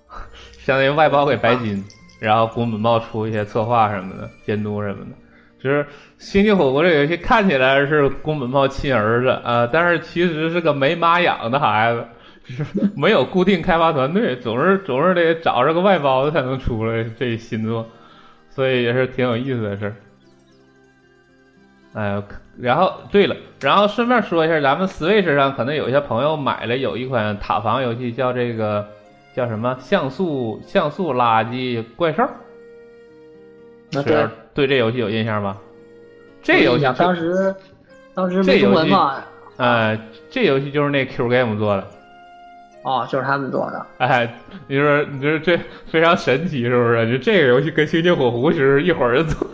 [0.60, 1.82] 相当于外包给白金，
[2.20, 5.10] 然后宫本茂出一些策划什么的、监督什么的。
[5.58, 5.86] 就是
[6.18, 12.04] 星际火狐这个游戏看起来是宫本茂亲儿子啊，但是其实是个没妈养的孩子，
[12.44, 17.88] 就是没有固定开发团队，总是总是得找着个外包的才能出来这新作，
[18.50, 19.96] 所以也是挺有意思的事儿。
[21.98, 22.22] 哎，
[22.60, 28.86] 然后对了，然后顺便说一下，咱们 Switch 上可能有些朋友买了有一款塔防游戏，叫这个
[29.34, 32.22] 叫什么像素像素垃圾怪兽。
[33.90, 35.56] 那对对这游戏有印象吗？
[36.40, 37.52] 这游戏当时
[38.14, 39.16] 当时没中文嘛？
[39.56, 39.98] 哎，
[40.30, 41.84] 这游戏就是那 Q Game 做的。
[42.84, 43.86] 哦，就是他们做的。
[43.98, 44.38] 哎，
[44.68, 45.58] 你说你说这
[45.88, 47.10] 非常神奇是不是？
[47.10, 49.48] 就这个游戏跟星际火狐其实一伙人做。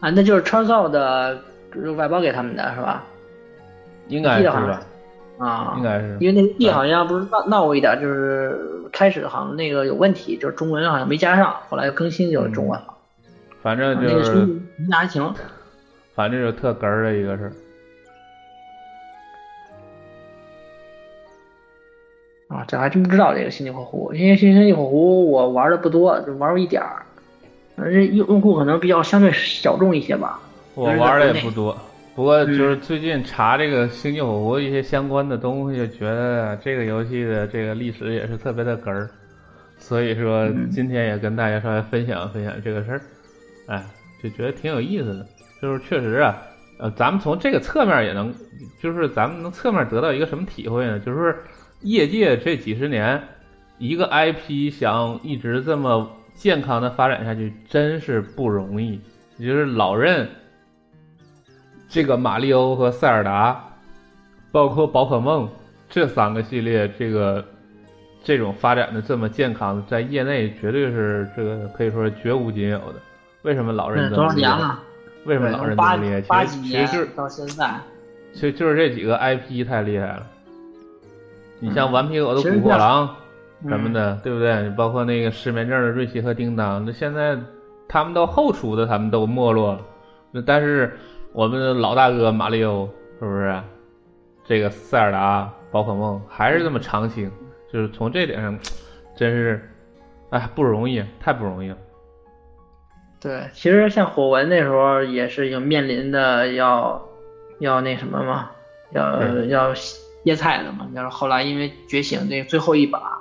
[0.00, 1.38] 啊，那就是川造的
[1.96, 3.04] 外包给他们的是吧？
[4.08, 4.82] 应该是吧？
[5.38, 8.58] 啊，应该是，因为那个地好像不是闹闹过一点，就是
[8.92, 12.94] 开始好像那个有问题，就是中文好像没加上，后来更新就是中文了。
[13.62, 14.48] 反正就是，
[14.88, 15.34] 那还行。
[16.14, 17.52] 反正就特哏儿的一个事儿。
[22.48, 27.06] 啊，这还真不知道这个星际火狐，因为星际火狐我玩的不多，就玩过一点儿。
[27.76, 30.40] 这用用户可能比较相对小众一些吧。
[30.74, 31.76] 我玩的也不多，
[32.14, 39.10] 不过就是最近查这个《星际火狐》一些相关的东西，觉得这个游戏的这个历史也是特别的哏儿，
[39.78, 43.00] 所以说今天也跟大家稍微分享分享这个事儿。
[43.66, 43.84] 哎，
[44.22, 45.26] 就觉得挺有意思的，
[45.60, 46.36] 就是确实啊，
[46.78, 48.32] 呃，咱们从这个侧面也能，
[48.80, 50.98] 就是咱们能侧面得到一个什么体会呢？
[51.00, 51.36] 就是
[51.80, 53.20] 业界这几十年，
[53.78, 56.08] 一个 IP 想一直这么。
[56.40, 58.98] 健康的发展下去真是不容易，
[59.36, 60.26] 也就是老任
[61.86, 63.62] 这个马里欧和塞尔达，
[64.50, 65.46] 包括宝可梦
[65.90, 67.44] 这三个系列，这个
[68.24, 72.94] 这种发展的这么健康，在业内绝对是这个可以说是绝无仅有的。
[73.42, 74.74] 为什么老任这么厉害？
[75.26, 76.46] 为什么老任这么厉害？
[76.46, 77.70] 其实其实到现在，
[78.32, 80.26] 其实就是这几个 IP 太厉害了。
[81.58, 83.14] 你像顽皮狗的古惑狼。
[83.68, 84.70] 什么的，对不对？
[84.70, 87.38] 包括那个失眠症的瑞奇和叮当，那现在
[87.86, 89.80] 他们都后厨的，他们都没落了。
[90.32, 90.96] 那但是
[91.32, 92.88] 我们的老大哥马里奥
[93.18, 93.60] 是不是？
[94.46, 97.30] 这个塞尔达、宝可梦还是这么长青，
[97.72, 98.58] 就是从这点上，
[99.14, 99.70] 真是，
[100.30, 101.76] 哎，不容易，太不容易了。
[103.20, 107.00] 对，其实像火纹那时候也是有面临的要
[107.60, 108.50] 要那什么嘛，
[108.92, 110.88] 要要歇菜的嘛。
[110.94, 113.19] 要是后来因为觉醒这最后一把。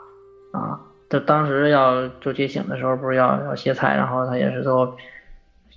[0.52, 4.96] 啊，他当时要做觉醒的时候，不是要要歇菜，然后他也是最后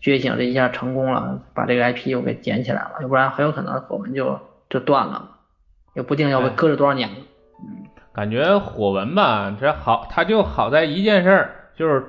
[0.01, 4.39] 觉醒这一下成功了，把这个 IP 又给捡起来了，要不然很有可能火纹就
[4.69, 5.31] 就断了，
[5.95, 7.09] 也不定要被搁着多少年。
[7.61, 12.05] 嗯，感觉火纹吧，这好，他就好在一件事儿，就是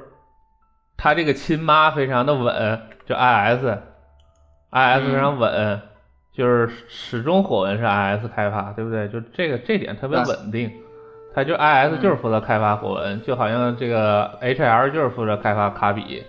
[0.97, 5.81] 他这个亲妈非常的稳，就 IS，IS 非常稳，
[6.31, 9.07] 就是始终火纹是 IS 开发，对不对？
[9.09, 10.71] 就这个这点特别稳定，
[11.35, 16.23] 它就 IS 就是负责开发火纹，就好像这个 HL 就是负责开发卡比。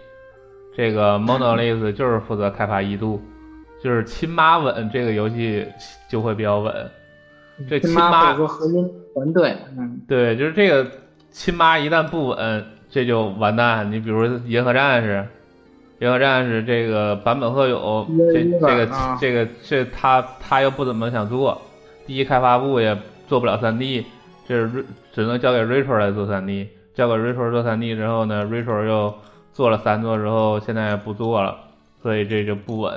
[0.77, 3.23] 这个 Monolith 就是负责开发一度，
[3.83, 5.67] 就是亲妈稳，这个游戏
[6.09, 6.75] 就会比较稳。
[7.69, 10.91] 这亲妈说核心团队，嗯，对，就是这个
[11.31, 13.93] 亲妈一旦不稳，这就完蛋。
[13.93, 15.25] 你比如银河战士，
[16.01, 18.89] 银河战士这个版本赫有这这个
[19.21, 21.63] 这个这他他又不怎么想做，
[22.05, 22.99] 第一开发部也
[23.29, 24.05] 做不了三 D，
[24.47, 29.15] 这是只能交给 Rachel 来做三 D，交给 Rachel 做三 D 之后呢，Rachel 又。
[29.55, 31.57] 做了三座之后，现在不做了，
[32.03, 32.93] 所以这就不稳。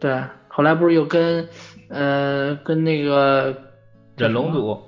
[0.00, 1.46] 对，后来不是又跟
[1.90, 3.54] 呃跟那个
[4.16, 4.80] 忍龙组，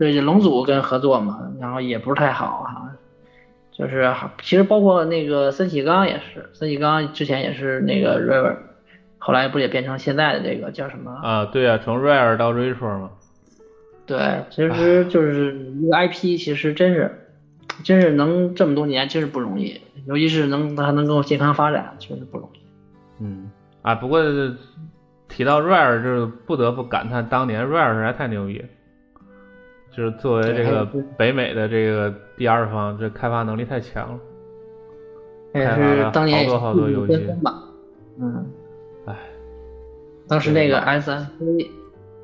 [0.00, 2.90] 对忍龙组跟合作嘛，然后也不是太好哈。
[3.70, 4.12] 就是
[4.42, 8.56] 其实包括那个森喜刚也是，森喜刚之前也是那个 River，
[9.18, 11.12] 后来不也变成现在的这个叫什么？
[11.22, 13.10] 啊，对啊，从 River 到 Rachel 嘛。
[14.06, 17.20] 对，其实就是一个 IP，其实真是。
[17.82, 22.58] 真是能这么多年，真是不容易，尤其是能还能够健康发展，确实不容易。
[23.18, 23.50] 嗯，
[23.82, 24.22] 啊，不过
[25.28, 28.64] 提到 Rare，就是不得不感叹当年 Rare 实在太牛逼，
[29.90, 34.20] 就是作为这个北美的这个第二方，这开发能力太强了，
[35.54, 37.28] 也是当年好多好多游戏。
[38.20, 38.46] 嗯，
[39.06, 39.18] 哎，
[40.28, 41.70] 当时那个 S C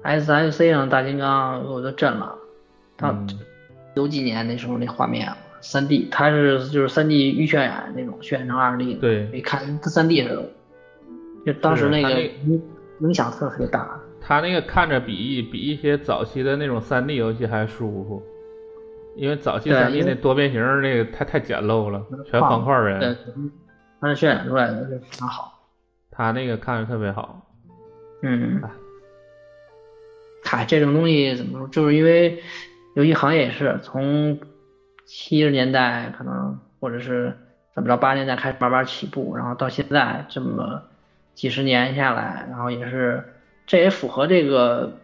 [0.03, 2.35] S S C 上大金刚我都震了，
[2.97, 3.15] 他。
[3.93, 5.29] 九几年那时候那画面，
[5.61, 10.49] 三 D，它是就是三 D 预渲染那种渲染成二 D，的对，一看三 D 似的，
[11.45, 12.63] 就当时那个影
[13.01, 14.01] 影响特别大。
[14.21, 18.23] 它那个看着比比一些早期的那种三 D 游戏还舒服，
[19.17, 23.01] 因为早期三 D 那多边形那个太太简陋了，全方块人。
[23.01, 23.17] 对，
[24.01, 25.53] 它是渲染出来的就非常好。
[26.13, 27.45] 它那个看着特别好。
[28.23, 28.63] 嗯。
[30.45, 31.69] 嗨，这种东西怎么说？
[31.69, 32.43] 就是因为。
[32.95, 34.41] 游戏行业也是从
[35.07, 37.39] 七十年代可能或者是
[37.73, 40.83] 怎么着八十年代开始慢慢起步，然后到现在这么
[41.37, 43.23] 几十年下来，然后也是
[43.65, 44.99] 这也符合这个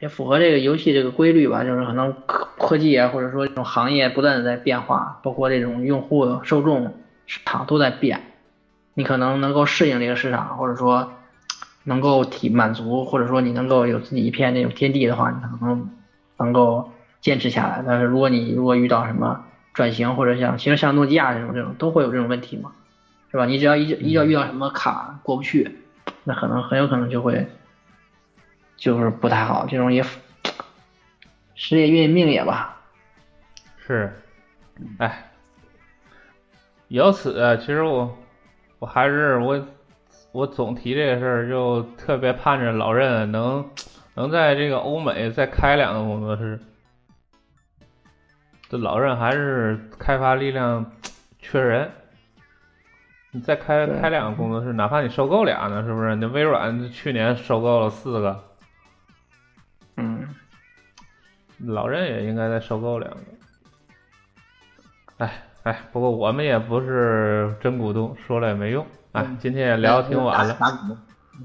[0.00, 6.94] 也符合这个游戏这个规律吧，就是可能科科技啊或者说这种行业不断的在变化，包括这种用户受众
[7.26, 8.22] 市场都在变，
[8.94, 11.12] 你可能能够适应这个市场，或者说
[11.86, 15.90] 能够体满足，或者说你能够有自己一片那种天地的话，你可能
[16.36, 16.92] 能够。
[17.18, 22.70] 坚持下来，但是如果你如果遇到什么转型或者像其实像诺基亚这种这种都会有这种问题嘛，
[23.32, 23.46] 是吧？
[23.46, 25.76] 你只要一一要遇到什么卡过不去，
[26.22, 27.48] 那可能很有可能就会
[28.76, 30.04] 就是不太好，这种也
[31.56, 32.80] 事也运命也吧。
[33.78, 34.12] 是，
[34.98, 35.32] 哎，
[36.86, 38.16] 由此其实我
[38.78, 39.66] 我还是我
[40.36, 43.70] 我总提这个事儿，就特别盼着老任能
[44.12, 46.60] 能在这个欧美再开两个工作室。
[48.68, 50.92] 这老任还是开发力量
[51.38, 51.90] 缺人，
[53.30, 56.14] 你再开开两个工作室，哪怕你收购俩呢，是不是？
[56.16, 58.44] 那微软去年收购了四个，
[59.96, 60.28] 嗯，
[61.60, 63.18] 老任也应该再收购两个。
[65.16, 65.32] 哎
[65.62, 68.86] 哎，不过我们也不是真股东，说了也没用。
[69.16, 70.56] 哎，今天也聊挺晚了，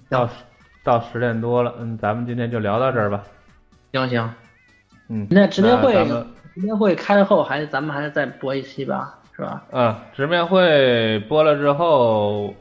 [0.10, 0.30] 到
[0.84, 3.24] 到十点多了，嗯，咱们今天就聊到这儿吧。
[3.94, 4.34] 行行，
[5.10, 6.06] 嗯，那直面会。
[6.54, 9.64] 直面会开后，还咱们还是再播一期吧，是吧？
[9.72, 12.54] 嗯，直面会播了之后，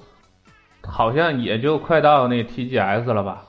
[0.85, 3.43] 好像也就快到那 TGS 了吧？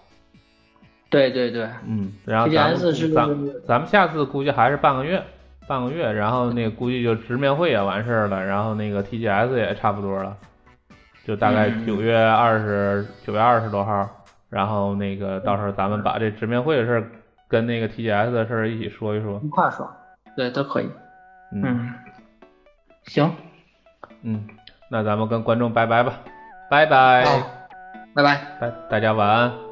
[1.12, 3.28] 对对对，嗯，然后咱们咱
[3.68, 5.24] 咱们下次估计还是半个月，
[5.68, 10.36] 半个月，然后那估计就直面会也完事儿了，然后那个 TGS 也差不多了，
[11.26, 14.10] 就大概九月二十九月二十多号，
[14.50, 17.12] 然后那个到时候咱们把这直面会的事儿
[17.48, 19.90] 跟那个 TGS 的事儿一起说一说，一块说。
[20.36, 20.90] 对，都可以。
[21.54, 21.94] 嗯，
[23.04, 23.32] 行。
[24.24, 24.48] 嗯，
[24.90, 26.20] 那咱们跟观众拜拜吧，
[26.70, 27.26] 拜拜，
[28.16, 29.71] 拜拜，拜大家晚安。